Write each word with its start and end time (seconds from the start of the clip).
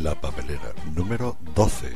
La 0.00 0.14
papelera 0.14 0.72
número 0.94 1.36
12. 1.54 1.92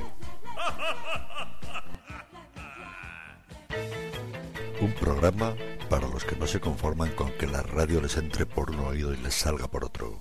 Un 4.83 4.93
programa 4.93 5.54
para 5.88 6.06
los 6.06 6.22
que 6.24 6.37
no 6.37 6.47
se 6.47 6.61
conforman 6.61 7.13
con 7.13 7.33
que 7.33 7.47
la 7.47 7.63
radio 7.63 8.03
les 8.03 8.19
entre 8.19 8.45
por 8.45 8.71
un 8.71 8.81
oído 8.81 9.15
y 9.15 9.17
les 9.17 9.35
salga 9.35 9.67
por 9.67 9.85
otro. 9.85 10.21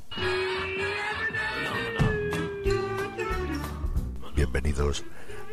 Bienvenidos 4.35 5.03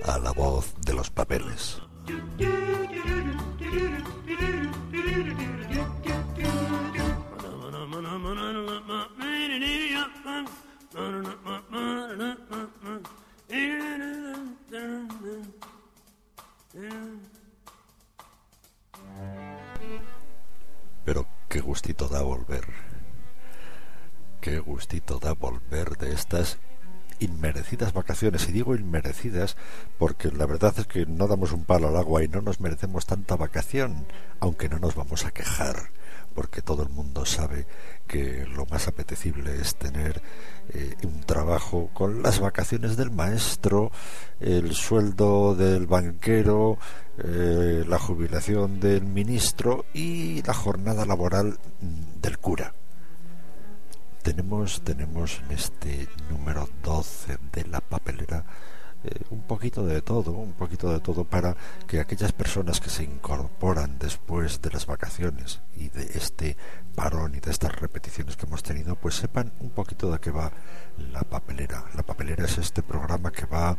a 0.04 0.18
La 0.20 0.30
Voz 0.30 0.74
de 0.80 0.94
los 0.94 1.10
Papeles. 1.10 1.82
Vacaciones. 27.92 28.48
Y 28.48 28.52
digo 28.52 28.74
inmerecidas 28.74 29.56
porque 29.98 30.30
la 30.30 30.46
verdad 30.46 30.74
es 30.78 30.86
que 30.86 31.06
no 31.06 31.26
damos 31.26 31.52
un 31.52 31.64
palo 31.64 31.88
al 31.88 31.96
agua 31.96 32.22
y 32.22 32.28
no 32.28 32.42
nos 32.42 32.60
merecemos 32.60 33.06
tanta 33.06 33.36
vacación, 33.36 34.06
aunque 34.40 34.68
no 34.68 34.78
nos 34.78 34.94
vamos 34.94 35.24
a 35.24 35.30
quejar, 35.30 35.90
porque 36.34 36.62
todo 36.62 36.82
el 36.82 36.88
mundo 36.88 37.24
sabe 37.24 37.66
que 38.06 38.46
lo 38.46 38.66
más 38.66 38.88
apetecible 38.88 39.60
es 39.60 39.76
tener 39.76 40.22
eh, 40.70 40.94
un 41.04 41.20
trabajo 41.22 41.90
con 41.94 42.22
las 42.22 42.40
vacaciones 42.40 42.96
del 42.96 43.10
maestro, 43.10 43.90
el 44.40 44.74
sueldo 44.74 45.54
del 45.54 45.86
banquero, 45.86 46.78
eh, 47.18 47.84
la 47.86 47.98
jubilación 47.98 48.80
del 48.80 49.04
ministro 49.04 49.84
y 49.94 50.42
la 50.42 50.54
jornada 50.54 51.04
laboral 51.06 51.58
del 52.20 52.38
cura 52.38 52.74
tenemos, 54.22 54.82
tenemos 54.82 55.40
en 55.44 55.52
este 55.52 56.08
número 56.30 56.68
12 56.82 57.38
de 57.52 57.64
la 57.66 57.80
papelera 57.80 58.44
eh, 59.04 59.24
un 59.30 59.42
poquito 59.42 59.84
de 59.84 60.02
todo, 60.02 60.32
un 60.32 60.52
poquito 60.52 60.92
de 60.92 61.00
todo 61.00 61.24
para 61.24 61.56
que 61.86 62.00
aquellas 62.00 62.32
personas 62.32 62.80
que 62.80 62.90
se 62.90 63.04
incorporan 63.04 63.98
después 63.98 64.62
de 64.62 64.70
las 64.70 64.86
vacaciones 64.86 65.60
y 65.76 65.88
de 65.88 66.04
este 66.14 66.56
parón 66.94 67.34
y 67.34 67.40
de 67.40 67.50
estas 67.50 67.74
repeticiones 67.80 68.36
que 68.36 68.46
hemos 68.46 68.62
tenido, 68.62 68.96
pues 68.96 69.16
sepan 69.16 69.52
un 69.60 69.70
poquito 69.70 70.10
de 70.10 70.18
qué 70.18 70.30
va 70.30 70.52
la 71.12 71.22
papelera. 71.22 71.84
La 71.94 72.02
papelera 72.02 72.44
es 72.44 72.58
este 72.58 72.82
programa 72.82 73.32
que 73.32 73.46
va 73.46 73.76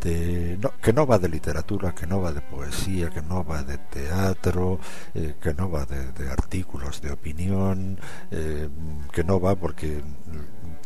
de, 0.00 0.56
no, 0.60 0.72
que 0.80 0.92
no 0.92 1.06
va 1.06 1.18
de 1.18 1.28
literatura, 1.28 1.94
que 1.94 2.06
no 2.06 2.20
va 2.20 2.32
de 2.32 2.40
poesía, 2.40 3.10
que 3.10 3.22
no 3.22 3.44
va 3.44 3.62
de 3.62 3.78
teatro, 3.78 4.78
eh, 5.14 5.34
que 5.40 5.54
no 5.54 5.70
va 5.70 5.84
de, 5.84 6.28
artículos 6.30 7.00
de 7.00 7.12
opinión, 7.12 7.98
eh, 8.30 8.68
que 9.12 9.24
no 9.24 9.40
va 9.40 9.56
porque 9.56 10.02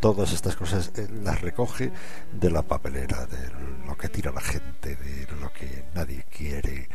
todas 0.02 0.32
estas 0.32 0.56
cosas 0.56 0.90
eh, 0.96 1.06
las 1.22 1.40
recoge 1.40 1.92
de 2.32 2.50
la 2.50 2.62
papelera, 2.62 3.24
de 3.24 3.38
lo 3.86 3.96
que 3.96 4.08
tira 4.08 4.32
la 4.32 4.40
gente, 4.40 4.96
de 4.96 5.28
lo 5.40 5.52
que 5.52 5.84
nadie 5.94 6.24
quiere. 6.28 6.88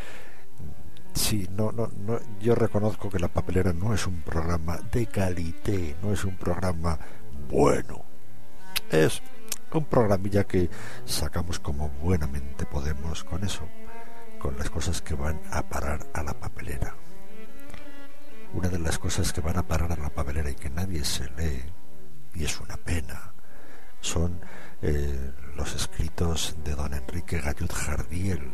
Sí, 1.13 1.47
no, 1.55 1.71
no, 1.71 1.87
no, 1.87 2.19
yo 2.41 2.53
reconozco 2.53 3.09
que 3.09 3.17
la 3.17 3.29
papelera 3.29 3.71
no 3.71 3.93
es 3.93 4.05
un 4.05 4.21
programa 4.23 4.77
de 4.91 5.05
calité, 5.05 5.95
no 6.03 6.11
es 6.11 6.25
un 6.25 6.35
programa 6.35 6.99
bueno. 7.49 8.03
Es 8.91 9.21
un 9.71 9.85
programilla 9.85 10.43
que 10.43 10.69
sacamos 11.05 11.61
como 11.61 11.87
buenamente 12.03 12.65
podemos 12.65 13.23
con 13.23 13.41
eso, 13.45 13.69
con 14.37 14.57
las 14.57 14.69
cosas 14.69 15.01
que 15.01 15.15
van 15.15 15.39
a 15.49 15.61
parar 15.61 16.05
a 16.13 16.23
la 16.23 16.33
papelera. 16.33 16.93
Una 18.53 18.67
de 18.67 18.79
las 18.79 18.99
cosas 18.99 19.31
que 19.31 19.39
van 19.39 19.57
a 19.57 19.65
parar 19.65 19.93
a 19.93 19.95
la 19.95 20.09
papelera 20.09 20.49
y 20.49 20.55
que 20.55 20.69
nadie 20.69 21.05
se 21.05 21.23
lee 21.37 21.63
y 22.37 22.45
es 22.45 22.59
una 22.59 22.77
pena, 22.77 23.33
son 23.99 24.39
eh, 24.81 25.31
los 25.55 25.75
escritos 25.75 26.55
de 26.63 26.75
don 26.75 26.93
Enrique 26.93 27.39
Gallut 27.39 27.73
Jardiel, 27.73 28.51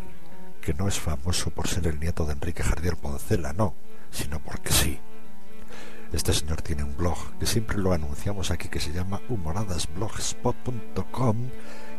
que 0.62 0.74
no 0.74 0.88
es 0.88 0.98
famoso 0.98 1.50
por 1.50 1.68
ser 1.68 1.88
el 1.88 2.00
nieto 2.00 2.26
de 2.26 2.32
Enrique 2.34 2.64
Jardiel 2.64 2.96
Poncela, 2.96 3.52
no, 3.52 3.76
sino 4.10 4.40
porque 4.40 4.72
sí. 4.72 4.98
Este 6.14 6.32
señor 6.32 6.62
tiene 6.62 6.84
un 6.84 6.96
blog 6.96 7.18
que 7.40 7.46
siempre 7.46 7.78
lo 7.78 7.92
anunciamos 7.92 8.52
aquí 8.52 8.70
que 8.70 8.80
se 8.80 8.94
llama 8.94 9.20
humoradasblogspot.com 9.28 11.50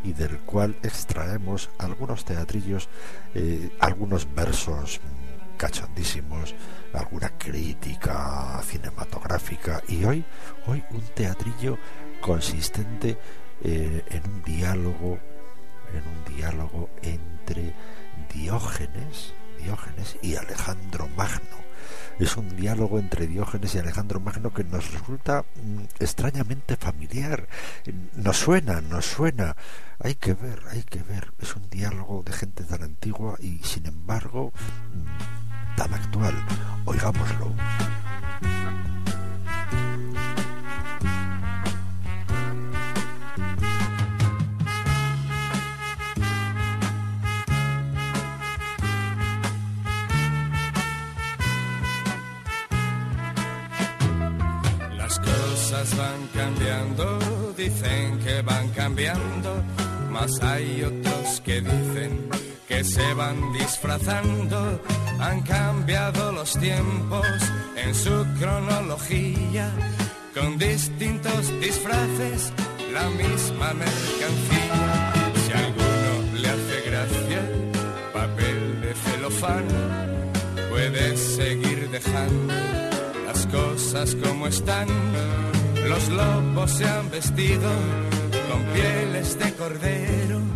y 0.04 0.12
del 0.12 0.38
cual 0.38 0.76
extraemos 0.82 1.68
algunos 1.78 2.24
teatrillos, 2.24 2.88
eh, 3.34 3.76
algunos 3.80 4.32
versos 4.34 5.00
cachondísimos, 5.56 6.54
alguna 6.92 7.30
crítica 7.38 8.60
cinematográfica 8.62 9.82
y 9.88 10.04
hoy, 10.04 10.24
hoy 10.66 10.82
un 10.90 11.02
teatrillo 11.14 11.78
consistente 12.20 13.18
eh, 13.62 14.04
en 14.08 14.30
un 14.30 14.42
diálogo, 14.42 15.18
en 15.92 16.06
un 16.06 16.36
diálogo 16.36 16.90
entre 17.02 17.74
Diógenes, 18.32 19.32
Diógenes 19.62 20.16
y 20.22 20.36
Alejandro 20.36 21.08
Magno. 21.16 21.64
Es 22.18 22.36
un 22.36 22.56
diálogo 22.56 22.98
entre 22.98 23.26
Diógenes 23.26 23.74
y 23.74 23.78
Alejandro 23.78 24.20
Magno 24.20 24.52
que 24.52 24.64
nos 24.64 24.92
resulta 24.92 25.44
mm, 25.62 25.82
extrañamente 25.98 26.76
familiar. 26.76 27.48
Nos 28.14 28.38
suena, 28.38 28.80
nos 28.80 29.04
suena. 29.04 29.56
Hay 29.98 30.14
que 30.14 30.34
ver, 30.34 30.62
hay 30.70 30.82
que 30.82 31.02
ver. 31.02 31.32
Es 31.40 31.56
un 31.56 31.68
diálogo 31.70 32.22
de 32.24 32.32
gente 32.32 32.64
tan 32.64 32.82
antigua 32.82 33.36
y 33.40 33.58
sin 33.58 33.86
embargo 33.86 34.52
mm, 34.92 35.43
tan 35.76 35.92
actual. 35.94 36.34
Oigámoslo. 36.84 37.52
Las 54.96 55.18
cosas 55.18 55.96
van 55.96 56.28
cambiando, 56.34 57.18
dicen 57.56 58.18
que 58.20 58.42
van 58.42 58.68
cambiando, 58.70 59.62
mas 60.10 60.30
hay 60.42 60.82
otros 60.82 61.40
que 61.44 61.60
dicen 61.60 62.43
que 62.68 62.84
se 62.84 63.14
van 63.14 63.52
disfrazando. 63.52 64.80
Han 65.20 65.42
cambiado 65.42 66.32
los 66.32 66.58
tiempos 66.58 67.26
en 67.76 67.94
su 67.94 68.26
cronología, 68.38 69.70
con 70.34 70.58
distintos 70.58 71.60
disfraces, 71.60 72.52
la 72.92 73.08
misma 73.10 73.72
mercancía. 73.74 75.12
Si 75.44 75.52
a 75.52 75.58
alguno 75.58 76.40
le 76.40 76.48
hace 76.48 76.90
gracia 76.90 77.42
papel 78.12 78.80
de 78.82 78.94
celofán, 78.94 79.64
puede 80.70 81.16
seguir 81.16 81.90
dejando 81.90 82.54
las 83.26 83.46
cosas 83.46 84.16
como 84.16 84.46
están. 84.46 84.88
Los 85.88 86.08
lobos 86.08 86.70
se 86.70 86.86
han 86.86 87.10
vestido 87.10 87.70
con 88.50 88.62
pieles 88.72 89.38
de 89.38 89.52
cordero 89.54 90.53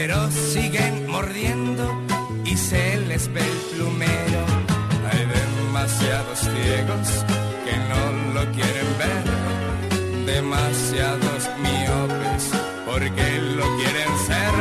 pero 0.00 0.30
siguen 0.30 1.10
mordiendo 1.10 1.84
y 2.44 2.56
se 2.56 2.98
les 3.08 3.32
ve 3.32 3.40
el 3.40 3.58
plumero. 3.74 4.42
Hay 5.10 5.26
demasiados 5.26 6.38
ciegos 6.38 7.08
que 7.64 7.74
no 7.90 8.32
lo 8.34 8.52
quieren 8.52 8.90
ver, 9.02 9.24
demasiados 10.34 11.50
miopes 11.60 12.44
porque 12.86 13.40
lo 13.56 13.66
quieren 13.76 14.10
ser. 14.28 14.54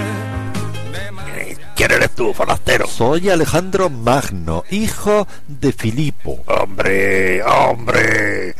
¿Quién 1.75 1.91
eres 1.91 2.15
tú, 2.15 2.33
forastero? 2.33 2.87
Soy 2.87 3.29
Alejandro 3.29 3.91
Magno, 3.91 4.63
hijo 4.71 5.27
de 5.47 5.71
Filipo. 5.71 6.39
Hombre, 6.47 7.43
hombre. 7.43 8.55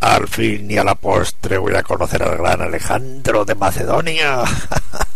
Al 0.00 0.28
fin 0.28 0.70
y 0.70 0.76
a 0.76 0.84
la 0.84 0.94
postre 0.94 1.56
voy 1.56 1.74
a 1.76 1.82
conocer 1.82 2.22
al 2.22 2.36
gran 2.36 2.60
Alejandro 2.60 3.46
de 3.46 3.54
Macedonia. 3.54 4.44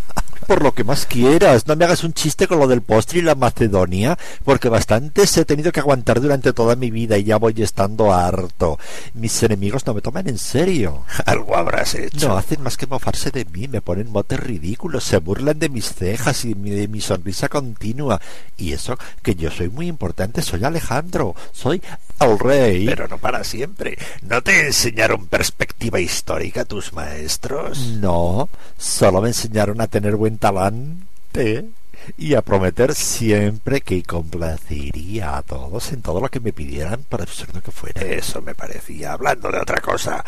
por 0.44 0.62
lo 0.62 0.72
que 0.72 0.84
más 0.84 1.06
quieras. 1.06 1.66
No 1.66 1.76
me 1.76 1.84
hagas 1.84 2.04
un 2.04 2.12
chiste 2.12 2.46
con 2.46 2.58
lo 2.58 2.66
del 2.66 2.82
postre 2.82 3.18
y 3.18 3.22
la 3.22 3.34
Macedonia, 3.34 4.18
porque 4.44 4.68
bastantes 4.68 5.36
he 5.36 5.44
tenido 5.44 5.72
que 5.72 5.80
aguantar 5.80 6.20
durante 6.20 6.52
toda 6.52 6.76
mi 6.76 6.90
vida 6.90 7.18
y 7.18 7.24
ya 7.24 7.36
voy 7.36 7.54
estando 7.58 8.12
harto. 8.12 8.78
Mis 9.14 9.42
enemigos 9.42 9.86
no 9.86 9.94
me 9.94 10.00
toman 10.02 10.28
en 10.28 10.38
serio. 10.38 11.04
Algo 11.26 11.56
habrás 11.56 11.94
hecho. 11.94 12.28
No 12.28 12.36
hacen 12.36 12.62
más 12.62 12.76
que 12.76 12.86
mofarse 12.86 13.30
de 13.30 13.44
mí, 13.44 13.68
me 13.68 13.80
ponen 13.80 14.10
motes 14.10 14.40
ridículos, 14.40 15.04
se 15.04 15.18
burlan 15.18 15.58
de 15.58 15.68
mis 15.68 15.92
cejas 15.94 16.44
y 16.44 16.54
de 16.54 16.88
mi 16.88 17.00
sonrisa 17.00 17.48
continua. 17.48 18.20
Y 18.56 18.72
eso, 18.72 18.98
que 19.22 19.34
yo 19.34 19.50
soy 19.50 19.68
muy 19.68 19.88
importante, 19.88 20.42
soy 20.42 20.64
Alejandro, 20.64 21.34
soy 21.52 21.82
al 22.18 22.38
rey. 22.38 22.86
Pero 22.86 23.08
no 23.08 23.18
para 23.18 23.44
siempre. 23.44 23.98
¿No 24.22 24.42
te 24.42 24.66
enseñaron 24.66 25.26
perspectiva 25.26 26.00
histórica 26.00 26.64
tus 26.64 26.92
maestros? 26.92 27.78
No, 28.00 28.48
solo 28.78 29.20
me 29.20 29.28
enseñaron 29.28 29.80
a 29.80 29.86
tener 29.86 30.16
buen 30.16 30.33
talante 30.38 31.66
y 32.18 32.34
a 32.34 32.42
prometer 32.42 32.94
siempre 32.94 33.80
que 33.80 34.02
complacería 34.02 35.36
a 35.36 35.42
todos 35.42 35.92
en 35.92 36.02
todo 36.02 36.20
lo 36.20 36.28
que 36.28 36.40
me 36.40 36.52
pidieran, 36.52 37.02
por 37.08 37.22
absurdo 37.22 37.62
que 37.62 37.70
fuera. 37.70 38.02
Eso 38.02 38.42
me 38.42 38.54
parecía. 38.54 39.12
Hablando 39.12 39.50
de 39.50 39.58
otra 39.58 39.80
cosa, 39.80 40.24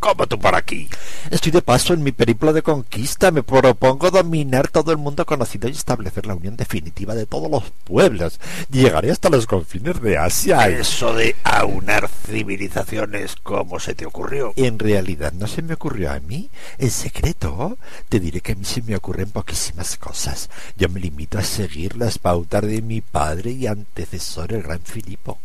¿Cómo 0.00 0.28
tú 0.28 0.38
por 0.38 0.54
aquí? 0.54 0.88
Estoy 1.28 1.50
de 1.50 1.60
paso 1.60 1.92
en 1.92 2.04
mi 2.04 2.12
periplo 2.12 2.52
de 2.52 2.62
conquista. 2.62 3.32
Me 3.32 3.42
propongo 3.42 4.10
dominar 4.12 4.68
todo 4.68 4.92
el 4.92 4.96
mundo 4.96 5.26
conocido 5.26 5.68
y 5.68 5.72
establecer 5.72 6.24
la 6.24 6.36
unión 6.36 6.56
definitiva 6.56 7.16
de 7.16 7.26
todos 7.26 7.50
los 7.50 7.64
pueblos. 7.82 8.38
Llegaré 8.70 9.10
hasta 9.10 9.28
los 9.28 9.46
confines 9.46 10.00
de 10.00 10.16
Asia. 10.16 10.68
Eso 10.68 11.12
de 11.14 11.34
aunar 11.42 12.08
civilizaciones, 12.08 13.34
¿cómo 13.42 13.80
se 13.80 13.94
te 13.96 14.06
ocurrió? 14.06 14.52
En 14.54 14.78
realidad 14.78 15.32
no 15.32 15.48
se 15.48 15.62
me 15.62 15.74
ocurrió 15.74 16.12
a 16.12 16.20
mí. 16.20 16.48
En 16.78 16.90
secreto, 16.90 17.76
te 18.08 18.20
diré 18.20 18.40
que 18.40 18.52
a 18.52 18.56
mí 18.56 18.64
se 18.64 18.82
me 18.82 18.94
ocurren 18.94 19.30
poquísimas 19.30 19.96
cosas. 19.96 20.48
Yo 20.76 20.88
me 20.88 21.00
limito 21.00 21.38
a 21.38 21.42
seguir 21.42 21.96
las 21.96 22.18
pautas 22.18 22.62
de 22.62 22.82
mi 22.82 23.00
padre 23.00 23.50
y 23.50 23.66
antecesor, 23.66 24.52
el 24.52 24.62
gran 24.62 24.80
Filipo. 24.80 25.38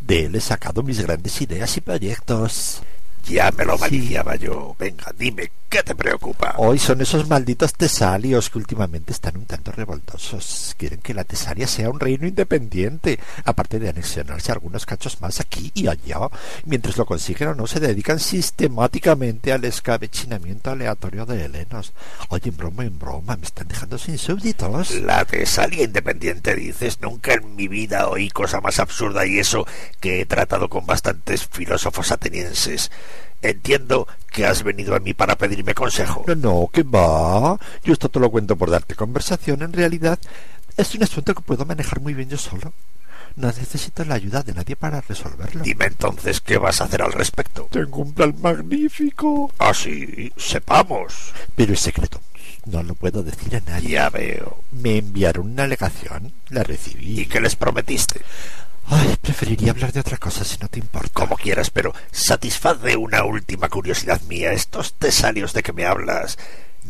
De 0.00 0.26
él 0.26 0.34
he 0.34 0.40
sacado 0.40 0.82
mis 0.82 1.00
grandes 1.00 1.40
ideas 1.40 1.76
y 1.76 1.80
proyectos. 1.80 2.82
Ya 3.26 3.50
me 3.52 3.64
lo 3.64 3.78
maliciaba 3.78 4.36
yo. 4.36 4.74
Venga, 4.78 5.12
dime, 5.16 5.50
¿qué 5.68 5.82
te 5.82 5.94
preocupa? 5.94 6.54
Hoy 6.58 6.78
son 6.78 7.00
esos 7.00 7.28
malditos 7.28 7.74
tesalios 7.74 8.50
que 8.50 8.58
últimamente 8.58 9.12
están 9.12 9.36
un 9.36 9.46
tanto 9.46 9.72
revoltosos. 9.72 10.74
Quieren 10.76 11.00
que 11.00 11.14
la 11.14 11.24
Tesalia 11.24 11.66
sea 11.66 11.90
un 11.90 12.00
reino 12.00 12.26
independiente, 12.26 13.20
aparte 13.44 13.78
de 13.78 13.88
anexionarse 13.88 14.52
algunos 14.52 14.84
cachos 14.84 15.20
más 15.20 15.40
aquí 15.40 15.70
y 15.74 15.86
allá. 15.86 16.18
Mientras 16.64 16.96
lo 16.96 17.06
consiguen 17.06 17.48
o 17.48 17.54
no, 17.54 17.66
se 17.66 17.80
dedican 17.80 18.18
sistemáticamente 18.18 19.52
al 19.52 19.64
escabechinamiento 19.64 20.70
aleatorio 20.70 21.26
de 21.26 21.44
helenos. 21.44 21.92
Oye, 22.30 22.48
en 22.48 22.56
broma, 22.56 22.84
en 22.84 22.98
broma, 22.98 23.36
me 23.36 23.44
están 23.44 23.68
dejando 23.68 23.98
sin 23.98 24.18
súbditos. 24.18 24.90
La 24.96 25.24
Tesalia 25.24 25.84
independiente, 25.84 26.54
dices. 26.54 27.00
Nunca 27.00 27.34
en 27.34 27.54
mi 27.54 27.68
vida 27.68 28.08
oí 28.08 28.28
cosa 28.30 28.60
más 28.60 28.80
absurda 28.80 29.26
y 29.26 29.38
eso 29.38 29.66
que 30.00 30.20
he 30.20 30.26
tratado 30.26 30.68
con 30.68 30.86
bastantes 30.86 31.46
filósofos 31.46 32.10
atenienses. 32.10 32.90
Entiendo 33.42 34.06
que 34.30 34.44
has 34.44 34.62
venido 34.62 34.94
a 34.94 35.00
mí 35.00 35.14
para 35.14 35.36
pedirme 35.36 35.74
consejo. 35.74 36.24
No, 36.26 36.34
no, 36.34 36.70
que 36.72 36.82
va. 36.82 37.58
Yo 37.82 37.92
esto 37.92 38.08
te 38.08 38.20
lo 38.20 38.30
cuento 38.30 38.56
por 38.56 38.70
darte 38.70 38.94
conversación. 38.94 39.62
En 39.62 39.72
realidad, 39.72 40.18
es 40.76 40.94
un 40.94 41.02
asunto 41.02 41.34
que 41.34 41.42
puedo 41.42 41.64
manejar 41.64 42.00
muy 42.00 42.14
bien 42.14 42.28
yo 42.28 42.36
solo. 42.36 42.72
No 43.36 43.46
necesito 43.46 44.04
la 44.04 44.16
ayuda 44.16 44.42
de 44.42 44.52
nadie 44.52 44.76
para 44.76 45.00
resolverlo. 45.00 45.62
Dime 45.62 45.86
entonces 45.86 46.40
qué 46.40 46.58
vas 46.58 46.80
a 46.80 46.84
hacer 46.84 47.02
al 47.02 47.12
respecto. 47.12 47.68
Tengo 47.70 47.98
un 47.98 48.12
plan 48.12 48.34
magnífico. 48.40 49.50
Ah, 49.58 49.72
sí, 49.72 50.32
sepamos. 50.36 51.32
Pero 51.54 51.72
es 51.72 51.80
secreto. 51.80 52.20
No 52.66 52.82
lo 52.82 52.94
puedo 52.94 53.22
decir 53.22 53.56
a 53.56 53.60
nadie. 53.60 53.90
Ya 53.90 54.10
veo. 54.10 54.62
Me 54.72 54.98
enviaron 54.98 55.52
una 55.52 55.64
alegación, 55.64 56.32
la 56.50 56.62
recibí. 56.62 57.20
¿Y 57.20 57.26
qué 57.26 57.40
les 57.40 57.56
prometiste? 57.56 58.20
Ay, 58.86 59.16
preferiría 59.20 59.70
hablar 59.72 59.92
de 59.92 60.00
otra 60.00 60.16
cosa 60.16 60.44
si 60.44 60.58
no 60.58 60.68
te 60.68 60.78
importa. 60.78 61.10
Como 61.12 61.36
quieras, 61.36 61.70
pero 61.70 61.94
satisface 62.10 62.96
una 62.96 63.24
última 63.24 63.68
curiosidad 63.68 64.20
mía. 64.22 64.52
Estos 64.52 64.94
tesalios 64.94 65.52
de 65.52 65.62
que 65.62 65.72
me 65.72 65.86
hablas 65.86 66.38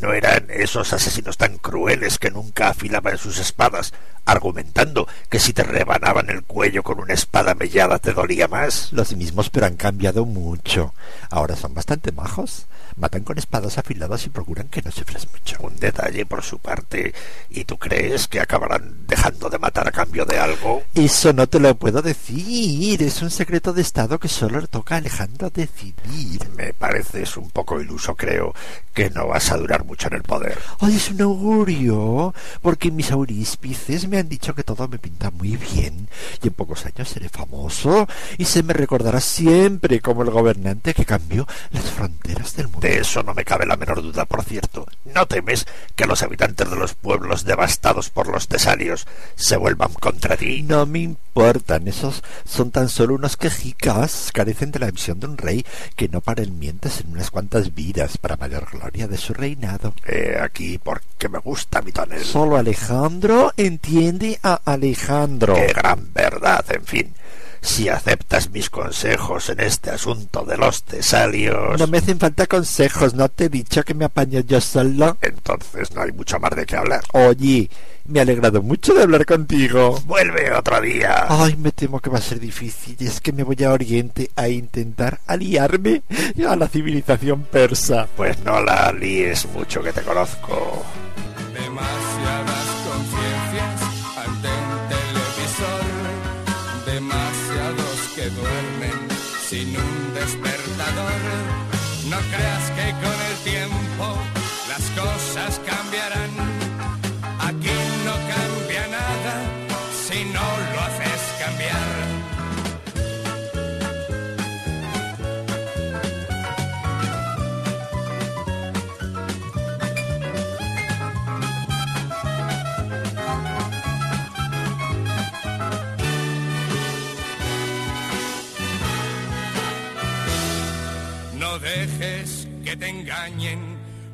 no 0.01 0.13
eran 0.13 0.47
esos 0.49 0.93
asesinos 0.93 1.37
tan 1.37 1.59
crueles 1.59 2.19
que 2.19 2.31
nunca 2.31 2.69
afilaban 2.69 3.19
sus 3.19 3.39
espadas, 3.39 3.93
argumentando 4.25 5.07
que 5.29 5.39
si 5.39 5.53
te 5.53 5.63
rebanaban 5.63 6.31
el 6.31 6.43
cuello 6.43 6.83
con 6.83 7.01
una 7.01 7.15
espada 7.15 7.55
mellada 7.55 7.99
te 7.99 8.13
dolía 8.13 8.49
más. 8.49 8.93
Los 8.93 9.15
mismos, 9.15 9.51
pero 9.51 9.67
han 9.67 9.77
cambiado 9.77 10.25
mucho. 10.25 10.95
Ahora 11.29 11.57
son 11.57 11.75
bastante 11.75 12.13
majos. 12.13 12.67
Matan 12.97 13.23
con 13.23 13.39
espadas 13.39 13.79
afiladas 13.79 14.27
y 14.27 14.31
procuran 14.31 14.69
que 14.69 14.83
no 14.83 14.91
sufras 14.91 15.27
mucho. 15.33 15.57
Un 15.61 15.77
detalle 15.77 16.27
por 16.27 16.43
su 16.43 16.59
parte. 16.59 17.15
¿Y 17.51 17.65
tú 17.65 17.79
crees 17.79 18.29
que 18.29 18.41
acabarán 18.41 19.07
dejando 19.07 19.49
de 19.49 19.59
matar 19.59 19.89
a 19.89 19.93
cambio 19.93 20.25
de 20.25 20.39
algo? 20.39 20.83
Eso 20.95 21.33
no 21.33 21.47
te 21.47 21.61
lo 21.61 21.75
puedo 21.75 22.03
decir. 22.03 23.03
Es 23.03 23.23
un 23.23 23.31
secreto 23.31 23.73
de 23.73 23.83
Estado 23.83 24.19
que 24.19 24.29
solo 24.29 24.61
le 24.61 24.67
toca 24.67 24.95
a 24.95 24.99
Alejandro 24.99 25.51
decidir. 25.51 26.49
Me 26.57 26.73
pareces 26.73 27.37
un 27.37 27.51
poco 27.51 27.81
iluso, 27.81 28.15
creo, 28.15 28.55
que 28.95 29.11
no 29.11 29.29
vas 29.29 29.51
a 29.51 29.57
durar 29.57 29.85
mucho 29.85 30.09
en 30.09 30.15
el 30.15 30.23
poder. 30.23 30.59
Ay, 30.81 30.97
es 30.97 31.11
un 31.11 31.23
augurio, 31.23 32.35
porque 32.63 32.91
mis 32.91 33.11
auríspices 33.11 34.09
me 34.09 34.19
han 34.19 34.29
dicho 34.29 34.55
que 34.55 34.63
todo 34.63 34.89
me 34.89 34.99
pinta 34.99 35.31
muy 35.31 35.57
bien 35.57 36.09
y 36.43 36.49
en 36.49 36.55
pocos 36.55 36.87
años 36.87 37.09
seré 37.09 37.29
famoso 37.29 38.07
y 38.39 38.45
se 38.45 38.63
me 38.63 38.73
recordará 38.73 39.21
siempre 39.21 40.01
como 40.01 40.23
el 40.23 40.31
gobernante 40.31 40.95
que 40.95 41.05
cambió 41.05 41.47
las 41.71 41.85
fronteras 41.85 42.57
del 42.57 42.69
mundo. 42.69 42.80
De 42.81 42.99
eso 42.99 43.23
no 43.23 43.35
me 43.35 43.45
cabe 43.45 43.67
la 43.67 43.77
menor 43.77 44.01
duda, 44.01 44.25
por 44.25 44.43
cierto. 44.43 44.87
¿No 45.05 45.27
temes 45.27 45.67
que 45.97 46.07
los 46.07 46.23
habitantes 46.23 46.71
de 46.71 46.77
los 46.77 46.95
pueblos 46.95 47.45
devastados 47.45 48.09
por 48.09 48.29
los 48.29 48.49
tesalios 48.49 49.07
se 49.35 49.57
vuelvan 49.59 49.93
contra 49.93 50.37
ti? 50.37 50.63
No 50.63 50.87
me 50.87 51.01
importan, 51.01 51.89
esos 51.89 52.23
son 52.47 52.71
tan 52.71 52.89
solo 52.89 53.15
unos 53.15 53.37
quejicas, 53.37 54.31
carecen 54.33 54.71
de 54.71 54.79
la 54.79 54.91
visión 54.91 55.21
de 55.21 55.27
un 55.27 55.37
rey 55.37 55.67
que 55.95 56.09
no 56.09 56.23
paren 56.23 56.59
mientes 56.59 57.01
en 57.01 57.13
unas 57.13 57.31
cuantas 57.31 57.75
vidas 57.75 58.17
para 58.17 58.37
mayor 58.37 58.67
gloria 58.73 59.07
de 59.09 59.19
su 59.19 59.35
reinado. 59.35 59.93
He 60.07 60.39
aquí 60.41 60.79
porque 60.79 61.29
me 61.29 61.39
gusta 61.39 61.83
mi 61.83 61.93
tonel. 61.93 62.25
Solo 62.25 62.57
Alejandro 62.57 63.53
entiende 63.59 64.39
a 64.43 64.61
Alejandro. 64.65 65.55
Qué 65.55 65.67
gran 65.67 66.13
verdad, 66.15 66.65
en 66.71 66.85
fin. 66.85 67.15
Si 67.63 67.89
aceptas 67.89 68.51
mis 68.51 68.71
consejos 68.71 69.51
en 69.51 69.61
este 69.61 69.91
asunto 69.91 70.45
de 70.45 70.57
los 70.57 70.83
tesalios. 70.83 71.79
No 71.79 71.87
me 71.87 71.99
hacen 71.99 72.19
falta 72.19 72.47
consejos, 72.47 73.15
¿no 73.15 73.29
te 73.29 73.45
he 73.45 73.49
dicho 73.49 73.83
que 73.83 73.95
me 73.95 74.07
apaño 74.07 74.41
yo 74.41 74.61
solo? 74.61 75.19
Entonces 75.21 75.93
no 75.95 76.03
hay 76.03 76.13
mucho 76.13 76.39
más 76.39 76.55
de 76.57 76.67
qué 76.67 76.77
hablar. 76.77 77.03
Oye, 77.13 77.69
me 78.07 78.19
ha 78.19 78.23
alegrado 78.23 78.63
mucho 78.63 78.95
de 78.95 79.03
hablar 79.03 79.25
contigo. 79.27 80.01
Vuelve 80.07 80.53
otro 80.53 80.81
día. 80.81 81.27
Ay, 81.29 81.57
me 81.57 81.71
temo 81.71 82.01
que 82.01 82.11
va 82.11 82.19
a 82.19 82.23
ser 82.23 82.41
difícil. 82.41 82.97
Es 82.99 83.21
que 83.21 83.33
me 83.33 83.43
voy 83.43 83.63
a 83.63 83.73
Oriente 83.73 84.31
a 84.37 84.49
intentar 84.49 85.21
aliarme 85.27 86.03
a 86.49 86.57
la 86.57 86.69
civilización 86.69 87.43
persa. 87.43 88.09
Pues 88.17 88.43
no 88.45 88.61
la 88.63 88.89
alíes 88.89 89.47
mucho 89.55 89.83
que 89.83 89.93
te 89.93 90.03
conozco. 90.03 90.85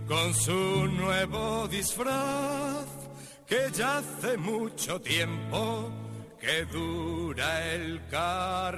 Con 0.07 0.35
su 0.35 0.87
nuevo 0.89 1.67
disfraz, 1.69 2.87
que 3.47 3.71
ya 3.73 3.99
hace 3.99 4.37
mucho 4.37 5.01
tiempo 5.01 5.91
que 6.41 6.65
dura 6.67 7.73
el 7.75 8.01
carnaval. 8.09 8.77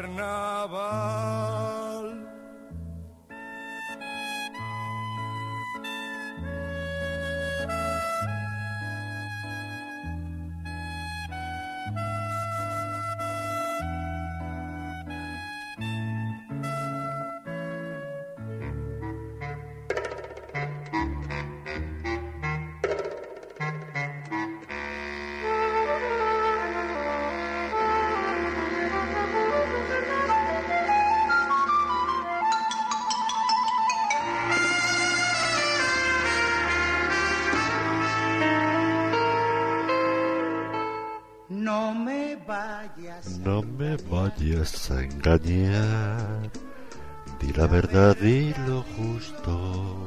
La 47.59 47.67
verdad 47.67 48.17
y 48.23 48.55
lo 48.69 48.85
justo, 48.97 50.07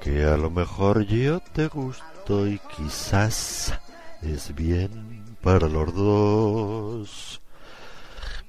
que 0.00 0.24
a 0.24 0.36
lo 0.36 0.50
mejor 0.50 1.06
yo 1.06 1.38
te 1.38 1.68
gusto 1.68 2.44
y 2.48 2.60
quizás 2.76 3.72
es 4.20 4.52
bien 4.56 5.36
para 5.42 5.68
los 5.68 5.94
dos. 5.94 7.40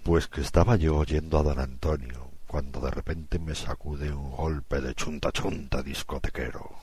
Pues 0.01 0.27
que 0.27 0.41
estaba 0.41 0.77
yo 0.77 0.97
oyendo 0.97 1.37
a 1.37 1.43
don 1.43 1.59
Antonio, 1.59 2.31
cuando 2.47 2.79
de 2.79 2.89
repente 2.89 3.37
me 3.37 3.53
sacude 3.53 4.11
un 4.11 4.31
golpe 4.31 4.81
de 4.81 4.95
chunta 4.95 5.31
chunta 5.31 5.83
discotequero. 5.83 6.79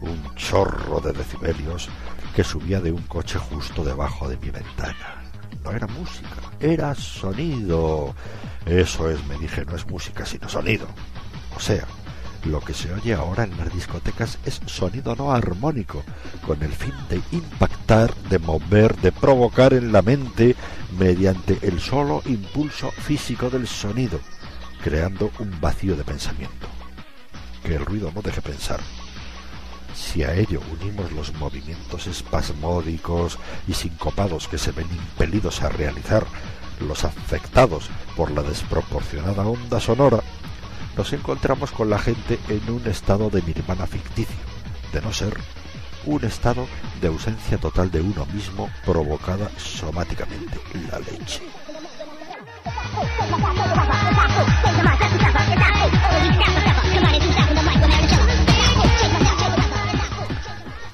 Un 0.00 0.34
chorro 0.36 1.00
de 1.00 1.12
decibelios 1.12 1.90
que 2.34 2.44
subía 2.44 2.80
de 2.80 2.92
un 2.92 3.02
coche 3.02 3.38
justo 3.38 3.84
debajo 3.84 4.28
de 4.28 4.36
mi 4.36 4.50
ventana. 4.50 5.22
No 5.64 5.72
era 5.72 5.86
música, 5.86 6.36
era 6.60 6.94
sonido. 6.94 8.14
Eso 8.66 9.10
es, 9.10 9.24
me 9.26 9.38
dije, 9.38 9.64
no 9.64 9.76
es 9.76 9.86
música, 9.86 10.24
sino 10.24 10.48
sonido. 10.48 10.86
O 11.56 11.60
sea, 11.60 11.86
lo 12.44 12.60
que 12.60 12.72
se 12.72 12.92
oye 12.92 13.14
ahora 13.14 13.44
en 13.44 13.56
las 13.56 13.72
discotecas 13.72 14.38
es 14.44 14.60
sonido 14.66 15.16
no 15.16 15.32
armónico, 15.32 16.04
con 16.46 16.62
el 16.62 16.72
fin 16.72 16.94
de 17.08 17.20
impactar, 17.32 18.14
de 18.30 18.38
mover, 18.38 18.96
de 18.96 19.12
provocar 19.12 19.72
en 19.72 19.92
la 19.92 20.02
mente 20.02 20.54
mediante 20.98 21.58
el 21.62 21.80
solo 21.80 22.22
impulso 22.26 22.90
físico 22.90 23.50
del 23.50 23.66
sonido, 23.66 24.20
creando 24.82 25.30
un 25.40 25.60
vacío 25.60 25.96
de 25.96 26.04
pensamiento. 26.04 26.68
Que 27.64 27.74
el 27.74 27.84
ruido 27.84 28.12
no 28.14 28.22
deje 28.22 28.40
pensar. 28.40 28.80
Si 29.98 30.22
a 30.22 30.32
ello 30.32 30.62
unimos 30.80 31.10
los 31.12 31.34
movimientos 31.34 32.06
espasmódicos 32.06 33.36
y 33.66 33.74
sincopados 33.74 34.46
que 34.46 34.56
se 34.56 34.70
ven 34.70 34.86
impelidos 34.86 35.60
a 35.62 35.68
realizar 35.68 36.24
los 36.80 37.04
afectados 37.04 37.90
por 38.16 38.30
la 38.30 38.42
desproporcionada 38.42 39.44
onda 39.44 39.80
sonora, 39.80 40.20
nos 40.96 41.12
encontramos 41.12 41.72
con 41.72 41.90
la 41.90 41.98
gente 41.98 42.38
en 42.48 42.70
un 42.72 42.86
estado 42.86 43.28
de 43.28 43.42
nirvana 43.42 43.86
ficticio, 43.86 44.36
de 44.92 45.02
no 45.02 45.12
ser 45.12 45.36
un 46.06 46.24
estado 46.24 46.68
de 47.00 47.08
ausencia 47.08 47.58
total 47.58 47.90
de 47.90 48.00
uno 48.00 48.24
mismo 48.26 48.70
provocada 48.86 49.50
somáticamente, 49.58 50.58
la 50.90 51.00
leche. 51.00 51.42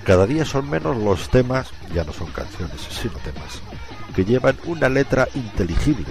Cada 0.05 0.27
día 0.27 0.45
son 0.45 0.69
menos 0.69 0.99
los 0.99 1.31
temas, 1.31 1.71
ya 1.95 2.05
no 2.05 2.13
son 2.13 2.31
canciones, 2.31 2.79
sino 2.91 3.15
temas, 3.21 3.63
que 4.15 4.23
llevan 4.23 4.59
una 4.67 4.91
letra 4.91 5.27
inteligible, 5.35 6.05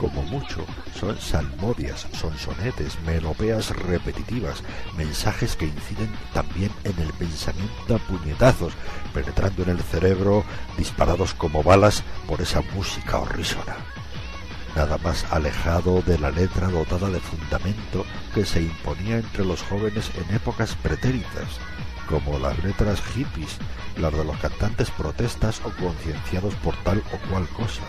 como 0.00 0.22
mucho 0.22 0.64
son 0.98 1.20
salmodias, 1.20 2.06
son 2.18 2.36
sonetes, 2.38 2.98
melopéas 3.04 3.76
repetitivas, 3.76 4.62
mensajes 4.96 5.54
que 5.54 5.66
inciden 5.66 6.10
también 6.32 6.70
en 6.84 6.98
el 6.98 7.12
pensamiento 7.12 7.96
a 7.96 7.98
puñetazos, 7.98 8.72
penetrando 9.12 9.64
en 9.64 9.68
el 9.68 9.80
cerebro, 9.80 10.42
disparados 10.78 11.34
como 11.34 11.62
balas 11.62 12.04
por 12.26 12.40
esa 12.40 12.62
música 12.74 13.18
horrísona. 13.18 13.76
Nada 14.74 14.96
más 14.98 15.26
alejado 15.30 16.00
de 16.02 16.18
la 16.18 16.30
letra 16.30 16.68
dotada 16.68 17.10
de 17.10 17.20
fundamento 17.20 18.06
que 18.34 18.46
se 18.46 18.62
imponía 18.62 19.18
entre 19.18 19.44
los 19.44 19.62
jóvenes 19.62 20.10
en 20.14 20.34
épocas 20.34 20.74
pretéritas, 20.76 21.60
como 22.08 22.38
las 22.38 22.62
letras 22.62 23.00
hippies, 23.02 23.58
las 23.98 24.12
de 24.12 24.24
los 24.24 24.36
cantantes 24.38 24.90
protestas 24.90 25.60
o 25.64 25.70
concienciados 25.70 26.54
por 26.56 26.74
tal 26.84 27.02
o 27.12 27.30
cual 27.30 27.46
cosa 27.48 27.82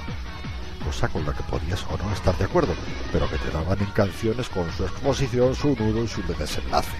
cosa 0.87 1.09
con 1.09 1.25
la 1.25 1.33
que 1.33 1.43
podías 1.43 1.83
o 1.91 1.97
no 1.97 2.13
estar 2.13 2.37
de 2.37 2.45
acuerdo, 2.45 2.73
pero 3.11 3.29
que 3.29 3.37
te 3.37 3.51
daban 3.51 3.77
en 3.79 3.87
canciones 3.87 4.47
con 4.47 4.71
su 4.71 4.85
exposición, 4.85 5.53
su 5.53 5.75
nudo 5.75 6.05
y 6.05 6.07
su 6.07 6.23
desenlace. 6.23 6.95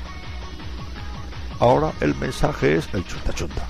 Ahora 1.60 1.94
el 2.02 2.14
mensaje 2.16 2.76
es 2.76 2.90
el 2.94 3.06
chunta 3.08 3.34
chunta. 3.34 3.66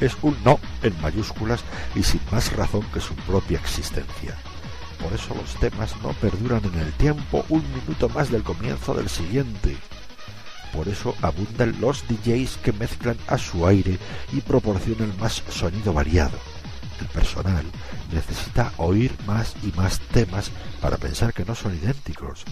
Es 0.00 0.16
un 0.22 0.36
no 0.44 0.58
en 0.82 1.00
mayúsculas 1.00 1.62
y 1.94 2.02
sin 2.02 2.20
más 2.32 2.52
razón 2.56 2.82
que 2.92 3.00
su 3.00 3.14
propia 3.14 3.58
existencia. 3.58 4.36
Por 5.00 5.12
eso 5.12 5.34
los 5.34 5.54
temas 5.60 5.94
no 6.02 6.12
perduran 6.14 6.62
en 6.64 6.80
el 6.80 6.92
tiempo 6.94 7.44
un 7.48 7.62
minuto 7.74 8.08
más 8.08 8.30
del 8.32 8.42
comienzo 8.42 8.92
del 8.94 9.08
siguiente. 9.08 9.76
Por 10.74 10.88
eso 10.88 11.14
abundan 11.22 11.80
los 11.80 12.04
DJs 12.08 12.56
que 12.58 12.72
mezclan 12.72 13.16
a 13.28 13.38
su 13.38 13.66
aire 13.66 13.98
y 14.32 14.40
proporcionan 14.40 15.16
más 15.18 15.42
sonido 15.48 15.92
variado. 15.92 16.36
El 17.00 17.06
personal 17.06 17.64
necesita 18.12 18.72
oír 18.76 19.12
más 19.26 19.54
y 19.62 19.72
más 19.76 20.00
temas 20.00 20.50
para 20.80 20.96
pensar 20.96 21.32
que 21.32 21.44
no 21.44 21.54
son 21.54 21.74
idénticos, 21.74 22.44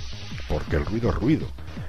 porque 0.48 0.76
el 0.76 0.84
ruido 0.84 1.10
es 1.10 1.16
ruido, 1.16 1.46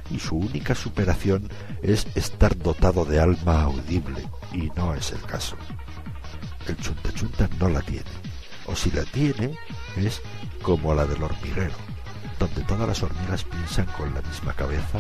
y 0.10 0.20
su 0.20 0.38
única 0.38 0.76
superación 0.76 1.50
es 1.82 2.08
estar 2.16 2.58
dotado 2.58 3.06
de 3.06 3.20
alma 3.20 3.64
audible, 3.64 4.28
y 4.52 4.72
no 4.76 4.94
es 4.94 5.12
el 5.12 5.22
caso. 5.22 5.56
El 6.68 6.78
chunta 6.78 7.12
chunta 7.14 7.50
no 7.60 7.70
la 7.70 7.82
tiene, 7.82 8.10
o 8.66 8.76
si 8.76 8.92
la 8.92 9.04
tiene, 9.04 9.58
es 9.98 10.22
como 10.62 10.94
la 10.94 11.06
del 11.06 11.24
hormiguero, 11.24 11.76
donde 12.40 12.62
todas 12.64 12.88
las 12.88 13.04
hormigas 13.04 13.44
piensan 13.44 13.86
con 13.98 14.14
la 14.14 14.22
misma 14.22 14.54
cabeza, 14.54 15.00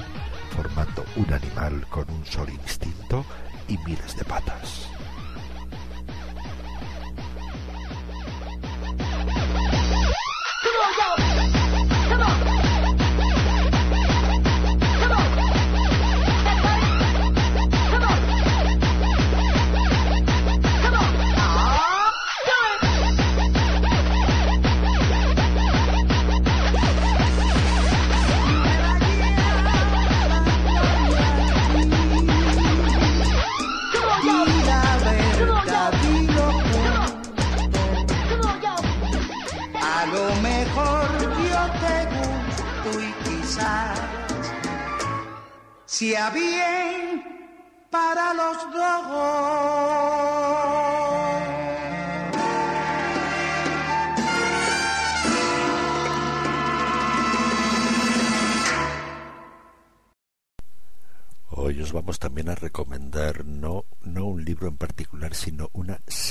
formando 0.53 1.03
un 1.15 1.33
animal 1.33 1.86
con 1.89 2.05
un 2.10 2.25
solo 2.25 2.51
instinto 2.51 3.25
y 3.67 3.77
miles 3.79 4.15
de 4.15 4.24
patas. 4.24 4.92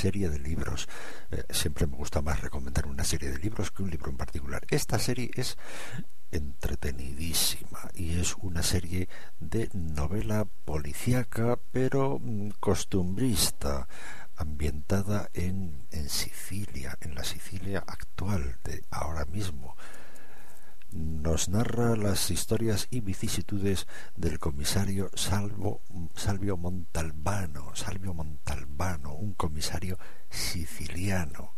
Serie 0.03 0.29
de 0.29 0.41
libros. 0.41 0.89
Eh, 1.31 1.45
siempre 1.51 1.87
me 1.87 1.97
gusta 1.97 2.23
más 2.23 2.41
recomendar 2.41 2.87
una 2.87 3.05
serie 3.05 3.31
de 3.31 3.39
libros 3.39 3.71
que 3.71 3.85
un 3.85 3.91
libro 3.91 4.11
en 4.11 4.17
particular. 4.17 4.67
Esta 4.69 4.99
serie 4.99 5.31
es 5.35 5.57
entretenidísima 6.33 7.91
y 7.95 8.19
es 8.19 8.35
una 8.41 8.63
serie 8.63 9.09
de 9.39 9.69
novela 9.75 10.47
policíaca 10.65 11.59
pero 11.71 12.19
mm, 12.19 12.51
costumbrista 12.59 13.87
ambientada 14.37 15.31
en, 15.35 15.87
en 15.93 16.09
Sicilia, 16.09 16.99
en 17.01 17.15
la 17.15 17.23
Sicilia 17.23 17.85
actual 17.87 18.57
de 18.65 18.83
ahora 18.91 19.25
mismo. 19.27 19.77
Nos 20.93 21.49
narra 21.49 21.97
las 21.97 22.31
historias 22.31 22.87
y 22.91 23.01
vicisitudes 23.01 23.87
del 24.15 24.39
comisario 24.39 25.09
Salvo, 25.15 25.81
Salvio 26.15 26.59
Montalbano, 26.59 27.75
Salvio 27.75 28.13
Montalbano, 28.13 29.15
un 29.15 29.33
comisario 29.33 29.99
siciliano, 30.29 31.55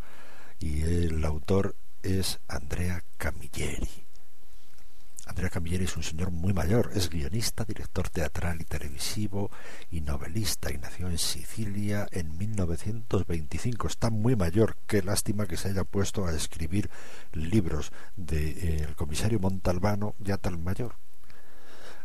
y 0.60 0.82
el 0.82 1.24
autor 1.24 1.74
es 2.04 2.38
Andrea 2.46 3.02
Camilleri. 3.16 4.03
Andrea 5.26 5.48
Camilleri 5.48 5.84
es 5.84 5.96
un 5.96 6.02
señor 6.02 6.30
muy 6.30 6.52
mayor, 6.52 6.90
es 6.94 7.08
guionista, 7.08 7.64
director 7.64 8.08
teatral 8.10 8.60
y 8.60 8.64
televisivo 8.64 9.50
y 9.90 10.02
novelista 10.02 10.70
y 10.70 10.76
nació 10.76 11.08
en 11.08 11.18
Sicilia 11.18 12.06
en 12.10 12.36
1925. 12.36 13.86
Está 13.86 14.10
muy 14.10 14.36
mayor, 14.36 14.76
qué 14.86 15.02
lástima 15.02 15.46
que 15.46 15.56
se 15.56 15.68
haya 15.68 15.84
puesto 15.84 16.26
a 16.26 16.32
escribir 16.32 16.90
libros 17.32 17.90
de 18.16 18.50
eh, 18.50 18.88
comisario 18.96 19.40
Montalbano 19.40 20.14
ya 20.18 20.36
tan 20.36 20.62
mayor. 20.62 20.96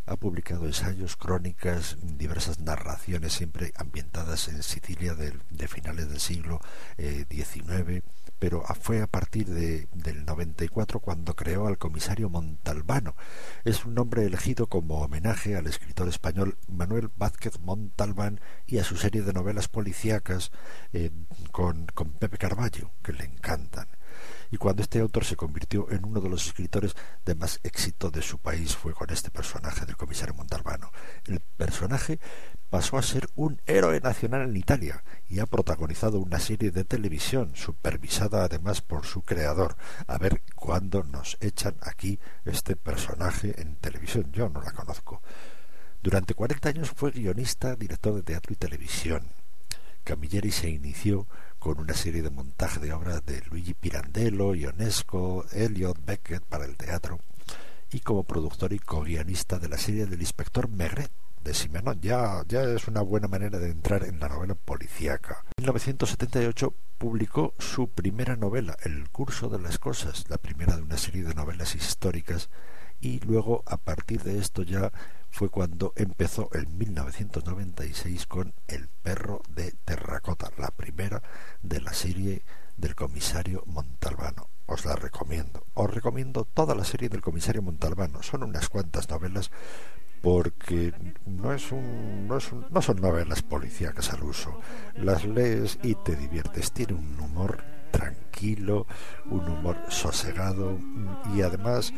Ha 0.09 0.15
publicado 0.15 0.65
ensayos, 0.65 1.15
crónicas, 1.15 1.97
diversas 2.01 2.59
narraciones, 2.59 3.33
siempre 3.33 3.73
ambientadas 3.75 4.47
en 4.47 4.63
Sicilia 4.63 5.13
de, 5.13 5.67
finales 5.67 6.09
del 6.09 6.19
siglo 6.19 6.59
XIX, 6.97 7.89
eh, 7.89 8.01
pero 8.39 8.63
fue 8.81 9.03
a 9.03 9.07
partir 9.07 9.45
de, 9.45 9.87
del 9.93 10.25
94 10.25 10.99
cuando 10.99 11.35
creó 11.35 11.67
al 11.67 11.77
comisario 11.77 12.27
Montalbano. 12.27 13.15
Es 13.65 13.85
un 13.85 13.93
nombre 13.93 14.25
elegido 14.25 14.65
como 14.65 15.01
homenaje 15.03 15.55
al 15.55 15.67
escritor 15.67 16.07
español 16.07 16.57
Manuel 16.67 17.11
Vázquez 17.15 17.59
Montalbán 17.59 18.41
y 18.65 18.79
a 18.79 18.83
su 18.83 18.97
serie 18.97 19.21
de 19.21 19.33
novelas 19.33 19.67
policíacas 19.67 20.51
eh, 20.91 21.11
con, 21.51 21.85
con 21.93 22.13
Pepe 22.13 22.39
Carballo, 22.39 22.89
que 23.03 23.13
le 23.13 23.25
encantan 23.25 23.87
y 24.51 24.57
cuando 24.57 24.81
este 24.81 24.99
autor 24.99 25.25
se 25.25 25.35
convirtió 25.35 25.89
en 25.91 26.05
uno 26.05 26.21
de 26.21 26.29
los 26.29 26.47
escritores 26.47 26.95
de 27.25 27.35
más 27.35 27.59
éxito 27.63 28.09
de 28.09 28.21
su 28.21 28.39
país 28.39 28.75
fue 28.75 28.93
con 28.93 29.09
este 29.09 29.31
personaje 29.31 29.85
del 29.85 29.97
comisario 29.97 30.33
Montalbano. 30.33 30.91
El 31.25 31.39
personaje 31.39 32.19
pasó 32.69 32.97
a 32.97 33.03
ser 33.03 33.29
un 33.35 33.61
héroe 33.65 33.99
nacional 33.99 34.43
en 34.43 34.55
Italia 34.55 35.03
y 35.27 35.39
ha 35.39 35.45
protagonizado 35.45 36.19
una 36.19 36.39
serie 36.39 36.71
de 36.71 36.83
televisión 36.83 37.51
supervisada 37.55 38.43
además 38.43 38.81
por 38.81 39.05
su 39.05 39.21
creador. 39.21 39.75
A 40.07 40.17
ver 40.17 40.41
cuándo 40.55 41.03
nos 41.03 41.37
echan 41.41 41.75
aquí 41.81 42.19
este 42.45 42.75
personaje 42.75 43.59
en 43.61 43.75
televisión. 43.75 44.31
Yo 44.31 44.49
no 44.49 44.61
la 44.61 44.71
conozco. 44.71 45.21
Durante 46.01 46.33
40 46.33 46.69
años 46.69 46.91
fue 46.95 47.11
guionista, 47.11 47.75
director 47.75 48.13
de 48.15 48.23
teatro 48.23 48.53
y 48.53 48.55
televisión. 48.55 49.23
Camilleri 50.03 50.51
se 50.51 50.69
inició 50.69 51.27
con 51.59 51.79
una 51.79 51.93
serie 51.93 52.21
de 52.21 52.29
montaje 52.29 52.79
de 52.79 52.93
obras 52.93 53.25
de 53.25 53.41
Luigi 53.49 53.73
Pirandello, 53.73 54.55
Ionesco, 54.55 55.45
Elliot 55.51 55.97
Beckett 56.05 56.43
para 56.43 56.65
el 56.65 56.77
teatro 56.77 57.19
y 57.91 57.99
como 57.99 58.23
productor 58.23 58.73
y 58.73 58.79
co-guionista 58.79 59.59
de 59.59 59.69
la 59.69 59.77
serie 59.77 60.05
del 60.05 60.21
inspector 60.21 60.69
Megret 60.69 61.11
de 61.43 61.53
Simenon. 61.53 61.99
Ya, 62.01 62.43
ya 62.47 62.63
es 62.63 62.87
una 62.87 63.01
buena 63.01 63.27
manera 63.27 63.59
de 63.59 63.71
entrar 63.71 64.03
en 64.03 64.19
la 64.19 64.29
novela 64.29 64.55
policíaca. 64.55 65.43
En 65.57 65.63
1978 65.63 66.73
publicó 66.97 67.53
su 67.59 67.89
primera 67.89 68.35
novela, 68.35 68.77
El 68.83 69.09
curso 69.09 69.49
de 69.49 69.59
las 69.59 69.79
cosas, 69.79 70.25
la 70.29 70.37
primera 70.37 70.75
de 70.75 70.83
una 70.83 70.97
serie 70.97 71.23
de 71.23 71.33
novelas 71.33 71.75
históricas 71.75 72.49
y 73.01 73.19
luego 73.19 73.63
a 73.65 73.77
partir 73.77 74.23
de 74.23 74.39
esto 74.39 74.63
ya 74.63 74.91
fue 75.29 75.49
cuando 75.49 75.93
empezó 75.95 76.49
en 76.53 76.77
1996 76.77 78.25
con 78.25 78.53
El 78.67 78.87
perro 78.87 79.41
de 79.49 79.73
terracota, 79.85 80.51
la 80.57 80.69
primera 80.69 81.21
de 81.61 81.81
la 81.81 81.93
serie 81.93 82.43
del 82.77 82.95
comisario 82.95 83.63
Montalbano. 83.67 84.49
Os 84.65 84.85
la 84.85 84.95
recomiendo. 84.95 85.65
Os 85.73 85.93
recomiendo 85.93 86.45
toda 86.45 86.75
la 86.75 86.83
serie 86.83 87.09
del 87.09 87.21
comisario 87.21 87.61
Montalbano. 87.61 88.21
Son 88.23 88.43
unas 88.43 88.69
cuantas 88.69 89.09
novelas 89.09 89.51
porque 90.21 90.93
no 91.25 91.53
es 91.53 91.71
un, 91.71 92.27
no, 92.27 92.37
es 92.37 92.51
no 92.51 92.81
son 92.81 93.01
novelas 93.01 93.41
policíacas 93.41 94.11
al 94.11 94.23
uso. 94.23 94.59
Las 94.95 95.25
lees 95.25 95.79
y 95.83 95.95
te 95.95 96.15
diviertes. 96.15 96.71
Tiene 96.71 96.93
un 96.93 97.19
humor 97.19 97.63
tranquilo, 97.91 98.87
un 99.29 99.47
humor 99.49 99.77
sosegado 99.89 100.77
y 101.35 101.41
además 101.41 101.93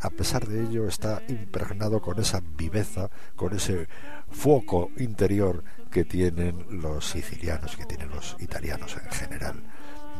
a 0.00 0.10
pesar 0.10 0.46
de 0.48 0.64
ello 0.64 0.88
está 0.88 1.22
impregnado 1.28 2.00
con 2.00 2.18
esa 2.18 2.42
viveza, 2.56 3.08
con 3.36 3.54
ese 3.54 3.88
foco 4.30 4.90
interior 4.98 5.62
que 5.90 6.04
tienen 6.04 6.66
los 6.82 7.06
sicilianos, 7.06 7.76
que 7.76 7.86
tienen 7.86 8.10
los 8.10 8.36
italianos 8.40 8.96
en 8.96 9.10
general. 9.10 9.62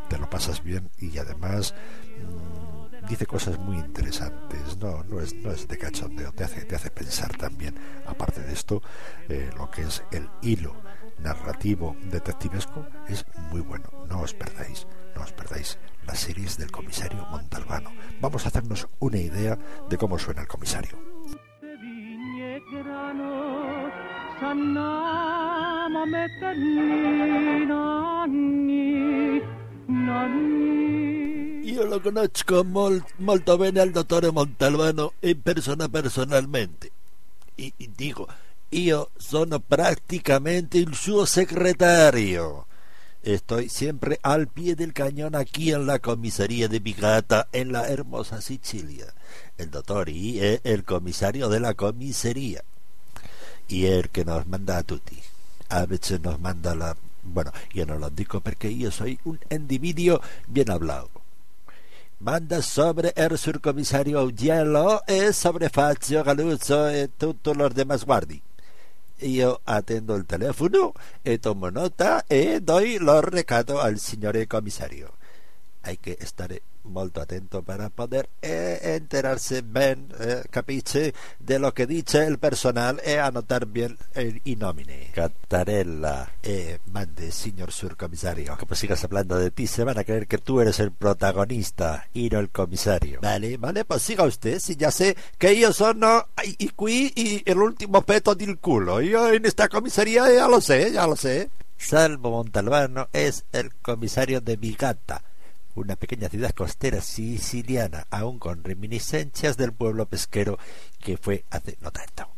Te 0.09 0.19
lo 0.19 0.31
pasas 0.31 0.63
bien 0.63 0.91
y 0.99 1.19
además 1.19 1.75
mm, 2.21 2.52
dice 3.09 3.27
cosas 3.27 3.59
muy 3.59 3.77
interesantes, 3.77 4.77
no, 4.79 5.03
no, 5.05 5.21
es, 5.21 5.35
no 5.35 5.51
es 5.51 5.69
de 5.69 5.79
cachondeo, 5.79 6.33
te 6.33 6.45
hace, 6.45 6.65
te 6.65 6.77
hace 6.77 6.91
pensar 6.91 7.37
también. 7.37 7.75
Aparte 8.07 8.41
de 8.41 8.53
esto, 8.53 8.83
eh, 9.29 9.51
lo 9.57 9.71
que 9.71 9.83
es 9.83 10.03
el 10.13 10.29
hilo 10.43 10.75
narrativo 11.19 11.97
detectivesco 12.11 12.87
es 13.09 13.25
muy 13.51 13.61
bueno, 13.61 13.85
no 14.09 14.21
os 14.21 14.35
perdáis, 14.35 14.87
no 15.15 15.23
os 15.23 15.33
perdáis 15.33 15.79
las 16.07 16.19
series 16.19 16.57
del 16.59 16.71
comisario 16.71 17.27
Montalbano. 17.31 17.91
Vamos 18.21 18.45
a 18.45 18.49
hacernos 18.49 18.89
una 18.99 19.19
idea 19.19 19.59
de 19.89 19.99
cómo 19.99 20.19
suena 20.19 20.43
el 20.43 20.49
comisario. 20.49 20.99
Io 31.73 31.87
lo 31.87 32.03
conozco 32.03 32.65
molto 32.65 33.57
bene 33.57 33.81
al 33.81 33.93
dottore 33.93 34.31
Montalbano 34.31 35.15
in 35.21 35.41
persona 35.41 35.89
personalmente. 35.89 36.93
Y, 37.57 37.73
y 37.79 37.89
digo, 37.97 38.29
io 38.69 39.09
sono 39.17 39.59
praticamente 39.59 40.77
il 40.77 40.95
suo 40.95 41.25
segretario. 41.25 42.67
Estoy 43.23 43.71
siempre 43.71 44.19
al 44.21 44.49
pie 44.49 44.75
del 44.75 44.93
cañón 44.93 45.35
aquí 45.35 45.73
en 45.73 45.87
la 45.87 45.99
comisaría 45.99 46.69
de 46.69 46.79
Bigata, 46.79 47.49
en 47.53 47.73
la 47.73 47.89
hermosa 47.89 48.43
Sicilia. 48.43 49.07
El 49.57 49.71
doctor 49.71 50.11
I 50.11 50.41
es 50.41 50.61
el 50.65 50.85
comisario 50.85 51.49
de 51.49 51.61
la 51.61 51.73
comisaría. 51.73 52.63
Y 53.67 53.87
el 53.87 54.11
que 54.11 54.27
nos 54.27 54.47
manda 54.47 54.77
a 54.77 54.83
tutti. 54.83 55.17
A 55.71 55.87
veces 55.87 56.21
nos 56.21 56.39
manda 56.39 56.75
la... 56.75 56.99
Bueno, 57.23 57.51
yo 57.73 57.87
no 57.87 57.99
lo 57.99 58.11
digo 58.11 58.41
porque 58.41 58.77
yo 58.77 58.91
soy 58.91 59.19
un 59.25 59.41
individuo 59.49 60.21
bien 60.49 60.71
hablado. 60.71 61.22
Manda 62.23 62.63
sobre 62.63 63.13
el 63.17 63.37
surcomisario 63.37 64.21
Augiello 64.21 65.03
e 65.09 65.33
sobre 65.33 65.69
Fazio 65.69 66.23
Galuzzo 66.23 66.89
e 66.89 67.09
todos 67.09 67.57
los 67.57 67.75
demás 67.75 68.05
guardi 68.05 68.41
io 69.23 69.61
attendo 69.65 70.15
il 70.15 70.25
telefono 70.25 70.93
e 71.23 71.39
tomo 71.39 71.69
nota 71.69 72.25
e 72.27 72.61
doy 72.61 72.99
lo 72.99 73.21
recado 73.21 73.81
al 73.81 73.99
signore 73.99 74.47
commissario. 74.47 75.15
Hay 75.83 75.97
que 75.97 76.17
stare 76.23 76.63
molto 76.85 77.21
attento 77.21 77.63
para 77.63 77.89
poder 77.91 78.29
eh, 78.41 78.97
enterarse 78.97 79.63
bien, 79.63 80.09
eh, 80.21 80.43
capiche, 80.51 81.15
de 81.39 81.59
lo 81.59 81.73
que 81.75 81.87
dice 81.87 82.27
el 82.27 82.39
personal 82.39 83.01
e 83.05 83.19
anotar 83.19 83.67
bien 83.67 83.97
el, 84.15 84.41
i 84.45 84.57
nomine. 84.57 85.11
Cattarella, 85.15 86.33
eh, 86.43 86.79
mande, 86.87 87.31
señor 87.31 87.73
surcomisario. 87.73 88.57
Como 88.59 88.75
sigas 88.75 89.05
hablando 89.05 89.39
de 89.39 89.51
ti, 89.51 89.67
se 89.67 89.85
van 89.85 89.99
a 89.99 90.05
creer 90.05 90.27
que 90.27 90.39
tú 90.39 90.61
eres 90.61 90.81
el 90.81 90.93
protagonista 90.93 92.09
y 92.13 92.29
no 92.29 92.39
el 92.39 92.51
comisario. 92.51 93.21
Vale, 93.21 93.57
vale, 93.57 93.85
pues 93.85 94.03
siga 94.03 94.25
usted, 94.25 94.59
si 94.59 94.77
ya 94.77 94.91
sé 94.91 95.17
que 95.39 95.59
yo 95.59 95.73
sono 95.73 96.27
y 96.59 96.69
qui 96.69 97.13
y 97.15 97.43
el 97.51 97.59
último 97.59 98.03
peto 98.03 98.35
del 98.35 98.59
culo. 98.59 99.01
Yo 99.01 99.33
en 99.33 99.47
esta 99.47 99.69
comisaría 99.69 100.33
ya 100.33 100.49
lo 100.49 100.61
sé, 100.61 100.93
ya 100.93 101.07
lo 101.07 101.17
sé. 101.17 101.51
Salvo 101.77 102.31
Montalbano 102.31 103.09
es 103.13 103.45
el 103.53 103.75
comisario 103.75 104.41
de 104.41 104.57
Vigata 104.57 105.23
una 105.75 105.97
pequeña 105.97 106.29
ciudad 106.29 106.51
costera 106.51 107.01
siciliana, 107.01 108.07
aún 108.11 108.39
con 108.39 108.65
reminiscencias 108.65 109.57
del 109.57 109.73
pueblo 109.73 110.07
pesquero 110.07 110.59
que 111.01 111.17
fue 111.17 111.45
hace 111.51 111.77
no 111.81 111.91
tanto. 111.91 112.29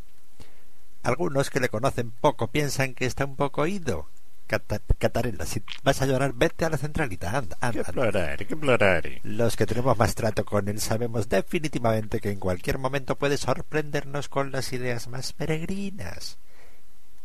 Algunos 1.02 1.50
que 1.50 1.60
le 1.60 1.68
conocen 1.68 2.10
poco 2.10 2.48
piensan 2.48 2.94
que 2.94 3.06
está 3.06 3.24
un 3.24 3.36
poco 3.36 3.66
ido. 3.66 4.08
Catarella, 4.46 5.46
si 5.46 5.62
vas 5.82 6.02
a 6.02 6.06
llorar, 6.06 6.32
vete 6.34 6.64
a 6.64 6.70
la 6.70 6.76
centralita, 6.76 7.30
anda, 7.30 7.56
anda. 7.60 7.82
¿Qué 7.82 7.84
Los 9.22 9.56
que 9.56 9.66
tenemos 9.66 9.96
más 9.96 10.14
trato 10.14 10.44
con 10.44 10.68
él 10.68 10.80
sabemos 10.80 11.28
definitivamente 11.28 12.20
que 12.20 12.30
en 12.30 12.38
cualquier 12.38 12.78
momento 12.78 13.16
puede 13.16 13.38
sorprendernos 13.38 14.28
con 14.28 14.52
las 14.52 14.72
ideas 14.72 15.08
más 15.08 15.32
peregrinas. 15.32 16.38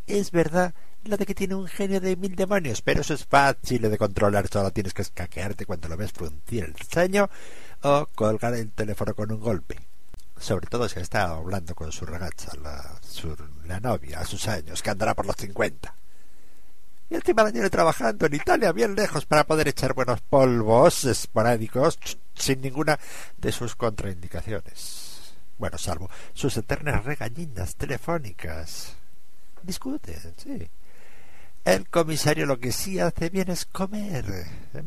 Es 0.09 0.31
verdad 0.31 0.73
lo 1.03 1.17
de 1.17 1.25
que 1.27 1.35
tiene 1.35 1.53
un 1.53 1.67
genio 1.67 2.01
de 2.01 2.15
mil 2.15 2.35
demonios, 2.35 2.81
pero 2.81 3.01
eso 3.01 3.13
es 3.13 3.25
fácil 3.25 3.83
de 3.83 3.95
controlar, 3.95 4.47
solo 4.47 4.71
tienes 4.71 4.91
que 4.91 5.03
escaquearte 5.03 5.67
cuando 5.67 5.87
lo 5.87 5.95
ves 5.95 6.11
fruncir 6.11 6.63
el 6.63 6.75
ceño 6.75 7.29
o 7.83 8.07
colgar 8.15 8.55
el 8.55 8.71
teléfono 8.71 9.13
con 9.13 9.31
un 9.31 9.39
golpe. 9.39 9.79
Sobre 10.35 10.65
todo 10.65 10.89
si 10.89 10.99
está 10.99 11.25
hablando 11.25 11.75
con 11.75 11.91
su 11.91 12.07
ragazza, 12.07 12.57
la, 12.57 12.99
la 13.67 13.79
novia, 13.79 14.21
a 14.21 14.25
sus 14.25 14.47
años, 14.47 14.81
que 14.81 14.89
andará 14.89 15.13
por 15.13 15.27
los 15.27 15.35
cincuenta. 15.35 15.93
Y 17.07 17.13
el 17.13 17.21
tema 17.21 17.51
tiene 17.51 17.69
trabajando 17.69 18.25
en 18.25 18.33
Italia 18.33 18.71
bien 18.71 18.95
lejos 18.95 19.27
para 19.27 19.45
poder 19.45 19.67
echar 19.67 19.93
buenos 19.93 20.21
polvos 20.21 21.05
esporádicos 21.05 21.99
sin 22.33 22.61
ninguna 22.61 22.99
de 23.37 23.51
sus 23.51 23.75
contraindicaciones. 23.75 25.35
Bueno, 25.59 25.77
salvo 25.77 26.09
sus 26.33 26.57
eternas 26.57 27.05
regañinas 27.05 27.75
telefónicas. 27.75 28.95
Discuten, 29.63 30.33
sí. 30.37 30.69
El 31.65 31.89
comisario 31.89 32.45
lo 32.45 32.59
que 32.59 32.71
sí 32.71 32.99
hace 32.99 33.29
bien 33.29 33.49
es 33.49 33.65
comer, 33.65 34.25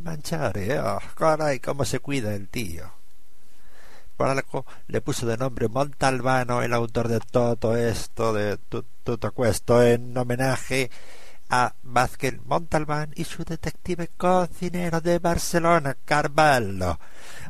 manchar, 0.02 0.56
¿eh? 0.58 0.80
Oh, 0.80 0.98
caray, 1.14 1.61
cómo 1.61 1.85
se 1.85 2.00
cuida 2.00 2.35
el 2.35 2.48
tío. 2.48 2.90
Por 4.16 4.28
algo 4.28 4.66
le 4.88 5.00
puso 5.00 5.26
de 5.26 5.37
nombre 5.37 5.68
Montalbano, 5.68 6.62
el 6.62 6.72
autor 6.72 7.08
de 7.08 7.20
todo 7.20 7.76
esto, 7.76 8.32
de 8.32 8.56
todo 8.56 9.44
esto, 9.44 9.82
en 9.82 10.16
homenaje 10.16 10.90
a 11.52 11.74
Vázquez 11.82 12.40
Montalbán 12.46 13.12
y 13.14 13.24
su 13.24 13.44
detective 13.44 14.08
cocinero 14.16 15.02
de 15.02 15.18
Barcelona, 15.18 15.94
Carvalho, 16.02 16.98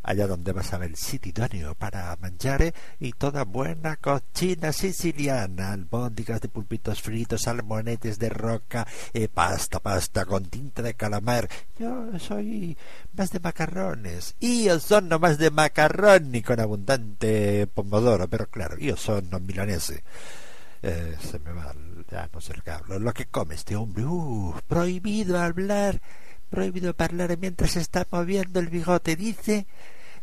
allá 0.03 0.27
donde 0.27 0.51
vas 0.51 0.73
a 0.73 0.79
ver 0.79 0.91
el 0.91 0.97
sitio 0.97 1.31
idóneo 1.31 1.77
para 1.77 2.17
manjar 2.21 2.75
y 2.99 3.13
toda 3.13 3.45
buena 3.45 3.95
cocina 3.99 4.73
siciliana, 4.73 5.71
albóndigas 5.71 6.41
de 6.41 6.49
pulpitos 6.49 7.01
fritos, 7.01 7.43
salmonetes 7.43 8.19
de 8.19 8.29
roca, 8.29 8.85
eh, 9.15 9.29
pasta, 9.29 9.79
pasta 9.79 10.27
con 10.27 10.47
tinta 10.47 10.83
de 10.83 10.95
calamar. 10.95 11.49
Yo 11.79 12.19
soy 12.19 12.77
más 13.13 13.31
de 13.31 13.39
macarrones. 13.39 14.35
Y 14.41 14.65
yo 14.65 14.81
son 14.81 15.11
más 15.21 15.39
de 15.39 15.53
macarroni 15.53 16.43
con 16.43 16.59
abundante 16.59 17.69
pomodoro, 17.69 18.27
pero 18.27 18.49
claro, 18.49 18.77
yo 18.79 18.97
son 18.97 19.31
milanese. 19.47 20.03
Eh, 20.83 21.17
se 21.21 21.39
me 21.39 21.53
va, 21.53 21.73
ya 22.13 22.29
lo 22.33 22.63
que 22.63 22.71
hablo. 22.71 22.99
Lo 22.99 23.15
que 23.15 23.27
come 23.27 23.55
este 23.55 23.75
hombre, 23.75 24.05
uh, 24.05 24.55
prohibido 24.69 25.41
hablar, 25.41 26.01
prohibido 26.51 26.95
hablar 26.97 27.37
mientras 27.39 27.77
está 27.77 28.07
moviendo 28.11 28.61
el 28.61 28.69
bigote. 28.69 29.17
Dice, 29.17 29.67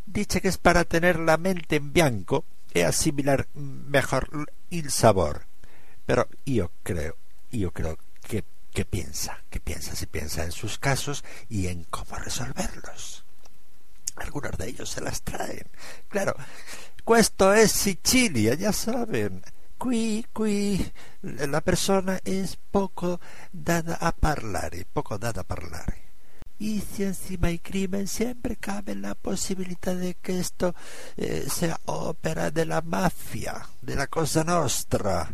dice 0.06 0.42
que 0.42 0.50
es 0.50 0.58
para 0.58 0.86
tener 0.86 1.20
la 1.20 1.38
mente 1.38 1.78
en 1.78 1.92
bianco 1.92 2.46
y 2.74 2.82
asimilar 2.82 3.48
mejor 3.56 4.52
el 4.70 4.92
sabor. 4.92 5.48
Pero 6.06 6.28
yo 6.46 6.72
creo, 6.84 7.18
yo 7.52 7.72
creo 7.72 7.98
que, 8.22 8.44
que 8.72 8.86
piensa, 8.86 9.44
que 9.50 9.60
piensa, 9.60 9.96
si 9.96 10.06
piensa 10.06 10.44
en 10.44 10.52
sus 10.52 10.78
casos 10.78 11.24
y 11.50 11.68
en 11.68 11.86
cómo 11.86 12.16
resolverlos. 12.18 13.26
Algunos 14.16 14.58
de 14.58 14.70
ellos 14.70 14.90
se 14.90 15.02
las 15.02 15.22
traen. 15.24 15.68
Claro, 16.10 16.36
esto 17.18 17.54
es 17.54 17.72
Sicilia, 17.72 18.54
ya 18.54 18.74
saben 18.74 19.42
qui, 19.80 20.26
qui 20.34 20.92
la 21.22 21.62
persona 21.62 22.20
es 22.24 22.58
poco 22.58 23.20
dada 23.52 23.96
a 23.96 24.12
parlare, 24.12 24.86
poco 24.92 25.18
dada 25.18 25.42
a 25.42 25.44
parlare. 25.44 26.10
Y 26.60 26.82
si 26.82 27.04
encima 27.04 27.48
hay 27.48 27.60
crimen, 27.60 28.08
siempre 28.08 28.58
cabe 28.58 28.94
la 28.94 29.16
posibilidad 29.16 29.96
de 29.96 30.16
que 30.16 30.40
esto 30.40 30.76
eh, 31.16 31.48
sea 31.50 31.80
ópera 31.86 32.52
de 32.52 32.66
la 32.66 32.82
mafia, 32.82 33.66
de 33.82 33.96
la 33.96 34.08
cosa 34.08 34.44
nostra. 34.44 35.34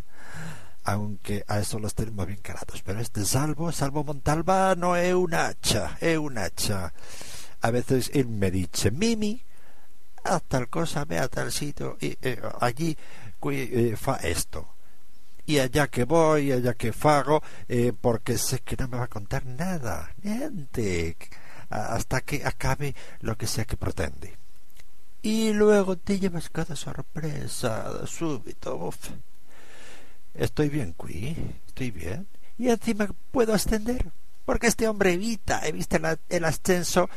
Aunque 0.84 1.44
a 1.48 1.58
eso 1.58 1.80
los 1.80 1.96
tenemos 1.96 2.28
bien 2.28 2.38
carados. 2.40 2.80
Pero 2.84 3.00
este 3.00 3.24
Salvo, 3.24 3.72
Salvo 3.72 4.04
Montalbano, 4.04 4.90
no 4.90 4.96
es 4.96 5.12
un 5.14 5.34
hacha, 5.34 5.98
es 6.00 6.16
un 6.16 6.38
hacha. 6.38 6.92
A 7.60 7.70
veces 7.72 8.12
él 8.14 8.28
me 8.28 8.52
dice, 8.52 8.92
Mimi, 8.92 9.42
haz 10.22 10.42
tal 10.44 10.68
cosa, 10.68 11.04
ve 11.04 11.18
a 11.18 11.26
tal 11.26 11.50
sitio, 11.50 11.96
y 12.00 12.16
eh, 12.22 12.40
allí 12.60 12.96
eh, 13.42 13.96
fa 13.96 14.16
esto 14.16 14.76
y 15.46 15.60
allá 15.60 15.86
que 15.86 16.04
voy, 16.04 16.52
allá 16.52 16.74
que 16.74 16.92
fago, 16.92 17.42
eh, 17.68 17.92
porque 17.98 18.36
sé 18.36 18.60
que 18.60 18.76
no 18.76 18.88
me 18.88 18.98
va 18.98 19.04
a 19.04 19.08
contar 19.08 19.46
nada, 19.46 20.12
niente, 20.22 21.16
hasta 21.70 22.20
que 22.20 22.44
acabe 22.44 22.94
lo 23.20 23.38
que 23.38 23.46
sea 23.46 23.64
que 23.64 23.76
pretende. 23.76 24.36
Y 25.22 25.52
luego 25.52 25.96
te 25.96 26.18
llevas 26.18 26.50
cada 26.50 26.76
sorpresa, 26.76 28.06
súbito. 28.06 28.90
Estoy 30.34 30.68
bien, 30.68 30.94
Qui, 30.94 31.36
estoy 31.66 31.90
bien. 31.92 32.26
Y 32.58 32.68
encima 32.68 33.08
puedo 33.30 33.54
ascender, 33.54 34.10
porque 34.44 34.66
este 34.66 34.88
hombre 34.88 35.12
evita, 35.12 35.60
evita 35.66 36.18
el 36.28 36.44
ascenso 36.44 37.08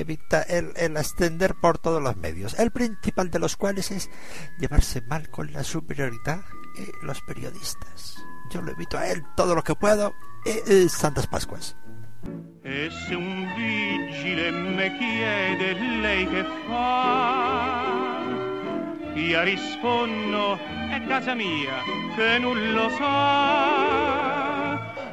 evita 0.00 0.42
el, 0.42 0.96
ascender 0.96 1.54
por 1.54 1.78
todos 1.78 2.02
los 2.02 2.16
medios, 2.16 2.58
el 2.58 2.70
principal 2.70 3.30
de 3.30 3.38
los 3.38 3.56
cuales 3.56 3.90
es 3.90 4.10
llevarse 4.58 5.02
mal 5.02 5.30
con 5.30 5.52
la 5.52 5.64
superioridad 5.64 6.42
y 6.76 7.06
los 7.06 7.20
periodistas. 7.22 8.16
Yo 8.50 8.62
lo 8.62 8.72
evito 8.72 8.98
a 8.98 9.08
él 9.08 9.22
todo 9.36 9.54
lo 9.54 9.62
que 9.62 9.74
puedo. 9.74 10.14
y 10.44 10.88
Santas 10.88 11.26
Pascuas. 11.26 11.76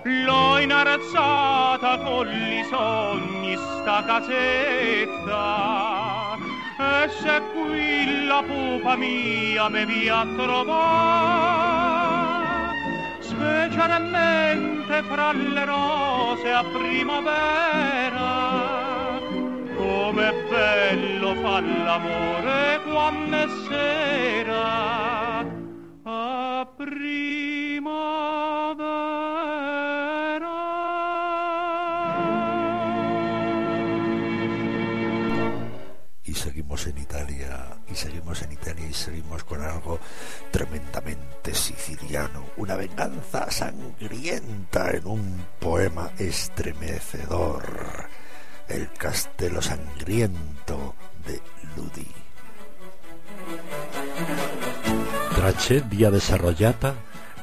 L'ho 0.03 0.57
inarezzata 0.59 1.97
con 1.99 2.27
i 2.27 2.63
sogni 2.69 3.55
sta 3.57 4.03
casetta. 4.05 5.47
E 6.77 7.09
se 7.21 7.41
qui 7.53 8.25
la 8.25 8.41
pupa 8.41 8.95
mia 8.95 9.67
me 9.69 9.85
via 9.85 10.19
a 10.19 10.25
trovare 10.35 11.69
specialmente 13.19 15.03
fra 15.03 15.31
le 15.33 15.65
rose 15.65 16.51
a 16.51 16.63
primavera 16.63 18.19
come 19.75 20.33
bello 20.49 21.35
fa 21.35 21.59
l'amore 21.61 22.79
quando 22.85 23.35
è 23.35 23.47
sera 23.67 23.88
venganza 42.79 43.51
sangrienta 43.51 44.91
en 44.91 45.05
un 45.05 45.45
poema 45.59 46.11
estremecedor, 46.17 48.07
el 48.69 48.87
castelo 48.93 49.61
sangriento 49.61 50.95
de 51.27 51.41
Ludi. 51.75 52.07
Tragedia 55.35 56.09
desarrollata 56.09 56.95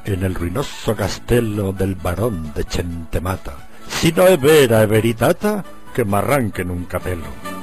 en 0.05 0.23
el 0.23 0.33
ruinoso 0.33 0.95
castello 0.95 1.71
del 1.71 1.93
barón 1.93 2.51
de 2.55 2.63
Centemata. 2.63 3.67
Si 3.87 4.11
no 4.11 4.25
è 4.25 4.39
vera 4.39 4.81
e 4.81 4.87
veritata, 4.87 5.63
que 5.93 6.03
m'arranquen 6.03 6.71
un 6.71 6.85
capello 6.85 7.57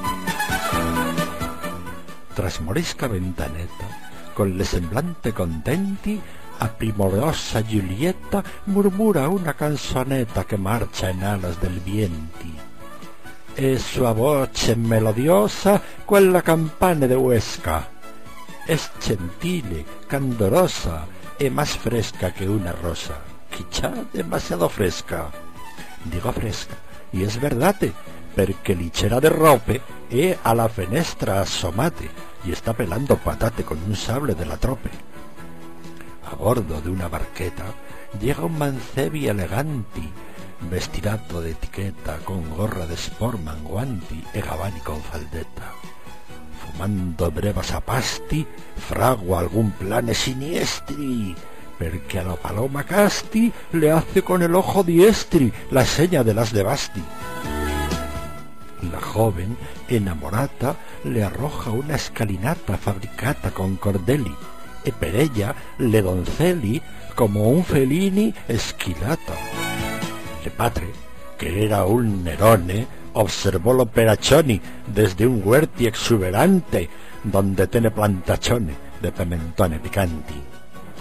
tras 2.34 2.60
morisca 2.60 3.06
ventaneta, 3.06 3.86
con 4.34 4.56
le 4.56 4.64
semblante 4.64 5.32
contenti, 5.32 6.20
a 6.58 6.68
primorosa 6.68 7.62
Giulietta 7.62 8.42
murmura 8.64 9.28
una 9.28 9.54
canzoneta 9.54 10.44
che 10.44 10.56
marcia 10.56 11.08
in 11.08 11.24
alas 11.24 11.58
del 11.58 11.80
vienti. 11.80 12.54
E 13.54 13.78
sua 13.78 14.12
voce 14.12 14.74
melodiosa 14.74 15.80
quella 16.04 16.42
campana 16.42 17.06
de 17.06 17.14
Huesca. 17.14 17.88
Es 18.66 18.90
gentile, 18.98 19.84
candorosa 20.06 21.06
e 21.36 21.50
más 21.50 21.76
fresca 21.76 22.32
que 22.32 22.48
una 22.48 22.72
rosa. 22.72 23.20
Quizá 23.50 23.92
demasiado 24.12 24.68
fresca. 24.68 25.30
Digo 26.04 26.32
fresca, 26.32 26.74
y 27.12 27.22
es 27.22 27.38
verdade, 27.40 27.92
perché 28.34 28.74
lichera 28.74 29.20
de 29.20 29.28
rope 29.28 29.80
e 30.10 30.36
a 30.42 30.54
la 30.54 30.68
fenestra 30.68 31.40
asomate 31.40 32.10
y 32.44 32.52
está 32.52 32.72
pelando 32.72 33.16
patate 33.16 33.64
con 33.64 33.78
un 33.86 33.94
sable 33.94 34.34
de 34.34 34.46
la 34.46 34.56
trope. 34.56 34.90
A 36.34 36.36
bordo 36.36 36.80
de 36.80 36.90
una 36.90 37.06
barqueta 37.06 37.66
llega 38.20 38.44
un 38.44 38.58
mancebi 38.58 39.28
eleganti, 39.28 40.10
vestirato 40.68 41.40
de 41.40 41.52
etiqueta, 41.52 42.18
con 42.24 42.50
gorra 42.56 42.86
de 42.86 42.96
sportman, 42.96 43.62
guanti 43.62 44.20
e 44.32 44.40
gabani 44.40 44.80
con 44.80 45.00
faldeta. 45.00 45.70
Fumando 46.58 47.30
brevas 47.30 47.70
a 47.70 47.80
pasti, 47.80 48.44
fragua 48.74 49.38
algún 49.38 49.70
plane 49.78 50.12
siniestri, 50.12 51.36
perché 51.78 52.18
a 52.18 52.24
la 52.24 52.34
paloma 52.34 52.82
casti 52.82 53.52
le 53.70 53.92
hace 53.92 54.22
con 54.22 54.42
el 54.42 54.56
ojo 54.56 54.82
diestri 54.82 55.52
la 55.70 55.86
seña 55.86 56.24
de 56.24 56.34
las 56.34 56.52
de 56.52 56.64
Basti. 56.64 57.04
La 58.90 59.00
joven, 59.00 59.56
enamorata, 59.86 60.74
le 61.04 61.22
arroja 61.22 61.70
una 61.70 61.94
escalinata 61.94 62.76
fabricata 62.76 63.52
con 63.52 63.76
cordeli, 63.76 64.34
e 64.84 64.92
per 64.92 65.16
ella 65.16 65.54
le 65.78 66.02
doncelli 66.02 66.80
como 67.14 67.48
un 67.48 67.64
felini 67.64 68.32
esquilata. 68.46 69.34
Le 70.42 70.50
padre, 70.50 70.92
que 71.36 71.64
era 71.64 71.84
un 71.84 72.22
Nerone, 72.22 72.86
observó 73.12 73.72
lo 73.72 73.86
perachoni 73.86 74.60
desde 74.86 75.26
un 75.26 75.40
huerti 75.42 75.86
exuberante 75.86 76.88
donde 77.22 77.66
tiene 77.66 77.90
plantachone 77.90 78.74
de 79.00 79.10
pimentone 79.10 79.78
picanti. 79.78 80.40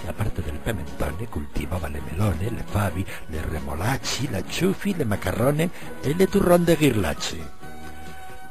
La 0.05 0.13
parte 0.13 0.41
del 0.41 0.59
pimentone 0.59 1.27
cultivaba 1.29 1.89
le 1.89 2.01
melone, 2.01 2.49
le 2.51 2.63
favi, 2.63 3.05
le 3.29 3.41
remolacci, 3.41 4.29
la 4.29 4.43
ciufi, 4.43 4.95
le 4.95 5.05
macarrone 5.05 5.69
e 6.01 6.13
le 6.15 6.27
turrón 6.27 6.65
de 6.65 6.75
ghirlacci 6.75 7.41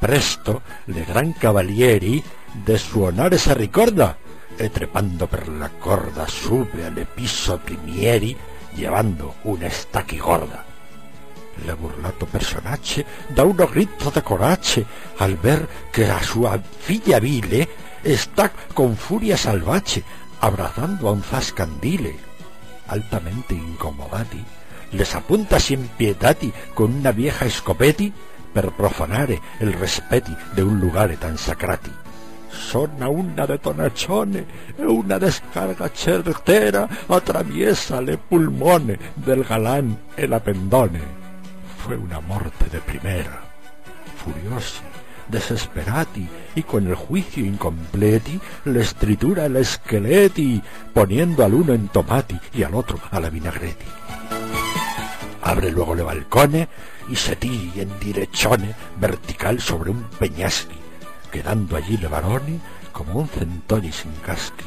presto 0.02 0.62
le 0.86 1.04
gran 1.04 1.32
cavalieri 1.32 2.20
de 2.64 2.76
suonare 2.76 3.38
sa 3.38 3.54
ricorda 3.54 4.18
e 4.56 4.70
trepando 4.70 5.26
per 5.26 5.48
la 5.48 5.70
corda 5.70 6.26
sube 6.26 6.84
al 6.84 7.06
piso 7.12 7.58
primieri 7.58 8.36
llevando 8.74 9.36
una 9.42 9.66
estaqui 9.66 10.18
gorda 10.18 10.64
Le 11.64 11.74
burlato 11.74 12.26
personaje 12.26 13.04
da 13.28 13.44
uno 13.44 13.66
grito 13.66 14.10
de 14.10 14.22
coraje 14.22 14.86
al 15.18 15.36
ver 15.36 15.68
que 15.92 16.10
a 16.10 16.22
su 16.22 16.48
filla 16.78 17.20
vile 17.20 17.68
está 18.02 18.50
con 18.72 18.96
furia 18.96 19.36
salvaje 19.36 20.02
abrazando 20.40 21.08
a 21.08 21.12
un 21.12 21.22
zascandile. 21.22 22.16
Altamente 22.86 23.54
incomodati, 23.54 24.42
les 24.90 25.14
apunta 25.14 25.60
sin 25.60 25.88
pietati 25.96 26.52
con 26.74 26.92
una 26.92 27.12
vieja 27.12 27.44
escopeti 27.46 28.12
per 28.52 28.72
profanare 28.72 29.40
el 29.60 29.72
respeti 29.72 30.34
de 30.54 30.62
un 30.62 30.80
lugar 30.80 31.16
tan 31.16 31.38
sacrati. 31.38 32.01
Sona 32.52 33.08
una 33.08 33.46
detonazione 33.46 34.46
e 34.76 34.84
una 34.84 35.18
descarga 35.18 35.90
certera 35.92 36.88
atraviesa 37.08 38.00
le 38.00 38.18
pulmone 38.18 38.98
del 39.14 39.42
galán 39.42 39.98
el 40.16 40.32
apendone. 40.32 41.00
Fue 41.78 41.96
una 41.96 42.20
morte 42.20 42.66
de 42.70 42.78
primera. 42.80 43.42
Furiosi, 44.16 44.82
desesperati 45.28 46.28
y 46.54 46.62
con 46.62 46.86
el 46.86 46.94
juicio 46.94 47.44
incompleti 47.44 48.38
les 48.66 48.94
tritura 48.94 49.46
el 49.46 49.56
esqueleti, 49.56 50.62
poniendo 50.92 51.44
al 51.44 51.54
uno 51.54 51.72
en 51.72 51.88
tomati 51.88 52.38
y 52.54 52.62
al 52.62 52.74
otro 52.74 53.00
a 53.10 53.18
la 53.18 53.30
vinagreti. 53.30 53.86
Abre 55.42 55.72
luego 55.72 55.94
le 55.94 56.02
balcone 56.02 56.68
y 57.08 57.16
se 57.16 57.34
tira 57.34 57.82
en 57.82 57.98
direchone 57.98 58.74
vertical 59.00 59.60
sobre 59.60 59.90
un 59.90 60.04
peñasqui, 60.18 60.81
quedando 61.32 61.76
allí 61.76 61.96
le 61.96 62.06
varoni 62.06 62.60
como 62.92 63.18
un 63.18 63.26
centolli 63.26 63.90
sin 63.90 64.12
casqui. 64.24 64.66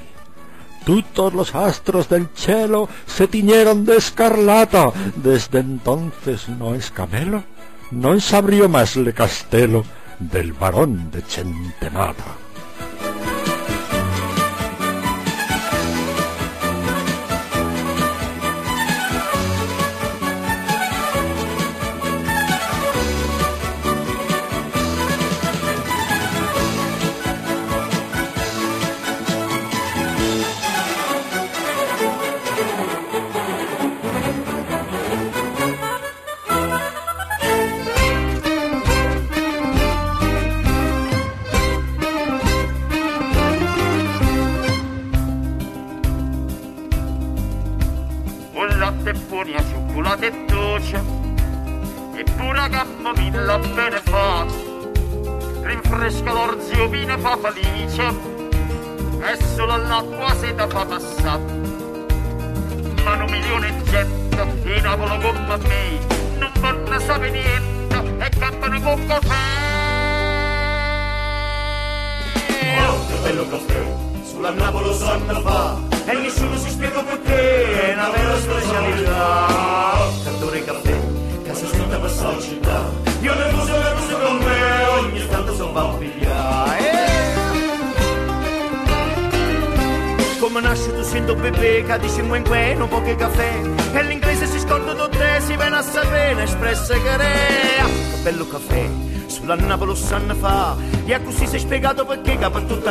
Todos 1.14 1.34
los 1.34 1.56
astros 1.56 2.10
del 2.10 2.28
cielo 2.36 2.90
se 3.08 3.28
tiñeron 3.28 3.86
de 3.86 3.98
escarlata. 3.98 4.92
Desde 5.16 5.60
entonces 5.60 6.50
no 6.50 6.76
es 6.76 6.92
camelo, 6.92 7.44
no 7.92 8.14
es 8.14 8.34
abrió 8.34 8.70
más 8.70 8.96
le 8.96 9.14
castelo 9.14 9.84
del 10.20 10.54
varón 10.54 11.10
de 11.12 11.22
Centemata. 11.22 12.45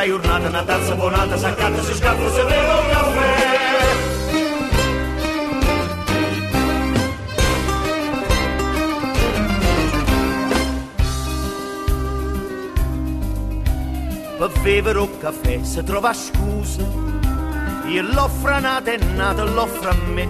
Che 0.05 0.11
per 0.11 0.21
tutta 0.21 0.35
la 0.35 0.40
giornata 0.45 0.49
una 0.49 0.62
tazza 0.64 0.95
buonata 0.95 1.37
si 1.37 1.45
accatta 1.45 1.83
si 1.83 1.95
scappa 1.95 2.31
si 2.31 2.43
beve 2.43 2.73
un 2.73 2.88
caffè 2.90 3.53
per 14.38 14.83
bere 14.83 14.99
un 14.99 15.19
caffè 15.19 15.62
si 15.62 15.83
trova 15.85 16.12
scusa. 16.12 16.83
Io 17.87 18.03
l'offro 18.03 18.57
una 18.57 18.81
tennata 18.83 19.45
l'offro 19.45 19.90
a 19.90 19.97
me. 20.12 20.29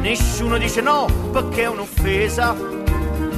Nessuno 0.00 0.58
dice 0.58 0.80
no 0.80 1.06
perché 1.32 1.62
è 1.62 1.68
un'offesa. 1.68 2.54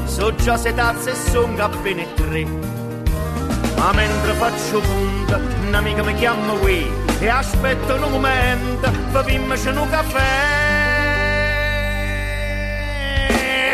So 0.04 0.34
già 0.34 0.56
se 0.56 0.74
tazze 0.74 1.10
e 1.10 1.14
son 1.14 1.58
appena 1.60 2.02
tre 2.14 2.65
ma 3.86 3.92
mentre 3.92 4.32
faccio 4.32 4.80
punta 4.80 5.40
un'amica 5.64 6.02
mi 6.02 6.12
chiama 6.14 6.54
qui 6.54 6.90
e 7.20 7.28
aspetto 7.28 7.94
un 7.94 8.10
momento 8.10 8.90
per 9.12 9.24
vimmerci 9.24 9.68
un 9.68 9.88
caffè. 9.88 10.24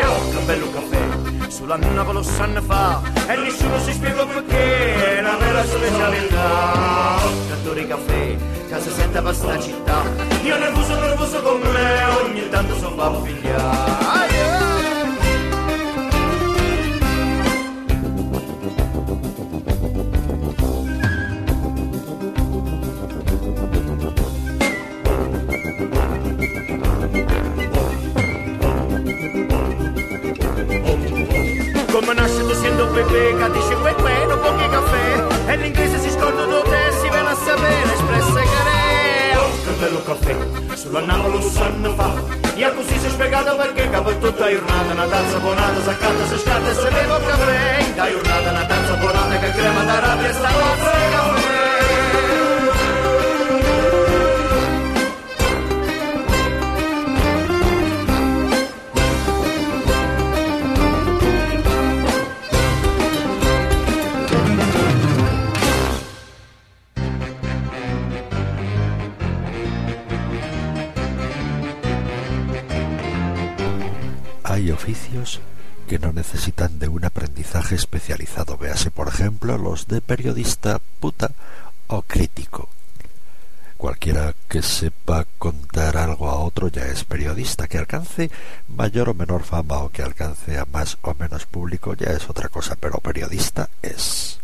Oh 0.05 0.29
che 0.29 0.37
bello 0.45 0.69
caffè 0.69 1.49
sulla 1.49 1.77
Napoli 1.77 2.23
sanno 2.23 2.61
fa 2.61 3.01
e 3.27 3.35
nessuno 3.37 3.79
si 3.79 3.93
spiega 3.93 4.23
perché 4.27 5.15
è 5.15 5.19
una 5.21 5.35
vera 5.37 5.63
specialità. 5.63 7.19
Cantore 7.49 7.87
caffè 7.87 8.37
che 8.69 8.81
si 8.81 8.91
sente 8.91 9.19
per 9.19 9.33
sta 9.33 9.59
città. 9.59 10.03
Io 10.43 10.57
nervoso 10.59 10.99
nervoso 10.99 11.41
con 11.41 11.59
me 11.59 12.03
ogni 12.21 12.49
tanto 12.49 12.75
sono 12.77 12.95
va 12.95 14.22
che 32.13 33.51
dice 33.51 33.75
que 33.75 33.93
que 33.93 34.37
pochi 34.37 34.69
caffè. 34.69 35.51
E 35.51 35.57
l'inglese 35.57 35.99
si 35.99 36.09
scorda 36.11 36.45
da 36.45 36.61
te 36.61 36.91
si 36.99 37.09
viene 37.09 37.29
a 37.29 37.35
sapere 37.35 37.93
espressa 37.93 38.39
che 38.39 38.63
re 38.63 39.37
oh, 39.37 39.51
che 39.63 39.71
bello 39.79 40.03
caffè 40.03 40.75
sulla 40.75 41.01
Napoli 41.01 41.41
sanno 41.41 41.93
fa. 41.95 42.13
E 42.55 42.73
così 42.75 42.99
si 42.99 43.05
è 43.05 43.09
spiegato 43.09 43.55
perché 43.55 43.87
per 43.87 44.15
tutta 44.15 44.45
la 44.45 44.51
giornata 44.51 44.93
una 44.93 45.05
tazza 45.07 45.37
buonata 45.39 45.81
s'accatta 45.81 46.25
si 46.27 46.37
scatta 46.37 46.69
e 46.69 46.73
se 46.73 46.89
caffè. 47.25 47.93
Da 47.95 48.09
giornata 48.09 48.49
una 48.49 48.65
tazza 48.65 48.93
buonata 48.93 49.39
che 49.39 49.51
crema 49.51 49.83
da 49.83 49.99
rabbia 49.99 50.29
e 50.29 50.33
sta 50.33 50.49
tazza 50.49 50.91
di 51.35 51.42
de 79.87 80.01
periodista 80.01 80.79
puta 80.99 81.31
o 81.87 82.01
crítico. 82.03 82.69
Cualquiera 83.77 84.33
que 84.47 84.61
sepa 84.61 85.25
contar 85.37 85.97
algo 85.97 86.29
a 86.29 86.35
otro 86.35 86.69
ya 86.69 86.85
es 86.85 87.03
periodista. 87.03 87.67
Que 87.67 87.77
alcance 87.77 88.31
mayor 88.69 89.09
o 89.09 89.13
menor 89.13 89.43
fama 89.43 89.83
o 89.83 89.89
que 89.89 90.01
alcance 90.01 90.57
a 90.57 90.65
más 90.65 90.97
o 91.01 91.13
menos 91.19 91.45
público 91.45 91.93
ya 91.93 92.11
es 92.11 92.29
otra 92.29 92.47
cosa, 92.47 92.75
pero 92.79 92.99
periodista 92.99 93.69
es. 93.81 94.39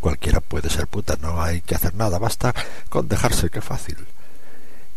Cualquiera 0.00 0.40
puede 0.40 0.70
ser 0.70 0.86
puta, 0.86 1.18
no 1.20 1.42
hay 1.42 1.60
que 1.60 1.74
hacer 1.74 1.94
nada, 1.94 2.18
basta 2.18 2.54
con 2.88 3.08
dejarse 3.08 3.50
que 3.50 3.60
fácil. 3.60 3.98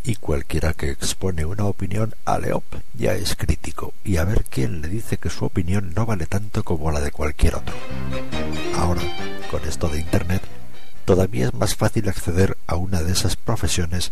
Y 0.03 0.15
cualquiera 0.15 0.73
que 0.73 0.89
expone 0.89 1.45
una 1.45 1.65
opinión 1.65 2.15
a 2.25 2.37
Leop 2.37 2.63
ya 2.93 3.13
es 3.13 3.35
crítico, 3.35 3.93
y 4.03 4.17
a 4.17 4.23
ver 4.23 4.45
quién 4.49 4.81
le 4.81 4.87
dice 4.87 5.17
que 5.17 5.29
su 5.29 5.45
opinión 5.45 5.93
no 5.95 6.05
vale 6.05 6.25
tanto 6.25 6.63
como 6.63 6.91
la 6.91 7.01
de 7.01 7.11
cualquier 7.11 7.55
otro. 7.55 7.75
Ahora, 8.77 9.01
con 9.51 9.63
esto 9.65 9.89
de 9.89 9.99
Internet, 9.99 10.41
todavía 11.05 11.47
es 11.47 11.53
más 11.53 11.75
fácil 11.75 12.07
acceder 12.07 12.57
a 12.67 12.75
una 12.75 13.01
de 13.01 13.11
esas 13.11 13.35
profesiones 13.35 14.11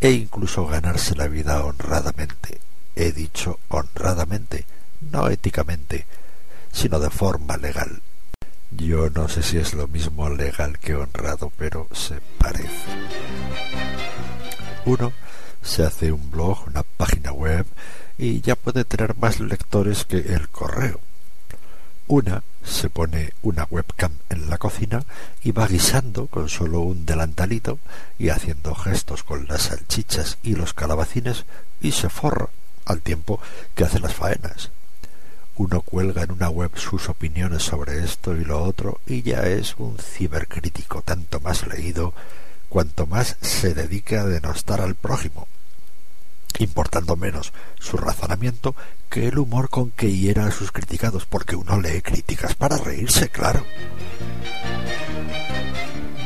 e 0.00 0.10
incluso 0.12 0.66
ganarse 0.66 1.14
la 1.14 1.28
vida 1.28 1.64
honradamente. 1.64 2.58
He 2.96 3.12
dicho 3.12 3.60
honradamente, 3.68 4.66
no 5.10 5.28
éticamente, 5.28 6.06
sino 6.72 6.98
de 6.98 7.10
forma 7.10 7.56
legal. 7.56 8.02
Yo 8.70 9.10
no 9.10 9.28
sé 9.28 9.42
si 9.42 9.58
es 9.58 9.74
lo 9.74 9.86
mismo 9.86 10.30
legal 10.30 10.78
que 10.78 10.94
honrado, 10.94 11.52
pero 11.56 11.88
se 11.92 12.20
parece. 12.38 12.68
Uno 14.84 15.12
se 15.62 15.84
hace 15.84 16.10
un 16.10 16.30
blog, 16.30 16.66
una 16.66 16.82
página 16.82 17.32
web, 17.32 17.66
y 18.18 18.40
ya 18.40 18.56
puede 18.56 18.84
tener 18.84 19.16
más 19.16 19.38
lectores 19.38 20.04
que 20.04 20.18
el 20.18 20.48
correo. 20.48 21.00
Una 22.08 22.42
se 22.64 22.90
pone 22.90 23.32
una 23.42 23.64
webcam 23.70 24.12
en 24.28 24.50
la 24.50 24.58
cocina 24.58 25.04
y 25.42 25.52
va 25.52 25.68
guisando 25.68 26.26
con 26.26 26.48
solo 26.48 26.80
un 26.80 27.06
delantalito 27.06 27.78
y 28.18 28.30
haciendo 28.30 28.74
gestos 28.74 29.22
con 29.22 29.46
las 29.46 29.62
salchichas 29.62 30.38
y 30.42 30.56
los 30.56 30.74
calabacines 30.74 31.44
y 31.80 31.92
se 31.92 32.08
forra 32.08 32.48
al 32.84 33.02
tiempo 33.02 33.40
que 33.76 33.84
hace 33.84 34.00
las 34.00 34.14
faenas. 34.14 34.70
Uno 35.56 35.82
cuelga 35.82 36.22
en 36.22 36.32
una 36.32 36.48
web 36.48 36.72
sus 36.76 37.08
opiniones 37.08 37.62
sobre 37.62 38.02
esto 38.02 38.34
y 38.34 38.44
lo 38.44 38.62
otro 38.64 39.00
y 39.06 39.22
ya 39.22 39.42
es 39.42 39.76
un 39.78 39.96
cibercrítico 39.98 41.02
tanto 41.02 41.40
más 41.40 41.66
leído 41.68 42.14
cuanto 42.72 43.06
más 43.06 43.36
se 43.42 43.74
dedica 43.74 44.22
a 44.22 44.24
denostar 44.24 44.80
al 44.80 44.94
prójimo, 44.94 45.46
importando 46.58 47.16
menos 47.16 47.52
su 47.78 47.98
razonamiento 47.98 48.74
que 49.10 49.28
el 49.28 49.38
humor 49.38 49.68
con 49.68 49.90
que 49.90 50.10
hiera 50.10 50.46
a 50.46 50.50
sus 50.50 50.72
criticados, 50.72 51.26
porque 51.26 51.54
uno 51.54 51.78
lee 51.78 52.00
críticas 52.00 52.54
para 52.54 52.78
reírse, 52.78 53.28
claro. 53.28 53.62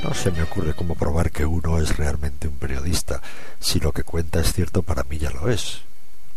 No 0.04 0.14
se 0.14 0.30
me 0.30 0.44
ocurre 0.44 0.74
cómo 0.74 0.94
probar 0.94 1.32
que 1.32 1.44
uno 1.44 1.80
es 1.80 1.96
realmente 1.96 2.46
un 2.46 2.54
periodista, 2.58 3.20
si 3.58 3.80
lo 3.80 3.90
que 3.90 4.04
cuenta 4.04 4.38
es 4.38 4.52
cierto 4.52 4.82
para 4.82 5.02
mí 5.02 5.18
ya 5.18 5.30
lo 5.30 5.50
es. 5.50 5.80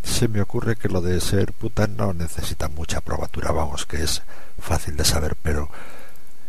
Se 0.01 0.27
me 0.27 0.41
ocurre 0.41 0.75
que 0.75 0.89
lo 0.89 1.01
de 1.01 1.21
ser 1.21 1.53
puta 1.53 1.85
no 1.85 2.13
necesita 2.13 2.67
mucha 2.67 2.99
probatura, 2.99 3.51
vamos, 3.51 3.85
que 3.85 4.01
es 4.01 4.23
fácil 4.57 4.97
de 4.97 5.05
saber, 5.05 5.37
pero 5.43 5.69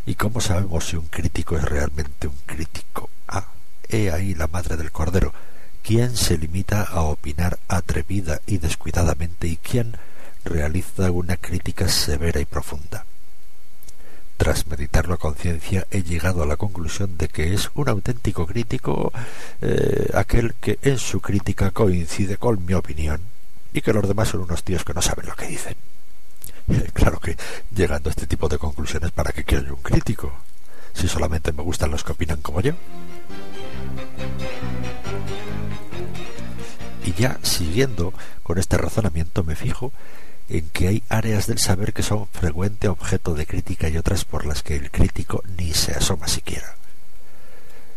¿y 0.06 0.14
cómo 0.14 0.40
sabemos 0.40 0.86
si 0.86 0.96
un 0.96 1.06
crítico 1.06 1.56
es 1.56 1.64
realmente 1.64 2.26
un 2.26 2.36
crítico? 2.46 3.10
Ah, 3.28 3.48
he 3.88 4.10
ahí 4.10 4.34
la 4.34 4.46
madre 4.46 4.76
del 4.76 4.92
cordero. 4.92 5.32
¿Quién 5.82 6.16
se 6.16 6.36
limita 6.36 6.82
a 6.82 7.02
opinar 7.02 7.58
atrevida 7.68 8.40
y 8.46 8.58
descuidadamente 8.58 9.46
y 9.48 9.56
quién 9.56 9.96
realiza 10.44 11.10
una 11.10 11.36
crítica 11.36 11.88
severa 11.88 12.40
y 12.40 12.44
profunda? 12.44 13.04
Tras 14.36 14.66
meditarlo 14.66 15.14
a 15.14 15.18
conciencia 15.18 15.86
he 15.90 16.02
llegado 16.02 16.42
a 16.42 16.46
la 16.46 16.56
conclusión 16.56 17.18
de 17.18 17.28
que 17.28 17.52
es 17.52 17.70
un 17.74 17.90
auténtico 17.90 18.46
crítico 18.46 19.12
eh, 19.60 20.10
aquel 20.14 20.54
que 20.54 20.78
en 20.80 20.98
su 20.98 21.20
crítica 21.20 21.72
coincide 21.72 22.38
con 22.38 22.64
mi 22.64 22.72
opinión 22.72 23.20
y 23.72 23.82
que 23.82 23.92
los 23.92 24.08
demás 24.08 24.28
son 24.28 24.40
unos 24.40 24.64
tíos 24.64 24.82
que 24.82 24.94
no 24.94 25.02
saben 25.02 25.26
lo 25.26 25.36
que 25.36 25.46
dicen. 25.46 25.76
claro 26.92 27.18
que 27.20 27.36
llegando 27.74 28.08
a 28.08 28.12
este 28.12 28.26
tipo 28.26 28.48
de 28.48 28.58
conclusiones, 28.58 29.10
¿para 29.10 29.32
qué 29.32 29.44
quiero 29.44 29.64
yo 29.64 29.74
un 29.74 29.82
crítico? 29.82 30.32
Si 30.92 31.08
solamente 31.08 31.52
me 31.52 31.62
gustan 31.62 31.90
los 31.90 32.04
que 32.04 32.12
opinan 32.12 32.40
como 32.40 32.60
yo. 32.60 32.72
Y 37.04 37.12
ya 37.14 37.38
siguiendo 37.42 38.12
con 38.42 38.58
este 38.58 38.76
razonamiento 38.76 39.42
me 39.44 39.56
fijo 39.56 39.92
en 40.48 40.68
que 40.70 40.88
hay 40.88 41.02
áreas 41.08 41.46
del 41.46 41.58
saber 41.58 41.92
que 41.92 42.02
son 42.02 42.26
frecuente 42.28 42.88
objeto 42.88 43.34
de 43.34 43.46
crítica 43.46 43.88
y 43.88 43.96
otras 43.96 44.24
por 44.24 44.44
las 44.44 44.62
que 44.62 44.76
el 44.76 44.90
crítico 44.90 45.42
ni 45.56 45.72
se 45.72 45.92
asoma 45.92 46.28
siquiera. 46.28 46.74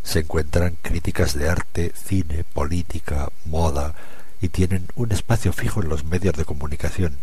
Se 0.03 0.19
encuentran 0.19 0.77
críticas 0.81 1.33
de 1.33 1.49
arte, 1.49 1.93
cine, 1.95 2.43
política, 2.43 3.29
moda, 3.45 3.95
y 4.41 4.49
tienen 4.49 4.87
un 4.95 5.11
espacio 5.11 5.53
fijo 5.53 5.81
en 5.81 5.89
los 5.89 6.03
medios 6.03 6.35
de 6.35 6.45
comunicación, 6.45 7.17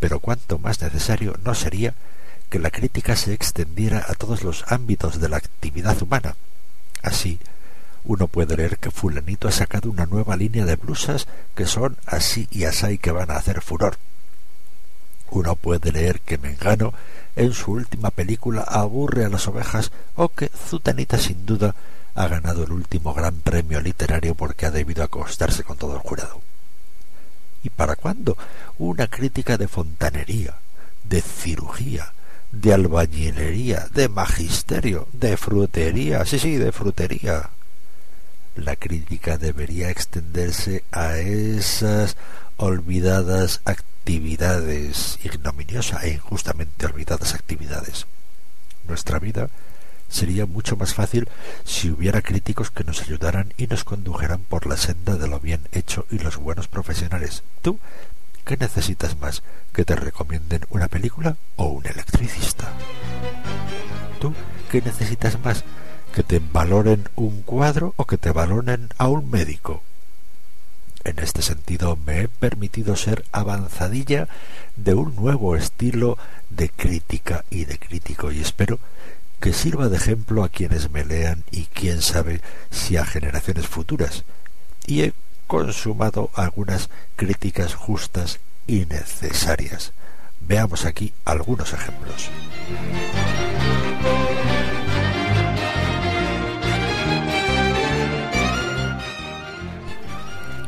pero 0.00 0.20
cuanto 0.20 0.58
más 0.58 0.80
necesario 0.82 1.36
no 1.44 1.54
sería 1.54 1.94
que 2.50 2.58
la 2.58 2.70
crítica 2.70 3.16
se 3.16 3.32
extendiera 3.32 4.04
a 4.08 4.14
todos 4.14 4.42
los 4.42 4.64
ámbitos 4.68 5.20
de 5.20 5.28
la 5.28 5.36
actividad 5.36 6.00
humana. 6.02 6.36
Así, 7.02 7.38
uno 8.04 8.26
puede 8.26 8.56
leer 8.56 8.78
que 8.78 8.90
fulanito 8.90 9.48
ha 9.48 9.52
sacado 9.52 9.90
una 9.90 10.06
nueva 10.06 10.36
línea 10.36 10.64
de 10.64 10.76
blusas 10.76 11.26
que 11.54 11.66
son 11.66 11.96
así 12.06 12.48
y 12.50 12.64
así 12.64 12.98
que 12.98 13.10
van 13.10 13.30
a 13.30 13.36
hacer 13.36 13.60
furor. 13.60 13.98
Uno 15.30 15.56
puede 15.56 15.92
leer 15.92 16.20
que 16.20 16.38
Mengano 16.38 16.94
en 17.36 17.52
su 17.52 17.72
última 17.72 18.10
película 18.10 18.62
aburre 18.62 19.26
a 19.26 19.28
las 19.28 19.46
ovejas 19.46 19.92
o 20.16 20.30
que 20.30 20.48
Zutanita 20.48 21.18
sin 21.18 21.44
duda 21.44 21.74
ha 22.14 22.26
ganado 22.28 22.64
el 22.64 22.72
último 22.72 23.12
gran 23.12 23.36
premio 23.36 23.80
literario 23.80 24.34
porque 24.34 24.66
ha 24.66 24.70
debido 24.70 25.04
acostarse 25.04 25.62
con 25.62 25.76
todo 25.76 25.94
el 25.94 26.00
jurado. 26.00 26.47
¿Y 27.62 27.70
para 27.70 27.96
cuándo? 27.96 28.36
Una 28.78 29.08
crítica 29.08 29.56
de 29.56 29.68
fontanería, 29.68 30.54
de 31.04 31.20
cirugía, 31.20 32.12
de 32.52 32.72
albañilería, 32.72 33.88
de 33.92 34.08
magisterio, 34.08 35.08
de 35.12 35.36
frutería, 35.36 36.24
sí, 36.24 36.38
sí, 36.38 36.56
de 36.56 36.72
frutería. 36.72 37.50
La 38.56 38.76
crítica 38.76 39.38
debería 39.38 39.90
extenderse 39.90 40.84
a 40.90 41.18
esas 41.18 42.16
olvidadas 42.56 43.60
actividades, 43.64 45.18
ignominiosa 45.22 46.00
e 46.04 46.14
injustamente 46.14 46.86
olvidadas 46.86 47.34
actividades. 47.34 48.06
Nuestra 48.86 49.18
vida 49.18 49.48
sería 50.08 50.46
mucho 50.46 50.76
más 50.76 50.94
fácil 50.94 51.28
si 51.64 51.90
hubiera 51.90 52.22
críticos 52.22 52.70
que 52.70 52.84
nos 52.84 53.02
ayudaran 53.02 53.52
y 53.56 53.66
nos 53.66 53.84
condujeran 53.84 54.40
por 54.40 54.66
la 54.66 54.76
senda 54.76 55.16
de 55.16 55.28
lo 55.28 55.40
bien 55.40 55.62
hecho 55.72 56.06
y 56.10 56.18
los 56.18 56.36
buenos 56.36 56.68
profesionales. 56.68 57.42
¿Tú 57.62 57.78
qué 58.44 58.56
necesitas 58.56 59.18
más? 59.18 59.42
¿Que 59.72 59.84
te 59.84 59.94
recomienden 59.94 60.62
una 60.70 60.88
película 60.88 61.36
o 61.56 61.66
un 61.66 61.86
electricista? 61.86 62.72
¿Tú 64.20 64.32
qué 64.70 64.80
necesitas 64.80 65.38
más? 65.44 65.64
¿Que 66.14 66.22
te 66.22 66.40
valoren 66.40 67.08
un 67.14 67.42
cuadro 67.42 67.92
o 67.96 68.06
que 68.06 68.18
te 68.18 68.32
valoren 68.32 68.88
a 68.96 69.08
un 69.08 69.30
médico? 69.30 69.82
En 71.04 71.18
este 71.20 71.42
sentido 71.42 71.96
me 71.96 72.22
he 72.22 72.28
permitido 72.28 72.96
ser 72.96 73.24
avanzadilla 73.32 74.28
de 74.76 74.94
un 74.94 75.14
nuevo 75.14 75.56
estilo 75.56 76.18
de 76.50 76.70
crítica 76.70 77.44
y 77.50 77.64
de 77.66 77.78
crítico 77.78 78.32
y 78.32 78.40
espero 78.40 78.78
que 79.40 79.52
sirva 79.52 79.88
de 79.88 79.96
ejemplo 79.96 80.42
a 80.42 80.48
quienes 80.48 80.90
me 80.90 81.04
lean 81.04 81.44
y 81.50 81.64
quién 81.66 82.02
sabe 82.02 82.40
si 82.70 82.96
a 82.96 83.04
generaciones 83.04 83.66
futuras. 83.66 84.24
Y 84.86 85.02
he 85.02 85.12
consumado 85.46 86.30
algunas 86.34 86.90
críticas 87.16 87.74
justas 87.74 88.40
y 88.66 88.86
necesarias. 88.86 89.92
Veamos 90.40 90.84
aquí 90.84 91.12
algunos 91.24 91.72
ejemplos. 91.72 92.30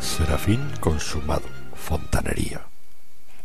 Serafín 0.01 0.61
consumado, 0.81 1.49
fontanería. 1.75 2.61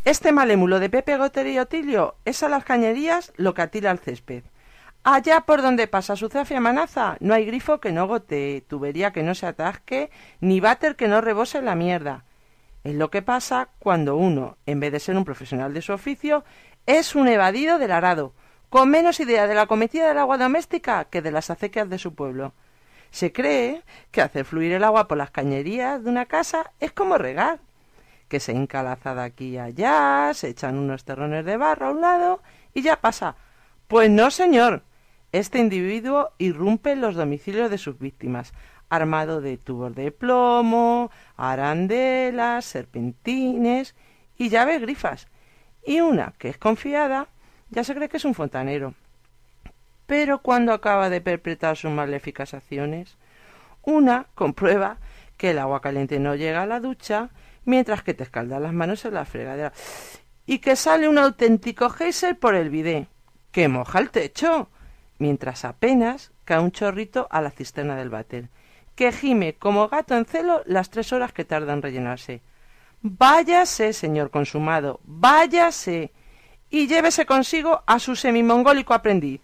Este 0.03 0.31
malémulo 0.31 0.79
de 0.79 0.89
Pepe 0.89 1.17
Goteri 1.17 1.53
y 1.53 1.59
Otilio 1.59 2.15
es 2.25 2.43
a 2.43 2.49
las 2.49 2.63
cañerías 2.63 3.33
lo 3.37 3.53
que 3.53 3.63
atila 3.63 3.91
al 3.91 3.99
césped. 3.99 4.43
Allá 5.07 5.41
por 5.41 5.61
donde 5.61 5.85
pasa 5.85 6.15
su 6.15 6.29
zafia 6.29 6.59
manaza, 6.59 7.17
no 7.19 7.35
hay 7.35 7.45
grifo 7.45 7.79
que 7.79 7.91
no 7.91 8.07
gotee, 8.07 8.61
tubería 8.61 9.13
que 9.13 9.21
no 9.21 9.35
se 9.35 9.45
atasque, 9.45 10.09
ni 10.41 10.59
váter 10.59 10.95
que 10.95 11.07
no 11.07 11.21
rebose 11.21 11.61
la 11.61 11.75
mierda. 11.75 12.25
Es 12.83 12.95
lo 12.95 13.11
que 13.11 13.21
pasa 13.21 13.69
cuando 13.77 14.15
uno, 14.15 14.57
en 14.65 14.79
vez 14.79 14.91
de 14.91 14.99
ser 14.99 15.15
un 15.15 15.23
profesional 15.23 15.75
de 15.75 15.83
su 15.83 15.93
oficio, 15.93 16.43
es 16.87 17.13
un 17.13 17.27
evadido 17.27 17.77
del 17.77 17.91
arado, 17.91 18.33
con 18.71 18.89
menos 18.89 19.19
idea 19.19 19.45
de 19.45 19.53
la 19.53 19.67
cometida 19.67 20.07
del 20.07 20.17
agua 20.17 20.39
doméstica 20.39 21.05
que 21.05 21.21
de 21.21 21.29
las 21.29 21.51
acequias 21.51 21.87
de 21.87 21.99
su 21.99 22.15
pueblo. 22.15 22.53
Se 23.11 23.31
cree 23.31 23.83
que 24.09 24.23
hacer 24.23 24.43
fluir 24.43 24.71
el 24.71 24.83
agua 24.83 25.07
por 25.07 25.19
las 25.19 25.29
cañerías 25.29 26.03
de 26.03 26.09
una 26.09 26.25
casa 26.25 26.71
es 26.79 26.91
como 26.91 27.19
regar, 27.19 27.59
que 28.27 28.39
se 28.39 28.53
encalazada 28.53 29.23
aquí 29.23 29.49
y 29.49 29.59
allá, 29.59 30.31
se 30.33 30.47
echan 30.47 30.79
unos 30.79 31.05
terrones 31.05 31.45
de 31.45 31.57
barro 31.57 31.89
a 31.89 31.91
un 31.91 32.01
lado 32.01 32.41
y 32.73 32.81
ya 32.81 32.99
pasa. 32.99 33.35
Pues 33.87 34.09
no, 34.09 34.31
señor. 34.31 34.81
Este 35.35 35.59
individuo 35.59 36.31
irrumpe 36.37 36.93
en 36.93 37.01
los 37.01 37.15
domicilios 37.15 37.69
de 37.69 37.77
sus 37.77 37.99
víctimas, 37.99 38.53
armado 38.87 39.41
de 39.41 39.57
tubos 39.57 39.93
de 39.93 40.09
plomo, 40.09 41.11
arandelas, 41.35 42.63
serpentines 42.63 43.95
y 44.37 44.47
llaves 44.47 44.79
grifas. 44.79 45.27
Y 45.85 45.99
una, 45.99 46.35
que 46.37 46.47
es 46.47 46.57
confiada, 46.57 47.27
ya 47.69 47.83
se 47.83 47.93
cree 47.93 48.07
que 48.07 48.15
es 48.15 48.23
un 48.23 48.33
fontanero. 48.33 48.93
Pero 50.05 50.41
cuando 50.41 50.71
acaba 50.71 51.09
de 51.09 51.19
perpetrar 51.19 51.75
sus 51.75 51.91
maléficas 51.91 52.53
acciones, 52.53 53.17
una 53.81 54.27
comprueba 54.35 54.99
que 55.35 55.51
el 55.51 55.59
agua 55.59 55.81
caliente 55.81 56.17
no 56.17 56.35
llega 56.35 56.61
a 56.61 56.65
la 56.65 56.79
ducha, 56.79 57.31
mientras 57.65 58.03
que 58.03 58.13
te 58.13 58.23
escaldas 58.23 58.61
las 58.61 58.71
manos 58.71 59.03
en 59.03 59.15
la 59.15 59.25
fregadera, 59.25 59.73
y 60.45 60.59
que 60.59 60.77
sale 60.77 61.09
un 61.09 61.17
auténtico 61.17 61.89
geyser 61.89 62.39
por 62.39 62.55
el 62.55 62.69
bidé, 62.69 63.09
que 63.51 63.67
moja 63.67 63.99
el 63.99 64.11
techo, 64.11 64.69
mientras 65.17 65.65
apenas 65.65 66.31
cae 66.43 66.59
un 66.59 66.71
chorrito 66.71 67.27
a 67.31 67.41
la 67.41 67.51
cisterna 67.51 67.95
del 67.95 68.09
váter, 68.09 68.49
que 68.95 69.11
gime 69.11 69.55
como 69.55 69.87
gato 69.89 70.15
en 70.15 70.25
celo 70.25 70.61
las 70.65 70.89
tres 70.89 71.11
horas 71.13 71.33
que 71.33 71.45
tarda 71.45 71.73
en 71.73 71.81
rellenarse. 71.81 72.41
Váyase, 73.01 73.93
señor 73.93 74.31
consumado, 74.31 74.99
váyase, 75.03 76.11
y 76.69 76.87
llévese 76.87 77.25
consigo 77.25 77.83
a 77.85 77.99
su 77.99 78.15
semimongólico 78.15 78.93
aprendiz, 78.93 79.41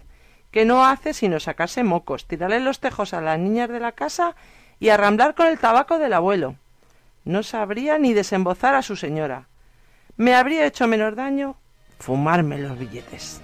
que 0.52 0.66
no 0.66 0.86
hace 0.86 1.14
sino 1.14 1.40
sacarse 1.40 1.84
mocos, 1.84 2.28
tirarle 2.28 2.60
los 2.60 2.80
tejos 2.80 3.14
a 3.14 3.22
las 3.22 3.40
niñas 3.40 3.70
de 3.70 3.80
la 3.80 3.94
casa 3.94 4.36
y 4.80 4.90
arramblar 4.90 5.36
con 5.36 5.48
el 5.48 5.60
tabaco 5.60 6.00
del 6.00 6.14
abuelo. 6.14 6.56
No 7.24 7.44
sabría 7.44 7.98
ni 8.00 8.14
desembozar 8.14 8.74
a 8.76 8.82
su 8.82 8.96
señora. 8.96 9.48
Me 10.18 10.34
habría 10.36 10.66
hecho 10.66 10.88
menos 10.88 11.16
daño 11.16 11.56
fumarme 12.00 12.58
los 12.58 12.78
billetes. 12.78 13.42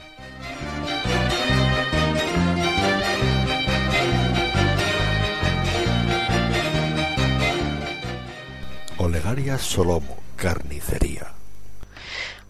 Olegaria 9.00 9.60
Solomo, 9.60 10.18
carnicería. 10.36 11.28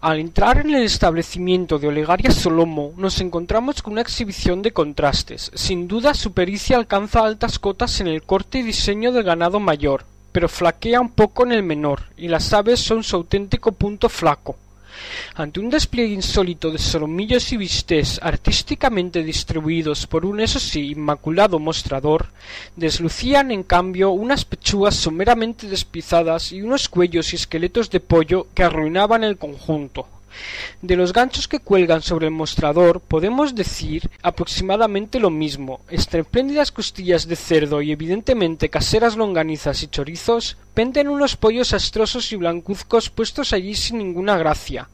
Al 0.00 0.18
entrar 0.18 0.58
en 0.58 0.74
el 0.74 0.82
establecimiento 0.82 1.78
de 1.78 1.88
Olegaria 1.88 2.30
Solomo 2.30 2.94
nos 2.96 3.20
encontramos 3.20 3.82
con 3.82 3.92
una 3.92 4.00
exhibición 4.00 4.62
de 4.62 4.72
contrastes. 4.72 5.50
Sin 5.54 5.88
duda 5.88 6.14
su 6.14 6.32
pericia 6.32 6.78
alcanza 6.78 7.20
altas 7.20 7.58
cotas 7.58 8.00
en 8.00 8.06
el 8.06 8.22
corte 8.22 8.60
y 8.60 8.62
diseño 8.62 9.12
del 9.12 9.24
ganado 9.24 9.60
mayor, 9.60 10.06
pero 10.32 10.48
flaquea 10.48 11.02
un 11.02 11.10
poco 11.10 11.44
en 11.44 11.52
el 11.52 11.62
menor, 11.62 12.04
y 12.16 12.28
las 12.28 12.50
aves 12.54 12.80
son 12.80 13.04
su 13.04 13.16
auténtico 13.16 13.72
punto 13.72 14.08
flaco. 14.08 14.56
Ante 15.34 15.60
un 15.60 15.70
despliegue 15.70 16.14
insólito 16.14 16.70
de 16.70 16.78
solomillos 16.78 17.52
y 17.52 17.56
bistés 17.56 18.18
artísticamente 18.22 19.22
distribuidos 19.22 20.06
por 20.06 20.24
un 20.24 20.40
eso 20.40 20.58
sí 20.58 20.90
inmaculado 20.90 21.58
mostrador, 21.58 22.26
deslucían 22.76 23.50
en 23.50 23.62
cambio 23.62 24.10
unas 24.10 24.44
pechugas 24.44 24.96
someramente 24.96 25.68
despizadas 25.68 26.52
y 26.52 26.62
unos 26.62 26.88
cuellos 26.88 27.32
y 27.32 27.36
esqueletos 27.36 27.90
de 27.90 28.00
pollo 28.00 28.48
que 28.54 28.64
arruinaban 28.64 29.24
el 29.24 29.38
conjunto. 29.38 30.06
De 30.82 30.96
los 30.96 31.12
ganchos 31.12 31.48
que 31.48 31.60
cuelgan 31.60 32.02
sobre 32.02 32.26
el 32.26 32.32
mostrador 32.32 33.00
podemos 33.00 33.54
decir 33.54 34.10
aproximadamente 34.22 35.18
lo 35.18 35.30
mismo. 35.30 35.80
Espléndidas 35.88 36.72
costillas 36.72 37.26
de 37.26 37.36
cerdo 37.36 37.82
y 37.82 37.92
evidentemente 37.92 38.68
caseras 38.68 39.16
longanizas 39.16 39.82
y 39.82 39.88
chorizos 39.88 40.56
penden 40.74 41.08
unos 41.08 41.36
pollos 41.36 41.72
astrosos 41.72 42.30
y 42.32 42.36
blancuzcos 42.36 43.10
puestos 43.10 43.52
allí 43.52 43.74
sin 43.74 43.98
ninguna 43.98 44.38
gracia, 44.38 44.88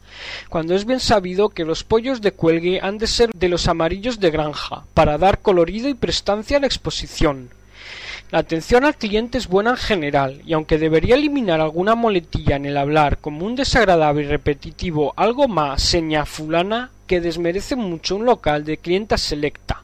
cuando 0.49 0.75
es 0.75 0.87
bien 0.87 1.01
sabido 1.01 1.51
que 1.51 1.67
los 1.67 1.85
pollos 1.85 2.23
de 2.23 2.33
cuelgue 2.33 2.81
han 2.81 2.97
de 2.97 3.07
ser 3.07 3.31
de 3.35 3.49
los 3.49 3.69
amarillos 3.69 4.19
de 4.19 4.31
granja, 4.31 4.85
para 4.95 5.19
dar 5.19 5.43
colorido 5.43 5.89
y 5.91 5.95
prestancia 5.95 6.57
a 6.57 6.61
la 6.61 6.67
exposición. 6.67 7.51
La 8.35 8.41
atención 8.41 8.85
al 8.85 8.97
cliente 8.97 9.39
es 9.39 9.47
buena 9.47 9.71
en 9.71 9.77
general, 9.77 10.43
y 10.45 10.55
aunque 10.55 10.77
debería 10.77 11.15
eliminar 11.15 11.61
alguna 11.61 11.95
moletilla 11.95 12.57
en 12.57 12.67
el 12.67 12.77
hablar 12.77 13.19
como 13.19 13.47
un 13.47 13.55
desagradable 13.55 14.25
y 14.25 14.27
repetitivo 14.27 15.15
algo 15.17 15.47
más 15.47 15.81
seña 15.81 16.27
fulana 16.27 16.91
que 17.07 17.21
desmerece 17.21 17.77
mucho 17.77 18.17
un 18.17 18.25
local 18.25 18.65
de 18.65 18.79
clienta 18.79 19.19
selecta. 19.19 19.84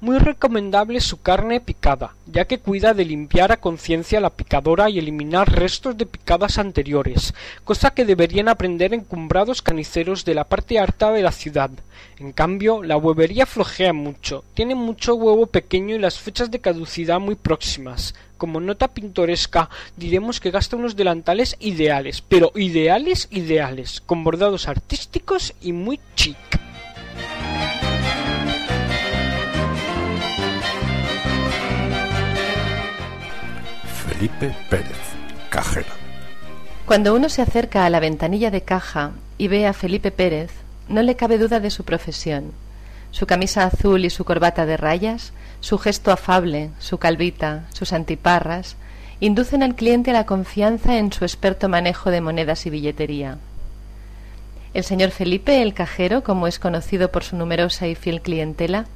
Muy 0.00 0.18
recomendable 0.18 1.00
su 1.00 1.20
carne 1.20 1.60
picada, 1.60 2.14
ya 2.26 2.46
que 2.46 2.58
cuida 2.58 2.94
de 2.94 3.04
limpiar 3.04 3.52
a 3.52 3.58
conciencia 3.58 4.20
la 4.20 4.30
picadora 4.30 4.90
y 4.90 4.98
eliminar 4.98 5.52
restos 5.52 5.96
de 5.96 6.06
picadas 6.06 6.58
anteriores, 6.58 7.34
cosa 7.64 7.92
que 7.92 8.04
deberían 8.04 8.48
aprender 8.48 8.94
encumbrados 8.94 9.62
caniceros 9.62 10.24
de 10.24 10.34
la 10.34 10.44
parte 10.44 10.78
harta 10.78 11.12
de 11.12 11.22
la 11.22 11.32
ciudad. 11.32 11.70
En 12.18 12.32
cambio, 12.32 12.82
la 12.82 12.96
huevería 12.96 13.46
flojea 13.46 13.92
mucho, 13.92 14.44
tiene 14.54 14.74
mucho 14.74 15.14
huevo 15.14 15.46
pequeño 15.46 15.94
y 15.94 15.98
las 15.98 16.18
fechas 16.18 16.50
de 16.50 16.60
caducidad 16.60 17.20
muy 17.20 17.34
próximas. 17.34 18.14
Como 18.38 18.60
nota 18.60 18.88
pintoresca, 18.88 19.70
diremos 19.96 20.40
que 20.40 20.50
gasta 20.50 20.76
unos 20.76 20.96
delantales 20.96 21.56
ideales, 21.60 22.22
pero 22.22 22.50
ideales 22.56 23.28
ideales, 23.30 24.00
con 24.00 24.24
bordados 24.24 24.66
artísticos 24.66 25.54
y 25.60 25.72
muy 25.72 26.00
chic. 26.16 26.36
Felipe 34.22 34.54
Pérez, 34.70 35.00
cajero. 35.50 35.88
Cuando 36.86 37.12
uno 37.12 37.28
se 37.28 37.42
acerca 37.42 37.84
a 37.84 37.90
la 37.90 37.98
ventanilla 37.98 38.52
de 38.52 38.60
caja 38.60 39.10
y 39.36 39.48
ve 39.48 39.66
a 39.66 39.72
Felipe 39.72 40.12
Pérez, 40.12 40.52
no 40.88 41.02
le 41.02 41.16
cabe 41.16 41.38
duda 41.38 41.58
de 41.58 41.70
su 41.70 41.82
profesión. 41.82 42.52
Su 43.10 43.26
camisa 43.26 43.64
azul 43.64 44.04
y 44.04 44.10
su 44.10 44.24
corbata 44.24 44.64
de 44.64 44.76
rayas, 44.76 45.32
su 45.58 45.76
gesto 45.76 46.12
afable, 46.12 46.70
su 46.78 46.98
calvita, 46.98 47.64
sus 47.72 47.92
antiparras, 47.92 48.76
inducen 49.18 49.64
al 49.64 49.74
cliente 49.74 50.12
a 50.12 50.14
la 50.14 50.24
confianza 50.24 50.98
en 50.98 51.12
su 51.12 51.24
experto 51.24 51.68
manejo 51.68 52.12
de 52.12 52.20
monedas 52.20 52.64
y 52.66 52.70
billetería. 52.70 53.38
El 54.72 54.84
señor 54.84 55.10
Felipe, 55.10 55.62
el 55.62 55.74
cajero, 55.74 56.22
como 56.22 56.46
es 56.46 56.60
conocido 56.60 57.10
por 57.10 57.24
su 57.24 57.34
numerosa 57.34 57.88
y 57.88 57.96
fiel 57.96 58.20
clientela, 58.20 58.86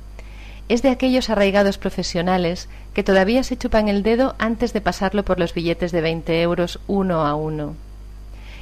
es 0.69 0.83
de 0.83 0.91
aquellos 0.91 1.31
arraigados 1.31 1.79
profesionales 1.79 2.69
que 2.93 3.05
todavía 3.05 3.45
se 3.45 3.57
chupan 3.57 3.89
el 3.89 4.03
dedo 4.03 4.35
antes 4.39 4.73
de 4.73 4.81
pasarlo 4.81 5.25
por 5.25 5.39
los 5.39 5.55
billetes 5.55 5.93
de 5.93 6.01
veinte 6.01 6.43
euros 6.43 6.81
uno 6.87 7.25
a 7.27 7.35
uno. 7.35 7.77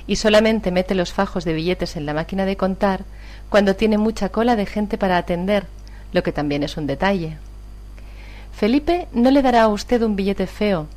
Y 0.06 0.16
solamente 0.16 0.70
mete 0.70 0.94
los 0.94 1.12
fajos 1.12 1.44
de 1.44 1.54
billetes 1.54 1.96
en 1.96 2.04
la 2.04 2.12
máquina 2.12 2.44
de 2.44 2.56
contar 2.56 3.04
cuando 3.48 3.74
tiene 3.74 3.96
mucha 3.96 4.28
cola 4.28 4.54
de 4.56 4.66
gente 4.66 4.98
para 4.98 5.16
atender, 5.16 5.66
lo 6.12 6.22
que 6.22 6.32
también 6.32 6.62
es 6.62 6.76
un 6.76 6.86
detalle. 6.86 7.38
Felipe 8.52 9.08
no 9.12 9.30
le 9.30 9.42
dará 9.42 9.62
a 9.62 9.68
usted 9.68 10.02
un 10.02 10.14
billete 10.14 10.46
feo, 10.46 10.88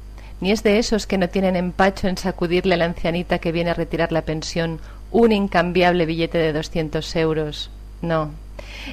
ni 0.41 0.51
es 0.51 0.61
de 0.61 0.77
esos 0.77 1.07
que 1.07 1.17
no 1.17 1.29
tienen 1.29 1.55
empacho 1.55 2.07
en 2.07 2.17
sacudirle 2.17 2.75
a 2.75 2.77
la 2.77 2.85
ancianita 2.85 3.39
que 3.39 3.51
viene 3.51 3.71
a 3.71 3.75
retirar 3.75 4.11
la 4.11 4.23
pensión 4.23 4.79
un 5.11 5.31
incambiable 5.31 6.05
billete 6.05 6.37
de 6.37 6.53
doscientos 6.53 7.15
euros. 7.15 7.71
No, 8.01 8.31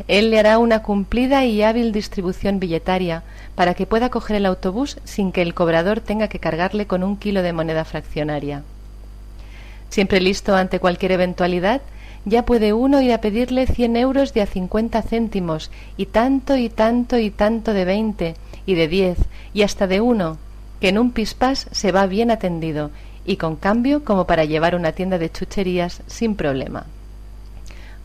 él 0.09 0.31
le 0.31 0.39
hará 0.39 0.59
una 0.59 0.83
cumplida 0.83 1.45
y 1.45 1.63
hábil 1.63 1.93
distribución 1.93 2.61
billetaria 2.61 3.23
para 3.55 3.75
que 3.75 3.87
pueda 3.87 4.11
coger 4.11 4.37
el 4.37 4.47
autobús 4.47 4.99
sin 5.05 5.33
que 5.33 5.43
el 5.43 5.55
cobrador 5.55 6.01
tenga 6.01 6.29
que 6.29 6.39
cargarle 6.39 6.87
con 6.87 7.03
un 7.03 7.17
kilo 7.17 7.43
de 7.43 7.53
moneda 7.53 7.85
fraccionaria. 7.85 8.63
Siempre 9.91 10.21
listo 10.21 10.57
ante 10.57 10.81
cualquier 10.81 11.13
eventualidad, 11.13 11.81
ya 12.25 12.45
puede 12.45 12.73
uno 12.73 13.01
ir 13.01 13.13
a 13.13 13.21
pedirle 13.21 13.67
cien 13.67 13.97
euros 13.97 14.33
de 14.33 14.43
a 14.43 14.47
cincuenta 14.47 15.03
céntimos, 15.03 15.71
y 15.97 16.07
tanto 16.07 16.57
y 16.57 16.69
tanto 16.69 17.19
y 17.19 17.31
tanto 17.31 17.73
de 17.75 17.85
veinte, 17.85 18.35
y 18.67 18.75
de 18.75 18.89
diez, 18.89 19.19
y 19.53 19.63
hasta 19.63 19.87
de 19.87 20.01
uno, 20.01 20.39
que 20.81 20.89
en 20.89 20.99
un 20.99 21.13
pispás 21.13 21.69
se 21.71 21.93
va 21.93 22.07
bien 22.07 22.31
atendido, 22.31 22.91
y 23.27 23.37
con 23.37 23.57
cambio 23.57 24.05
como 24.05 24.27
para 24.27 24.45
llevar 24.45 24.75
una 24.75 24.93
tienda 24.93 25.19
de 25.19 25.31
chucherías 25.31 26.03
sin 26.07 26.35
problema. 26.35 26.87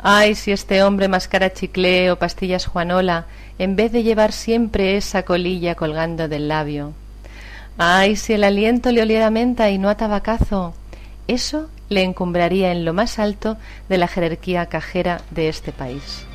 Ay, 0.01 0.35
si 0.35 0.53
este 0.53 0.81
hombre 0.81 1.09
mascara 1.09 1.51
chicle 1.51 2.09
o 2.09 2.17
pastillas 2.17 2.65
Juanola, 2.65 3.25
en 3.57 3.75
vez 3.75 3.91
de 3.91 4.03
llevar 4.03 4.31
siempre 4.31 4.95
esa 4.95 5.23
colilla 5.23 5.75
colgando 5.75 6.29
del 6.29 6.47
labio. 6.47 6.93
Ay, 7.77 8.15
si 8.15 8.33
el 8.33 8.45
aliento 8.45 8.91
le 8.93 9.01
oliera 9.01 9.29
menta 9.29 9.69
y 9.69 9.77
no 9.77 9.89
a 9.89 9.95
tabacazo. 9.95 10.73
Eso 11.27 11.69
le 11.89 12.03
encumbraría 12.03 12.71
en 12.71 12.85
lo 12.85 12.93
más 12.93 13.19
alto 13.19 13.57
de 13.89 13.97
la 13.97 14.07
jerarquía 14.07 14.67
cajera 14.67 15.21
de 15.31 15.49
este 15.49 15.73
país. 15.73 16.25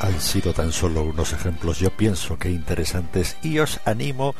Han 0.00 0.20
sido 0.20 0.52
tan 0.52 0.72
solo 0.72 1.02
unos 1.02 1.32
ejemplos, 1.32 1.78
yo 1.78 1.90
pienso 1.90 2.38
que 2.38 2.50
interesantes, 2.50 3.36
y 3.42 3.58
os 3.58 3.80
animo 3.86 4.34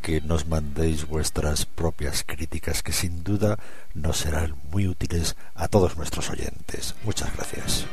que 0.00 0.20
nos 0.22 0.46
mandéis 0.46 1.06
vuestras 1.06 1.66
propias 1.66 2.24
críticas 2.24 2.82
que 2.82 2.92
sin 2.92 3.22
duda 3.22 3.58
nos 3.92 4.16
serán 4.16 4.56
muy 4.70 4.88
útiles 4.88 5.36
a 5.54 5.68
todos 5.68 5.96
nuestros 5.96 6.30
oyentes. 6.30 6.94
Muchas 7.04 7.34
gracias. 7.36 7.86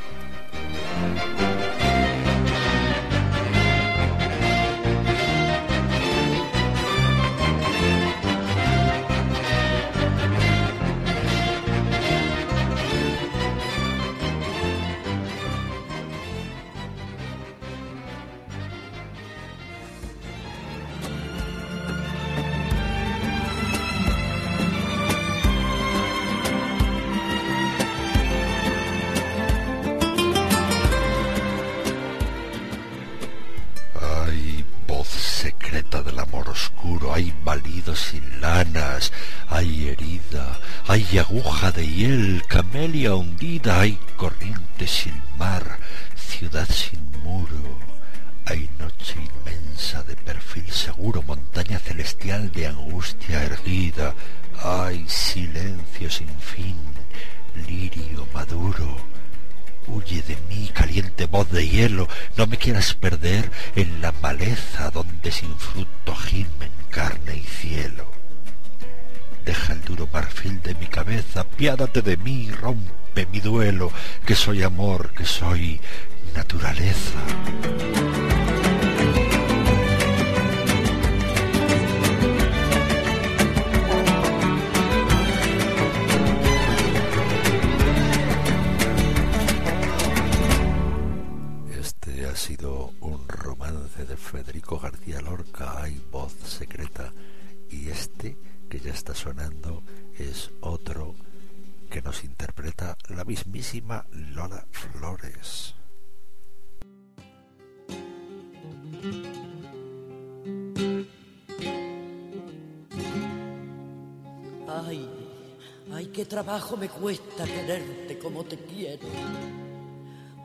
Ay, 115.92 116.06
qué 116.06 116.24
trabajo 116.24 116.76
me 116.76 116.88
cuesta 116.88 117.44
quererte 117.44 118.18
como 118.18 118.44
te 118.44 118.56
quiero. 118.58 119.06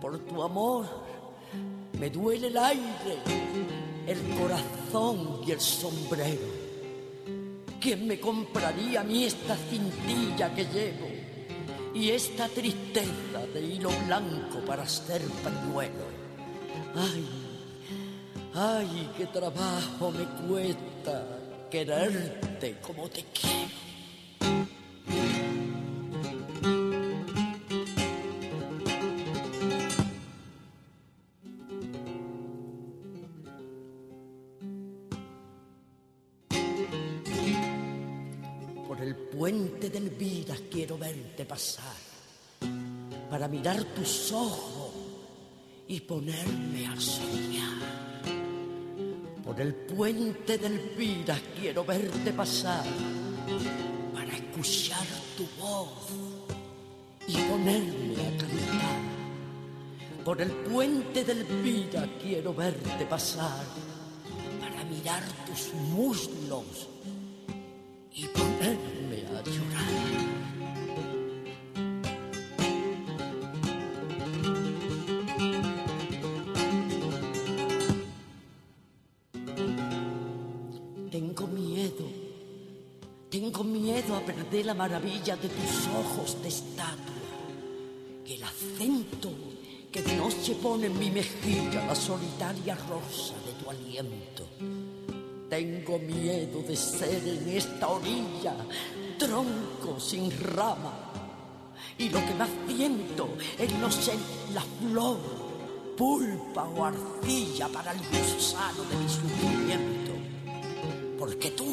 Por 0.01 0.19
tu 0.19 0.41
amor 0.41 0.85
me 1.99 2.09
duele 2.09 2.47
el 2.47 2.57
aire, 2.57 3.17
el 4.05 4.19
corazón 4.37 5.41
y 5.45 5.51
el 5.51 5.59
sombrero. 5.59 6.67
¿Quién 7.79 8.07
me 8.07 8.19
compraría 8.19 9.01
a 9.01 9.03
mí 9.03 9.23
esta 9.23 9.55
cintilla 9.55 10.53
que 10.53 10.65
llevo 10.65 11.07
y 11.93 12.09
esta 12.09 12.47
tristeza 12.47 13.45
de 13.53 13.61
hilo 13.61 13.89
blanco 14.05 14.59
para 14.65 14.83
hacer 14.83 15.21
pañuelo? 15.43 16.05
Ay, 16.95 17.27
ay, 18.53 19.09
qué 19.17 19.27
trabajo 19.27 20.11
me 20.11 20.25
cuesta 20.47 21.25
quererte 21.69 22.77
como 22.81 23.07
te 23.09 23.23
quiero. 23.33 23.86
Tus 43.97 44.31
ojos 44.31 44.91
y 45.87 45.99
ponerme 46.01 46.85
a 46.85 46.99
soñar. 46.99 47.81
Por 49.43 49.59
el 49.59 49.73
puente 49.73 50.57
del 50.59 50.77
vida 50.95 51.39
quiero 51.59 51.83
verte 51.83 52.31
pasar 52.31 52.85
para 54.13 54.35
escuchar 54.35 55.07
tu 55.35 55.47
voz 55.59 55.89
y 57.27 57.37
ponerme 57.37 58.13
a 58.13 58.37
cantar. 58.37 58.99
Por 60.23 60.41
el 60.41 60.51
puente 60.51 61.23
del 61.23 61.43
vida 61.43 62.07
quiero 62.21 62.53
verte 62.53 63.05
pasar 63.05 63.65
para 64.59 64.83
mirar 64.83 65.23
tus 65.47 65.73
muslos 65.73 66.87
maravilla 84.77 85.35
de 85.35 85.49
tus 85.49 85.87
ojos 85.87 86.41
de 86.41 86.49
estatua, 86.49 87.15
el 88.27 88.43
acento 88.43 89.31
que 89.91 90.03
de 90.03 90.15
noche 90.15 90.55
pone 90.61 90.85
en 90.85 90.99
mi 90.99 91.09
mejilla 91.09 91.85
la 91.87 91.95
solitaria 91.95 92.75
rosa 92.75 93.33
de 93.45 93.53
tu 93.53 93.69
aliento. 93.69 94.47
Tengo 95.49 95.97
miedo 95.97 96.61
de 96.61 96.75
ser 96.75 97.27
en 97.27 97.49
esta 97.49 97.87
orilla 97.87 98.53
tronco 99.17 99.99
sin 99.99 100.29
rama 100.39 100.93
y 101.97 102.09
lo 102.09 102.19
que 102.19 102.33
más 102.35 102.49
siento 102.67 103.29
es 103.57 103.73
no 103.79 103.89
ser 103.89 104.17
la 104.53 104.61
flor, 104.61 105.17
pulpa 105.97 106.65
o 106.65 106.85
arcilla 106.85 107.67
para 107.69 107.93
el 107.93 107.99
gusano 107.99 108.83
de 108.83 108.95
mi 108.97 109.09
sufrimiento. 109.09 110.11
Porque 111.17 111.51
tú, 111.51 111.65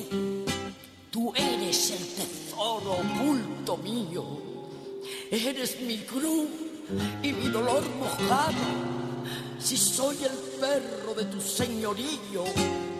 tú 1.14 1.32
eres 1.36 1.92
el 1.92 2.04
tesoro 2.08 2.94
oculto 2.94 3.76
mío, 3.76 4.24
eres 5.30 5.80
mi 5.80 5.98
cruz 5.98 6.48
y 7.22 7.32
mi 7.32 7.48
dolor 7.50 7.84
mojado. 8.00 8.64
Si 9.60 9.76
soy 9.76 10.16
el 10.24 10.36
perro 10.60 11.14
de 11.14 11.26
tu 11.26 11.40
señorío, 11.40 12.42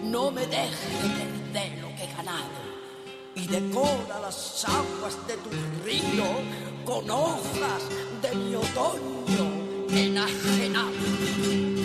no 0.05 0.31
me 0.31 0.47
dejes 0.47 0.95
perder 1.19 1.83
lo 1.83 1.89
que 1.97 2.05
he 2.05 2.17
ganado. 2.17 2.62
Y 3.35 3.49
decora 3.49 4.21
las 4.21 4.65
aguas 4.65 5.17
de 5.27 5.35
tu 5.39 5.51
río 5.85 6.29
con 6.85 7.11
hojas 7.11 7.83
de 8.23 8.33
mi 8.37 8.55
otoño 8.55 9.45
enajenado. 9.91 11.84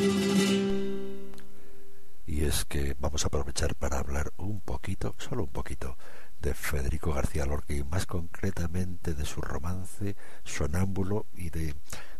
Y 2.39 2.45
es 2.45 2.63
que 2.63 2.95
vamos 2.97 3.25
a 3.25 3.27
aprovechar 3.27 3.75
para 3.75 3.99
hablar 3.99 4.31
un 4.37 4.61
poquito, 4.61 5.13
solo 5.17 5.43
un 5.43 5.49
poquito, 5.49 5.97
de 6.41 6.53
Federico 6.53 7.11
García 7.11 7.45
Lorca 7.45 7.73
y 7.73 7.83
más 7.83 8.05
concretamente 8.05 9.13
de 9.13 9.25
su 9.25 9.41
romance 9.41 10.15
Sonámbulo 10.45 11.25
y 11.33 11.49
de, 11.49 11.75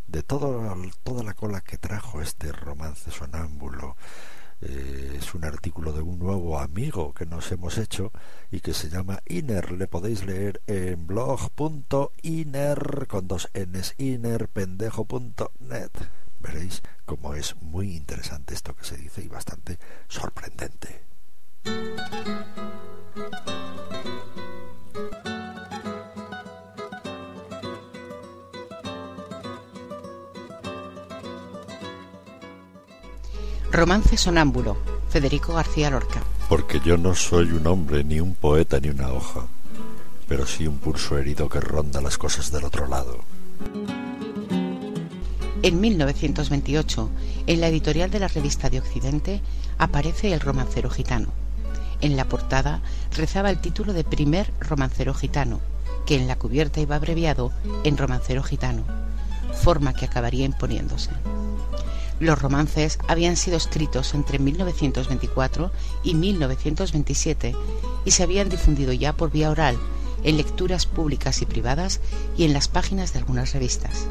de 0.07 0.21
todo, 0.21 0.75
toda 1.03 1.23
la 1.23 1.35
cola 1.35 1.61
que 1.61 1.77
trajo 1.77 2.21
este 2.21 2.51
romance 2.51 3.11
Sonámbulo. 3.11 3.95
Eh, 4.59 5.19
es 5.19 5.33
un 5.35 5.45
artículo 5.45 5.93
de 5.93 6.01
un 6.01 6.19
nuevo 6.19 6.59
amigo 6.59 7.13
que 7.13 7.25
nos 7.25 7.49
hemos 7.53 7.77
hecho 7.77 8.11
y 8.51 8.59
que 8.59 8.73
se 8.73 8.89
llama 8.89 9.21
Inner. 9.25 9.71
Le 9.71 9.87
podéis 9.87 10.25
leer 10.25 10.61
en 10.67 11.07
blog.inner 11.07 13.07
con 13.07 13.29
dos 13.29 13.49
n's 13.53 13.95
innerpendejo.net. 13.97 15.91
Veréis 16.39 16.81
cómo 17.05 17.33
es 17.33 17.55
muy 17.61 17.95
interesante 17.95 18.53
esto 18.53 18.75
que 18.75 18.85
se 18.85 18.97
dice 18.97 19.21
y 19.23 19.27
bastante 19.27 19.77
sorprendente. 20.07 21.03
Romance 33.71 34.17
sonámbulo, 34.17 34.77
Federico 35.09 35.53
García 35.53 35.89
Lorca. 35.89 36.21
Porque 36.49 36.79
yo 36.79 36.97
no 36.97 37.13
soy 37.15 37.51
un 37.51 37.67
hombre, 37.67 38.03
ni 38.03 38.19
un 38.19 38.33
poeta, 38.33 38.79
ni 38.79 38.89
una 38.89 39.11
hoja, 39.11 39.47
pero 40.27 40.45
sí 40.45 40.67
un 40.67 40.79
pulso 40.79 41.17
herido 41.17 41.47
que 41.47 41.59
ronda 41.59 42.01
las 42.01 42.17
cosas 42.17 42.51
del 42.51 42.65
otro 42.65 42.87
lado. 42.87 43.19
En 45.61 45.81
1928, 45.81 47.09
en 47.47 47.59
la 47.59 47.67
editorial 47.67 48.09
de 48.09 48.19
la 48.19 48.29
revista 48.29 48.69
de 48.69 48.79
Occidente, 48.79 49.41
aparece 49.77 50.31
El 50.31 50.39
romancero 50.39 50.89
gitano. 50.89 51.33
En 51.99 52.15
la 52.15 52.29
portada 52.29 52.81
rezaba 53.13 53.49
el 53.49 53.59
título 53.59 53.91
de 53.91 54.05
Primer 54.05 54.53
romancero 54.61 55.13
gitano, 55.13 55.59
que 56.05 56.15
en 56.15 56.27
la 56.27 56.37
cubierta 56.37 56.79
iba 56.79 56.95
abreviado 56.95 57.51
en 57.83 57.97
romancero 57.97 58.41
gitano, 58.41 58.85
forma 59.53 59.93
que 59.93 60.05
acabaría 60.05 60.45
imponiéndose. 60.45 61.11
Los 62.21 62.41
romances 62.41 62.97
habían 63.09 63.35
sido 63.35 63.57
escritos 63.57 64.13
entre 64.13 64.39
1924 64.39 65.73
y 66.03 66.15
1927 66.15 67.53
y 68.05 68.11
se 68.11 68.23
habían 68.23 68.47
difundido 68.47 68.93
ya 68.93 69.11
por 69.11 69.29
vía 69.29 69.49
oral 69.49 69.77
en 70.23 70.37
lecturas 70.37 70.85
públicas 70.85 71.41
y 71.41 71.45
privadas 71.45 71.99
y 72.37 72.45
en 72.45 72.53
las 72.53 72.69
páginas 72.69 73.11
de 73.11 73.19
algunas 73.19 73.53
revistas. 73.53 74.07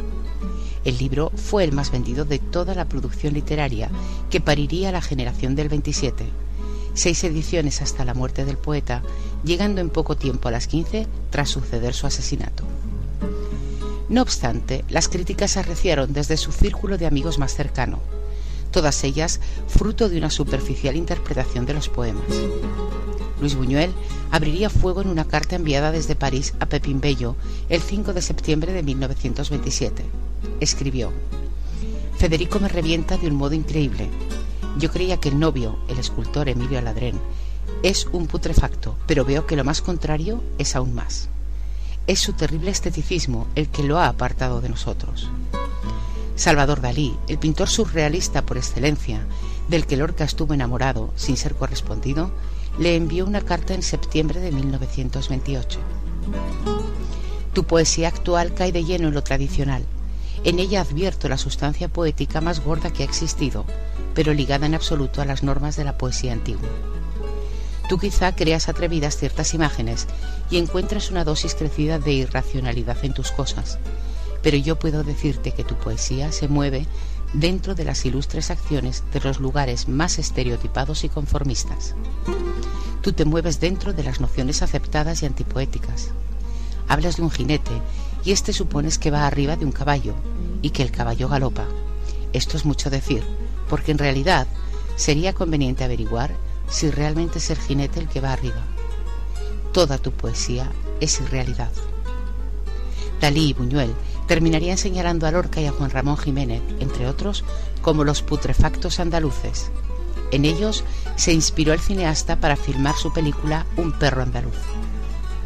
El 0.84 0.98
libro 0.98 1.32
fue 1.34 1.64
el 1.64 1.72
más 1.72 1.90
vendido 1.90 2.24
de 2.24 2.38
toda 2.38 2.74
la 2.74 2.88
producción 2.88 3.34
literaria 3.34 3.90
que 4.30 4.40
pariría 4.40 4.92
la 4.92 5.02
generación 5.02 5.54
del 5.54 5.68
27. 5.68 6.24
Seis 6.94 7.22
ediciones 7.24 7.82
hasta 7.82 8.04
la 8.04 8.14
muerte 8.14 8.44
del 8.44 8.56
poeta, 8.56 9.02
llegando 9.44 9.80
en 9.80 9.90
poco 9.90 10.16
tiempo 10.16 10.48
a 10.48 10.50
las 10.50 10.66
15 10.66 11.06
tras 11.30 11.48
suceder 11.50 11.94
su 11.94 12.06
asesinato. 12.06 12.64
No 14.08 14.22
obstante, 14.22 14.84
las 14.88 15.08
críticas 15.08 15.52
se 15.52 15.60
arreciaron 15.60 16.12
desde 16.12 16.36
su 16.36 16.50
círculo 16.50 16.96
de 16.96 17.06
amigos 17.06 17.38
más 17.38 17.54
cercano, 17.54 18.00
todas 18.70 19.04
ellas 19.04 19.40
fruto 19.66 20.08
de 20.08 20.18
una 20.18 20.30
superficial 20.30 20.96
interpretación 20.96 21.66
de 21.66 21.74
los 21.74 21.88
poemas. 21.88 22.24
Luis 23.40 23.54
Buñuel 23.54 23.92
abriría 24.30 24.70
fuego 24.70 25.02
en 25.02 25.08
una 25.08 25.26
carta 25.26 25.56
enviada 25.56 25.92
desde 25.92 26.16
París 26.16 26.54
a 26.58 26.66
Pepín 26.66 27.00
Bello 27.00 27.36
el 27.68 27.80
5 27.80 28.12
de 28.12 28.22
septiembre 28.22 28.72
de 28.72 28.82
1927. 28.82 30.04
Escribió, 30.60 31.12
Federico 32.16 32.58
me 32.58 32.68
revienta 32.68 33.16
de 33.16 33.28
un 33.28 33.36
modo 33.36 33.54
increíble. 33.54 34.10
Yo 34.76 34.90
creía 34.90 35.18
que 35.18 35.28
el 35.28 35.38
novio, 35.38 35.78
el 35.88 35.98
escultor 35.98 36.48
Emilio 36.48 36.78
Aladrén, 36.78 37.20
es 37.84 38.06
un 38.10 38.26
putrefacto, 38.26 38.96
pero 39.06 39.24
veo 39.24 39.46
que 39.46 39.54
lo 39.54 39.62
más 39.62 39.82
contrario 39.82 40.42
es 40.58 40.74
aún 40.74 40.96
más. 40.96 41.28
Es 42.08 42.18
su 42.18 42.32
terrible 42.32 42.72
esteticismo 42.72 43.46
el 43.54 43.68
que 43.68 43.84
lo 43.84 43.98
ha 43.98 44.08
apartado 44.08 44.60
de 44.60 44.68
nosotros. 44.68 45.30
Salvador 46.34 46.80
Dalí, 46.80 47.16
el 47.28 47.38
pintor 47.38 47.68
surrealista 47.68 48.44
por 48.44 48.56
excelencia, 48.56 49.24
del 49.68 49.86
que 49.86 49.96
Lorca 49.96 50.24
estuvo 50.24 50.54
enamorado 50.54 51.12
sin 51.14 51.36
ser 51.36 51.54
correspondido, 51.54 52.32
le 52.80 52.96
envió 52.96 53.26
una 53.26 53.42
carta 53.42 53.74
en 53.74 53.82
septiembre 53.82 54.40
de 54.40 54.50
1928. 54.50 55.78
Tu 57.52 57.64
poesía 57.64 58.08
actual 58.08 58.54
cae 58.54 58.72
de 58.72 58.84
lleno 58.84 59.08
en 59.08 59.14
lo 59.14 59.22
tradicional. 59.22 59.84
En 60.44 60.58
ella 60.58 60.80
advierto 60.80 61.28
la 61.28 61.38
sustancia 61.38 61.88
poética 61.88 62.40
más 62.40 62.60
gorda 62.60 62.92
que 62.92 63.02
ha 63.02 63.06
existido, 63.06 63.64
pero 64.14 64.34
ligada 64.34 64.66
en 64.66 64.74
absoluto 64.74 65.20
a 65.20 65.24
las 65.24 65.42
normas 65.42 65.76
de 65.76 65.84
la 65.84 65.98
poesía 65.98 66.32
antigua. 66.32 66.68
Tú 67.88 67.98
quizá 67.98 68.34
creas 68.34 68.68
atrevidas 68.68 69.16
ciertas 69.16 69.54
imágenes 69.54 70.06
y 70.50 70.58
encuentras 70.58 71.10
una 71.10 71.24
dosis 71.24 71.54
crecida 71.54 71.98
de 71.98 72.12
irracionalidad 72.12 73.02
en 73.02 73.14
tus 73.14 73.32
cosas, 73.32 73.78
pero 74.42 74.56
yo 74.56 74.78
puedo 74.78 75.04
decirte 75.04 75.52
que 75.52 75.64
tu 75.64 75.74
poesía 75.74 76.30
se 76.30 76.48
mueve 76.48 76.86
dentro 77.32 77.74
de 77.74 77.84
las 77.84 78.04
ilustres 78.04 78.50
acciones 78.50 79.04
de 79.12 79.20
los 79.20 79.40
lugares 79.40 79.88
más 79.88 80.18
estereotipados 80.18 81.04
y 81.04 81.08
conformistas. 81.08 81.94
Tú 83.02 83.12
te 83.12 83.24
mueves 83.24 83.60
dentro 83.60 83.92
de 83.92 84.02
las 84.02 84.20
nociones 84.20 84.62
aceptadas 84.62 85.22
y 85.22 85.26
antipoéticas. 85.26 86.08
Hablas 86.88 87.16
de 87.16 87.22
un 87.22 87.30
jinete 87.30 87.72
y 88.28 88.32
este 88.32 88.52
supones 88.52 88.98
que 88.98 89.10
va 89.10 89.26
arriba 89.26 89.56
de 89.56 89.64
un 89.64 89.72
caballo 89.72 90.12
y 90.60 90.68
que 90.68 90.82
el 90.82 90.90
caballo 90.90 91.30
galopa. 91.30 91.64
Esto 92.34 92.58
es 92.58 92.66
mucho 92.66 92.90
decir, 92.90 93.24
porque 93.70 93.90
en 93.90 93.96
realidad 93.96 94.46
sería 94.96 95.32
conveniente 95.32 95.82
averiguar 95.82 96.34
si 96.68 96.90
realmente 96.90 97.38
es 97.38 97.48
el 97.48 97.56
jinete 97.56 98.00
el 98.00 98.06
que 98.06 98.20
va 98.20 98.34
arriba. 98.34 98.60
Toda 99.72 99.96
tu 99.96 100.12
poesía 100.12 100.70
es 101.00 101.18
irrealidad. 101.22 101.70
Dalí 103.18 103.48
y 103.48 103.52
Buñuel 103.54 103.94
terminarían 104.26 104.76
señalando 104.76 105.26
a 105.26 105.30
Lorca 105.30 105.62
y 105.62 105.66
a 105.66 105.72
Juan 105.72 105.88
Ramón 105.88 106.18
Jiménez, 106.18 106.60
entre 106.80 107.06
otros, 107.06 107.44
como 107.80 108.04
los 108.04 108.20
putrefactos 108.20 109.00
andaluces. 109.00 109.70
En 110.32 110.44
ellos 110.44 110.84
se 111.16 111.32
inspiró 111.32 111.72
el 111.72 111.80
cineasta 111.80 112.36
para 112.36 112.56
filmar 112.56 112.94
su 112.94 113.10
película 113.10 113.64
Un 113.78 113.92
perro 113.92 114.20
andaluz. 114.20 114.58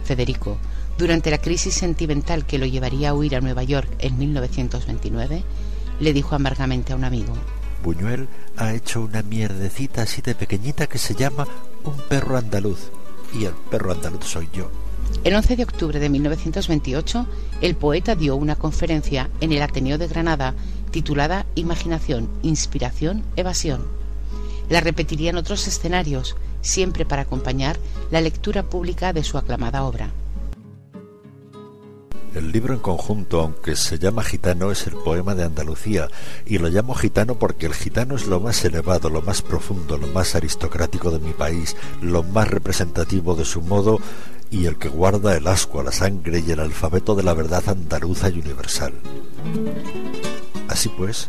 Federico, 0.04 0.58
durante 1.02 1.32
la 1.32 1.38
crisis 1.38 1.74
sentimental 1.74 2.46
que 2.46 2.58
lo 2.58 2.66
llevaría 2.66 3.10
a 3.10 3.14
huir 3.14 3.34
a 3.34 3.40
Nueva 3.40 3.64
York 3.64 3.88
en 3.98 4.16
1929, 4.18 5.42
le 5.98 6.12
dijo 6.12 6.36
amargamente 6.36 6.92
a 6.92 6.96
un 6.96 7.02
amigo, 7.02 7.34
Buñuel 7.82 8.28
ha 8.56 8.72
hecho 8.72 9.00
una 9.00 9.22
mierdecita 9.22 10.02
así 10.02 10.22
de 10.22 10.36
pequeñita 10.36 10.86
que 10.86 10.98
se 10.98 11.16
llama 11.16 11.48
Un 11.82 11.96
perro 12.08 12.36
andaluz, 12.36 12.92
y 13.34 13.46
el 13.46 13.52
perro 13.68 13.90
andaluz 13.90 14.24
soy 14.26 14.48
yo. 14.52 14.70
El 15.24 15.34
11 15.34 15.56
de 15.56 15.64
octubre 15.64 15.98
de 15.98 16.08
1928, 16.08 17.26
el 17.62 17.74
poeta 17.74 18.14
dio 18.14 18.36
una 18.36 18.54
conferencia 18.54 19.28
en 19.40 19.50
el 19.50 19.62
Ateneo 19.62 19.98
de 19.98 20.06
Granada 20.06 20.54
titulada 20.92 21.46
Imaginación, 21.56 22.28
Inspiración, 22.42 23.24
Evasión. 23.34 23.84
La 24.70 24.78
repetiría 24.78 25.30
en 25.30 25.36
otros 25.36 25.66
escenarios, 25.66 26.36
siempre 26.60 27.04
para 27.04 27.22
acompañar 27.22 27.76
la 28.12 28.20
lectura 28.20 28.62
pública 28.62 29.12
de 29.12 29.24
su 29.24 29.36
aclamada 29.36 29.82
obra. 29.82 30.12
El 32.34 32.50
libro 32.50 32.72
en 32.72 32.80
conjunto, 32.80 33.40
aunque 33.40 33.76
se 33.76 33.98
llama 33.98 34.24
gitano, 34.24 34.70
es 34.70 34.86
el 34.86 34.94
poema 34.94 35.34
de 35.34 35.44
Andalucía, 35.44 36.08
y 36.46 36.56
lo 36.56 36.68
llamo 36.68 36.94
gitano 36.94 37.34
porque 37.34 37.66
el 37.66 37.74
gitano 37.74 38.16
es 38.16 38.26
lo 38.26 38.40
más 38.40 38.64
elevado, 38.64 39.10
lo 39.10 39.20
más 39.20 39.42
profundo, 39.42 39.98
lo 39.98 40.06
más 40.08 40.34
aristocrático 40.34 41.10
de 41.10 41.18
mi 41.18 41.32
país, 41.32 41.76
lo 42.00 42.22
más 42.22 42.48
representativo 42.48 43.34
de 43.34 43.44
su 43.44 43.60
modo 43.60 43.98
y 44.50 44.64
el 44.64 44.76
que 44.76 44.88
guarda 44.88 45.36
el 45.36 45.46
asco, 45.46 45.82
la 45.82 45.92
sangre 45.92 46.42
y 46.46 46.50
el 46.50 46.60
alfabeto 46.60 47.14
de 47.14 47.22
la 47.22 47.34
verdad 47.34 47.64
andaluza 47.66 48.30
y 48.30 48.38
universal. 48.40 48.94
Así 50.68 50.88
pues, 50.88 51.28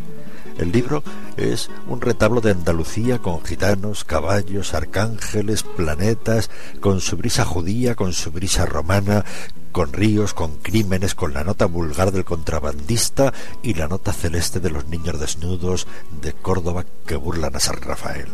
el 0.58 0.72
libro 0.72 1.04
es 1.38 1.70
un 1.88 2.02
retablo 2.02 2.42
de 2.42 2.52
Andalucía 2.52 3.20
con 3.20 3.44
gitanos, 3.44 4.04
caballos, 4.04 4.74
arcángeles, 4.74 5.64
planetas, 5.64 6.50
con 6.80 7.02
su 7.02 7.18
brisa 7.18 7.46
judía, 7.46 7.96
con 7.96 8.14
su 8.14 8.32
brisa 8.32 8.66
romana, 8.66 9.26
con 9.72 9.94
ríos, 9.94 10.34
con 10.34 10.58
crímenes, 10.58 11.16
con 11.16 11.34
la 11.34 11.44
nota 11.44 11.66
vulgar 11.66 12.12
del 12.12 12.26
contrabandista 12.26 13.34
y 13.62 13.74
la 13.74 13.88
nota 13.88 14.14
celeste 14.14 14.60
de 14.60 14.70
los 14.70 14.88
niños 14.88 15.20
desnudos 15.20 15.88
de 16.22 16.34
Córdoba 16.34 16.86
que 17.06 17.16
burlan 17.16 17.56
a 17.56 17.60
San 17.60 17.82
Rafael 17.82 18.28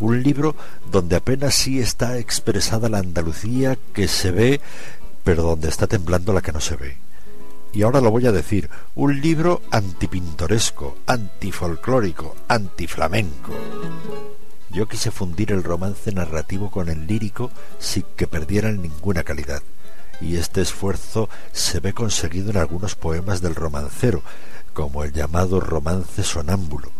un 0.00 0.22
libro 0.22 0.54
donde 0.90 1.16
apenas 1.16 1.54
sí 1.54 1.80
está 1.80 2.18
expresada 2.18 2.88
la 2.88 2.98
Andalucía 2.98 3.76
que 3.92 4.08
se 4.08 4.30
ve, 4.30 4.60
pero 5.24 5.42
donde 5.42 5.68
está 5.68 5.86
temblando 5.86 6.32
la 6.32 6.40
que 6.40 6.52
no 6.52 6.60
se 6.60 6.76
ve. 6.76 7.07
Y 7.72 7.82
ahora 7.82 8.00
lo 8.00 8.10
voy 8.10 8.26
a 8.26 8.32
decir, 8.32 8.70
un 8.94 9.20
libro 9.20 9.60
antipintoresco, 9.70 10.96
antifolclórico, 11.06 12.34
antiflamenco. 12.48 13.52
Yo 14.70 14.86
quise 14.86 15.10
fundir 15.10 15.52
el 15.52 15.62
romance 15.62 16.12
narrativo 16.12 16.70
con 16.70 16.88
el 16.88 17.06
lírico 17.06 17.50
sin 17.78 18.04
que 18.16 18.26
perdieran 18.26 18.82
ninguna 18.82 19.22
calidad, 19.22 19.62
y 20.20 20.36
este 20.36 20.60
esfuerzo 20.60 21.28
se 21.52 21.80
ve 21.80 21.92
conseguido 21.92 22.50
en 22.50 22.56
algunos 22.56 22.94
poemas 22.94 23.40
del 23.40 23.54
romancero, 23.54 24.22
como 24.72 25.04
el 25.04 25.12
llamado 25.12 25.60
romance 25.60 26.22
sonámbulo, 26.22 26.90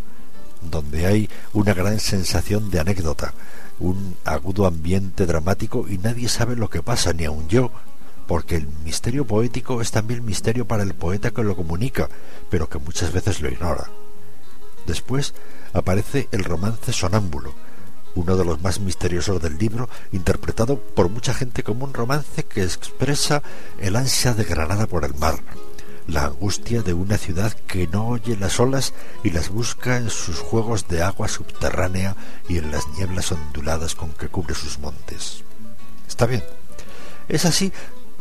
donde 0.63 1.07
hay 1.07 1.31
una 1.53 1.75
gran 1.75 2.01
sensación 2.01 2.71
de 2.71 2.81
anécdota, 2.81 3.35
un 3.79 4.17
agudo 4.25 4.67
ambiente 4.67 5.27
dramático 5.27 5.87
y 5.89 5.99
nadie 5.99 6.29
sabe 6.29 6.57
lo 6.57 6.69
que 6.69 6.83
pasa, 6.83 7.13
ni 7.13 7.25
aun 7.25 7.49
yo, 7.49 7.71
porque 8.29 8.57
el 8.57 8.69
misterio 8.85 9.27
poético 9.27 9.81
es 9.81 9.91
también 9.91 10.25
misterio 10.25 10.69
para 10.69 10.85
el 10.85 10.95
poeta 10.95 11.33
que 11.33 11.43
lo 11.43 11.57
comunica, 11.57 12.09
pero 12.51 12.69
que 12.69 12.79
muchas 12.79 13.11
veces 13.11 13.41
lo 13.41 13.49
ignora. 13.49 13.91
Después 14.87 15.35
aparece 15.73 16.29
el 16.31 16.45
romance 16.45 16.93
sonámbulo, 16.93 17.55
uno 18.15 18.37
de 18.37 18.45
los 18.45 18.61
más 18.63 18.81
misteriosos 18.81 19.41
del 19.41 19.59
libro, 19.59 19.89
interpretado 20.13 20.79
por 20.79 21.09
mucha 21.09 21.33
gente 21.33 21.63
como 21.63 21.87
un 21.87 21.95
romance 21.95 22.45
que 22.45 22.63
expresa 22.63 23.43
el 23.79 23.97
ansia 23.97 24.35
de 24.35 24.45
Granada 24.45 24.87
por 24.87 25.07
el 25.07 25.15
mar, 25.15 25.39
la 26.07 26.25
angustia 26.25 26.83
de 26.83 26.93
una 26.93 27.17
ciudad 27.17 27.53
que 27.67 27.87
no 27.87 28.09
oye 28.09 28.37
las 28.37 28.61
olas 28.61 28.93
y 29.25 29.31
las 29.31 29.49
busca 29.49 29.97
en 29.97 30.11
sus 30.11 30.39
juegos 30.39 30.87
de 30.89 31.03
agua 31.03 31.29
subterránea 31.29 32.15
y 32.47 32.59
en 32.59 32.73
las 32.73 32.87
nieblas 32.89 33.33
onduladas 33.33 33.95
con 33.95 34.13
que 34.13 34.29
cubre 34.29 34.55
sus 34.55 34.79
montes. 34.79 35.45
Está 36.07 36.27
bien, 36.27 36.43
es 37.29 37.45
así, 37.45 37.73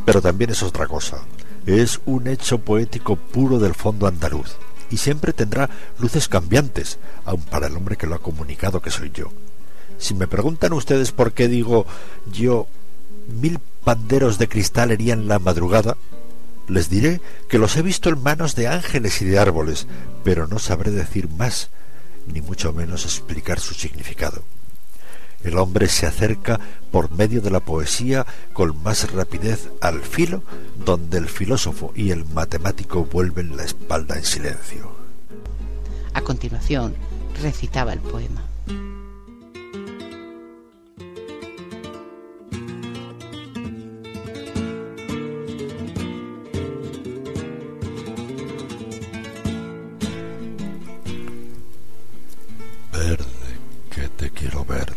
pero 0.07 0.21
también 0.21 0.51
es 0.51 0.63
otra 0.63 0.87
cosa. 0.87 1.17
Es 1.65 1.99
un 2.05 2.27
hecho 2.27 2.59
poético 2.59 3.17
puro 3.17 3.59
del 3.59 3.75
fondo 3.75 4.07
andaluz, 4.07 4.55
y 4.89 4.95
siempre 4.95 5.33
tendrá 5.33 5.69
luces 5.99 6.29
cambiantes, 6.29 6.97
aun 7.25 7.41
para 7.41 7.67
el 7.67 7.75
hombre 7.75 7.97
que 7.97 8.07
lo 8.07 8.15
ha 8.15 8.19
comunicado 8.19 8.81
que 8.81 8.89
soy 8.89 9.11
yo. 9.13 9.33
Si 9.97 10.13
me 10.13 10.29
preguntan 10.29 10.71
ustedes 10.71 11.11
por 11.11 11.33
qué 11.33 11.49
digo 11.49 11.85
yo 12.31 12.67
mil 13.27 13.59
panderos 13.83 14.37
de 14.37 14.47
cristal 14.47 14.91
herían 14.91 15.27
la 15.27 15.39
madrugada, 15.39 15.97
les 16.69 16.89
diré 16.89 17.19
que 17.49 17.57
los 17.57 17.75
he 17.75 17.81
visto 17.81 18.07
en 18.07 18.23
manos 18.23 18.55
de 18.55 18.69
ángeles 18.69 19.21
y 19.21 19.25
de 19.25 19.39
árboles, 19.39 19.87
pero 20.23 20.47
no 20.47 20.57
sabré 20.57 20.91
decir 20.91 21.27
más, 21.27 21.69
ni 22.33 22.39
mucho 22.39 22.71
menos 22.71 23.03
explicar 23.03 23.59
su 23.59 23.73
significado. 23.73 24.41
El 25.43 25.57
hombre 25.57 25.87
se 25.87 26.05
acerca 26.05 26.59
por 26.91 27.11
medio 27.11 27.41
de 27.41 27.51
la 27.51 27.59
poesía 27.59 28.25
con 28.53 28.81
más 28.83 29.11
rapidez 29.11 29.69
al 29.81 30.01
filo 30.01 30.43
donde 30.83 31.17
el 31.17 31.27
filósofo 31.27 31.91
y 31.95 32.11
el 32.11 32.25
matemático 32.25 33.05
vuelven 33.05 33.55
la 33.55 33.63
espalda 33.63 34.15
en 34.15 34.25
silencio. 34.25 34.91
A 36.13 36.21
continuación 36.21 36.95
recitaba 37.41 37.93
el 37.93 37.99
poema. 37.99 38.43
Verde, 52.91 53.25
que 53.91 54.09
te 54.09 54.31
quiero 54.31 54.65
verde, 54.65 54.96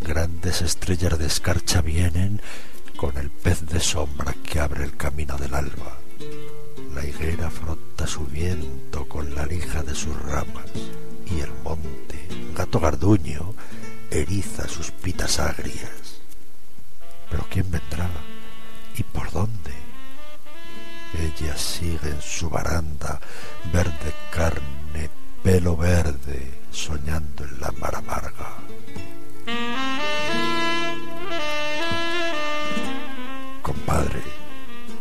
grandes 0.00 0.62
estrellas 0.62 1.18
de 1.18 1.26
escarcha 1.26 1.80
vienen 1.80 2.40
con 2.96 3.16
el 3.18 3.30
pez 3.30 3.66
de 3.66 3.80
sombra 3.80 4.34
que 4.44 4.60
abre 4.60 4.84
el 4.84 4.96
camino 4.96 5.36
del 5.36 5.54
alba. 5.54 5.98
La 6.94 7.04
higuera 7.04 7.50
frota 7.50 8.06
su 8.06 8.24
viento 8.26 9.08
con 9.08 9.34
la 9.34 9.46
lija 9.46 9.82
de 9.82 9.94
sus 9.94 10.16
ramas 10.22 10.70
y 11.26 11.40
el 11.40 11.52
monte, 11.62 12.28
gato 12.54 12.78
garduño, 12.78 13.54
eriza 14.10 14.68
sus 14.68 14.90
pitas 14.90 15.40
agrias. 15.40 16.20
Pero 17.30 17.46
¿quién 17.50 17.70
vendrá? 17.70 18.08
¿Y 18.96 19.02
por 19.02 19.30
dónde? 19.32 19.72
Ella 21.18 21.56
sigue 21.56 22.10
en 22.10 22.20
su 22.20 22.48
baranda, 22.50 23.20
verde 23.72 24.12
carne, 24.30 25.10
pelo 25.42 25.76
verde, 25.76 26.62
soñando 26.70 27.44
en 27.44 27.60
la 27.60 27.70
mar 27.72 27.94
amarga. 27.96 28.58
Compadre, 33.64 34.22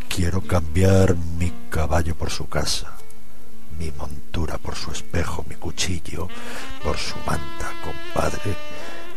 quiero 0.08 0.40
cambiar 0.40 1.18
mi 1.38 1.52
caballo 1.70 2.16
por 2.16 2.30
su 2.30 2.48
casa, 2.48 2.94
mi 3.78 3.92
montura 3.92 4.58
por 4.58 4.76
su 4.76 4.90
espejo, 4.90 5.44
mi 5.50 5.56
cuchillo 5.56 6.30
por 6.82 6.96
su 6.96 7.16
manta, 7.28 7.70
compadre. 7.84 8.56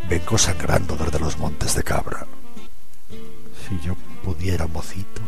Vengo 0.08 0.36
sangrando 0.36 0.96
desde 0.96 1.20
los 1.20 1.38
montes 1.38 1.76
de 1.76 1.84
cabra. 1.84 2.26
Si 3.08 3.78
yo 3.86 3.94
pudiera, 4.24 4.66
mocito, 4.66 5.20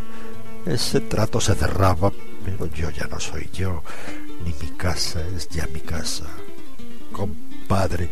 ese 0.66 1.00
trato 1.02 1.40
se 1.40 1.54
cerraba, 1.54 2.10
pero 2.44 2.66
yo 2.66 2.90
ya 2.90 3.06
no 3.06 3.20
soy 3.20 3.48
yo, 3.52 3.84
ni 4.44 4.52
mi 4.60 4.76
casa 4.76 5.24
es 5.28 5.48
ya 5.48 5.68
mi 5.68 5.80
casa. 5.80 6.24
Compadre, 7.12 8.10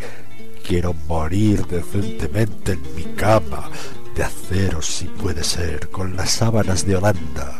quiero 0.64 0.92
morir 0.92 1.66
decentemente 1.66 2.74
en 2.74 2.94
mi 2.94 3.04
cama, 3.16 3.68
de 4.16 4.24
acero 4.24 4.80
si 4.80 5.04
puede 5.04 5.44
ser, 5.44 5.90
con 5.90 6.16
las 6.16 6.30
sábanas 6.30 6.86
de 6.86 6.96
Holanda. 6.96 7.58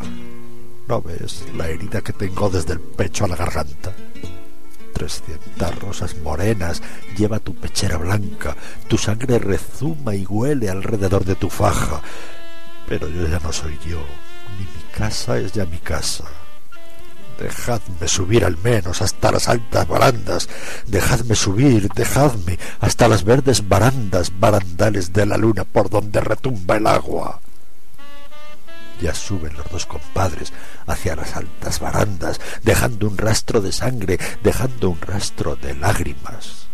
¿No 0.89 1.03
ves 1.03 1.45
la 1.55 1.69
herida 1.69 2.01
que 2.01 2.15
tengo 2.15 2.49
desde 2.49 2.73
el 2.73 2.81
pecho 2.81 3.27
a 3.27 3.29
la 3.29 3.37
garganta? 3.37 3.93
Trescientas 4.95 5.79
rosas 5.79 6.17
morenas 6.23 6.83
lleva 7.17 7.41
tu 7.41 7.55
pechera 7.55 7.99
blanca, 7.99 8.57
tu 8.89 8.97
sangre 8.97 9.39
rezuma 9.39 10.15
y 10.15 10.25
huele 10.25 10.71
alrededor 10.71 11.27
de 11.27 11.35
tu 11.35 11.51
faja. 11.51 12.01
Pero 12.89 13.09
yo 13.09 13.29
ya 13.29 13.39
no 13.41 13.53
soy 13.53 13.79
yo, 13.87 14.01
ni 14.59 14.65
mi 14.65 14.93
casa 14.97 15.39
es 15.39 15.53
ya 15.53 15.67
mi 15.67 15.79
casa. 15.79 16.25
Dejadme 17.39 18.09
subir 18.09 18.45
al 18.45 18.57
menos 18.57 19.03
hasta 19.03 19.31
las 19.31 19.49
altas 19.49 19.87
barandas, 19.87 20.49
dejadme 20.87 21.35
subir, 21.35 21.89
dejadme 21.93 22.59
hasta 22.81 23.09
las 23.09 23.25
verdes 23.25 23.69
barandas, 23.69 24.33
barandales 24.39 25.13
de 25.13 25.27
la 25.27 25.37
luna 25.37 25.65
por 25.65 25.91
donde 25.91 26.21
retumba 26.21 26.77
el 26.77 26.87
agua. 26.87 27.41
Ya 29.01 29.15
suben 29.15 29.55
los 29.55 29.69
dos 29.71 29.85
compadres 29.85 30.55
hacia 30.87 31.17
las 31.17 31.37
altas 31.37 31.81
barandas, 31.81 32.41
dejando 32.63 33.07
un 33.07 33.19
rastro 33.19 33.61
de 33.61 33.73
sangre, 33.73 34.19
dejando 34.43 34.89
un 34.89 35.01
rastro 35.03 35.57
de 35.57 35.75
lágrimas. 35.75 36.67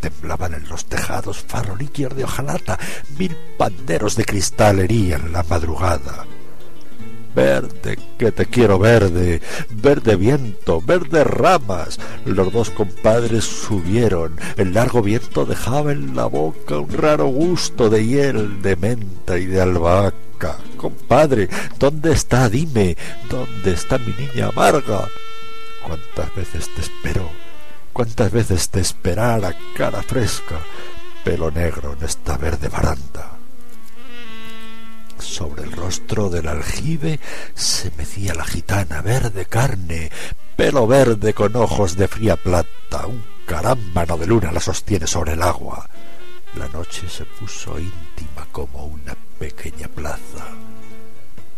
Temblaban 0.00 0.54
en 0.54 0.68
los 0.68 0.86
tejados 0.86 1.44
farolillos 1.46 2.16
de 2.16 2.24
hojalata, 2.24 2.76
mil 3.16 3.36
panderos 3.56 4.16
de 4.16 4.24
cristal 4.24 4.80
herían 4.80 5.32
la 5.32 5.44
madrugada. 5.44 6.26
Verde, 7.34 7.98
que 8.18 8.30
te 8.30 8.46
quiero 8.46 8.78
verde, 8.78 9.40
verde 9.70 10.16
viento, 10.16 10.82
verde 10.82 11.24
ramas. 11.24 11.98
Los 12.26 12.52
dos 12.52 12.70
compadres 12.70 13.44
subieron, 13.44 14.36
el 14.56 14.74
largo 14.74 15.00
viento 15.00 15.46
dejaba 15.46 15.92
en 15.92 16.14
la 16.14 16.26
boca 16.26 16.78
un 16.78 16.90
raro 16.90 17.26
gusto 17.26 17.88
de 17.88 18.06
hiel, 18.06 18.60
de 18.60 18.76
menta 18.76 19.38
y 19.38 19.46
de 19.46 19.62
albahaca. 19.62 20.58
Compadre, 20.76 21.48
¿dónde 21.78 22.12
está? 22.12 22.48
Dime, 22.48 22.96
¿dónde 23.30 23.72
está 23.72 23.96
mi 23.98 24.12
niña 24.12 24.48
amarga? 24.48 25.08
¿Cuántas 25.86 26.34
veces 26.34 26.68
te 26.74 26.82
espero? 26.82 27.30
¿Cuántas 27.92 28.30
veces 28.30 28.68
te 28.68 28.80
esperara 28.80 29.54
cara 29.76 30.02
fresca, 30.02 30.56
pelo 31.24 31.50
negro 31.50 31.94
en 31.98 32.04
esta 32.04 32.36
verde 32.36 32.68
baranda? 32.68 33.31
Sobre 35.22 35.62
el 35.62 35.72
rostro 35.72 36.28
del 36.28 36.48
aljibe 36.48 37.20
se 37.54 37.90
mecía 37.96 38.34
la 38.34 38.44
gitana 38.44 39.00
verde 39.00 39.46
carne, 39.46 40.10
pelo 40.56 40.86
verde 40.86 41.32
con 41.32 41.54
ojos 41.56 41.96
de 41.96 42.08
fría 42.08 42.36
plata, 42.36 43.06
un 43.06 43.24
carámbano 43.46 44.18
de 44.18 44.26
luna 44.26 44.52
la 44.52 44.60
sostiene 44.60 45.06
sobre 45.06 45.32
el 45.32 45.42
agua. 45.42 45.88
La 46.56 46.68
noche 46.68 47.08
se 47.08 47.24
puso 47.24 47.78
íntima 47.78 48.46
como 48.50 48.84
una 48.84 49.16
pequeña 49.38 49.88
plaza. 49.88 50.44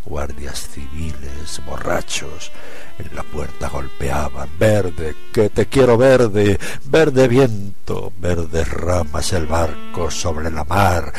Guardias 0.04 0.68
civiles, 0.68 1.60
borrachos, 1.66 2.52
en 2.98 3.16
la 3.16 3.22
puerta 3.22 3.70
golpeaban, 3.70 4.50
verde, 4.58 5.16
que 5.32 5.48
te 5.48 5.66
quiero 5.66 5.96
verde, 5.96 6.58
verde 6.84 7.26
viento, 7.26 8.12
verdes 8.18 8.68
ramas 8.70 9.32
el 9.32 9.46
barco 9.46 10.10
sobre 10.10 10.50
la 10.50 10.64
mar, 10.64 11.12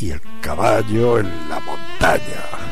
y 0.00 0.10
el 0.12 0.20
caballo 0.40 1.18
en 1.18 1.26
la 1.48 1.60
montaña. 1.60 2.69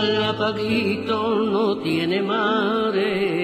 Galapaguito 0.00 1.44
no 1.44 1.76
tiene 1.78 2.22
madre. 2.22 3.39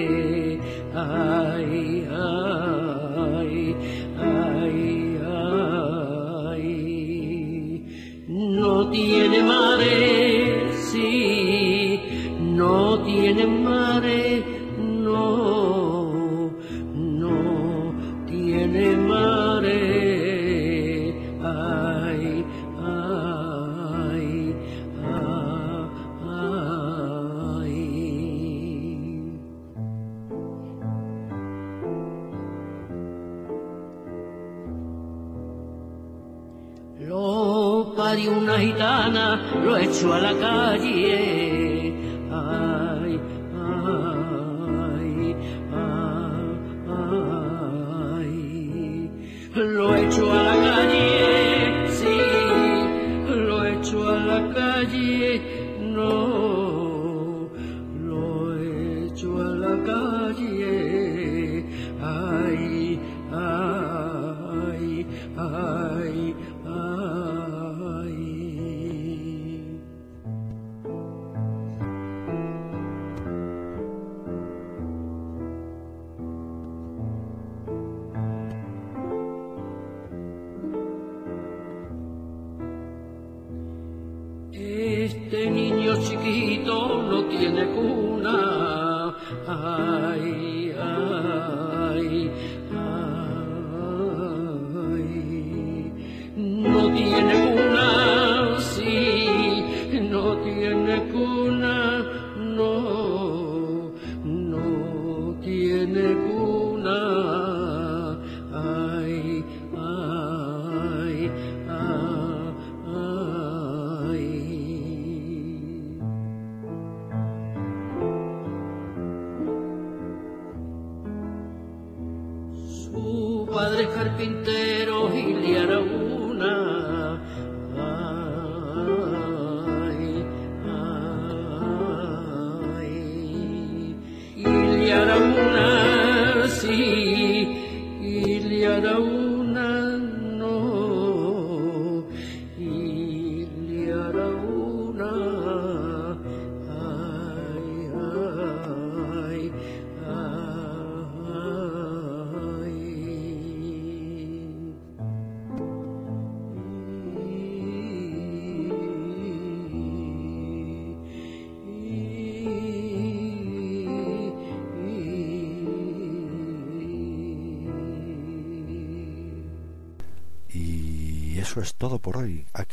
tiene 87.29 87.67
cuna. 87.67 89.15
Ay, 89.47 90.75
ay. 90.79 91.66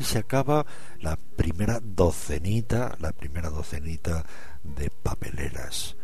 y 0.04 0.06
se 0.06 0.20
acaba 0.20 0.66
la 1.00 1.16
primera 1.16 1.80
docenita, 1.82 2.98
la 3.00 3.14
primera 3.14 3.50
docenita 3.50 4.26
de 4.62 4.90
papeleras. 4.90 5.96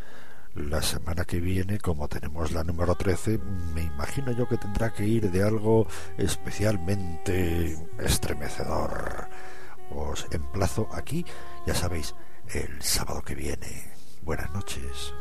La 0.56 0.82
semana 0.82 1.26
que 1.26 1.42
viene, 1.42 1.80
como 1.80 2.08
tenemos 2.08 2.54
la 2.54 2.64
número 2.64 2.96
13, 2.96 3.38
me 3.74 3.84
imagino 3.84 4.32
yo 4.32 4.48
que 4.48 4.56
tendrá 4.56 4.94
que 4.94 5.06
ir 5.06 5.30
de 5.30 5.44
algo 5.44 5.86
especialmente 6.18 7.78
estremecedor. 8.00 9.28
Os 9.92 10.26
emplazo 10.32 10.88
aquí, 10.94 11.26
ya 11.68 11.76
sabéis, 11.76 12.16
el 12.54 12.82
sábado 12.82 13.22
que 13.22 13.36
viene. 13.36 13.92
Buenas 14.22 14.50
noches. 14.54 15.14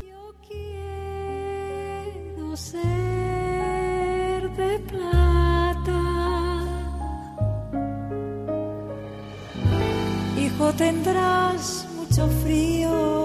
Yo 0.00 0.32
quiero 0.46 2.56
ser 2.56 2.82
de 4.56 4.78
plan. 4.78 5.21
tendrás 10.76 11.86
mucho 11.96 12.28
frío. 12.42 13.21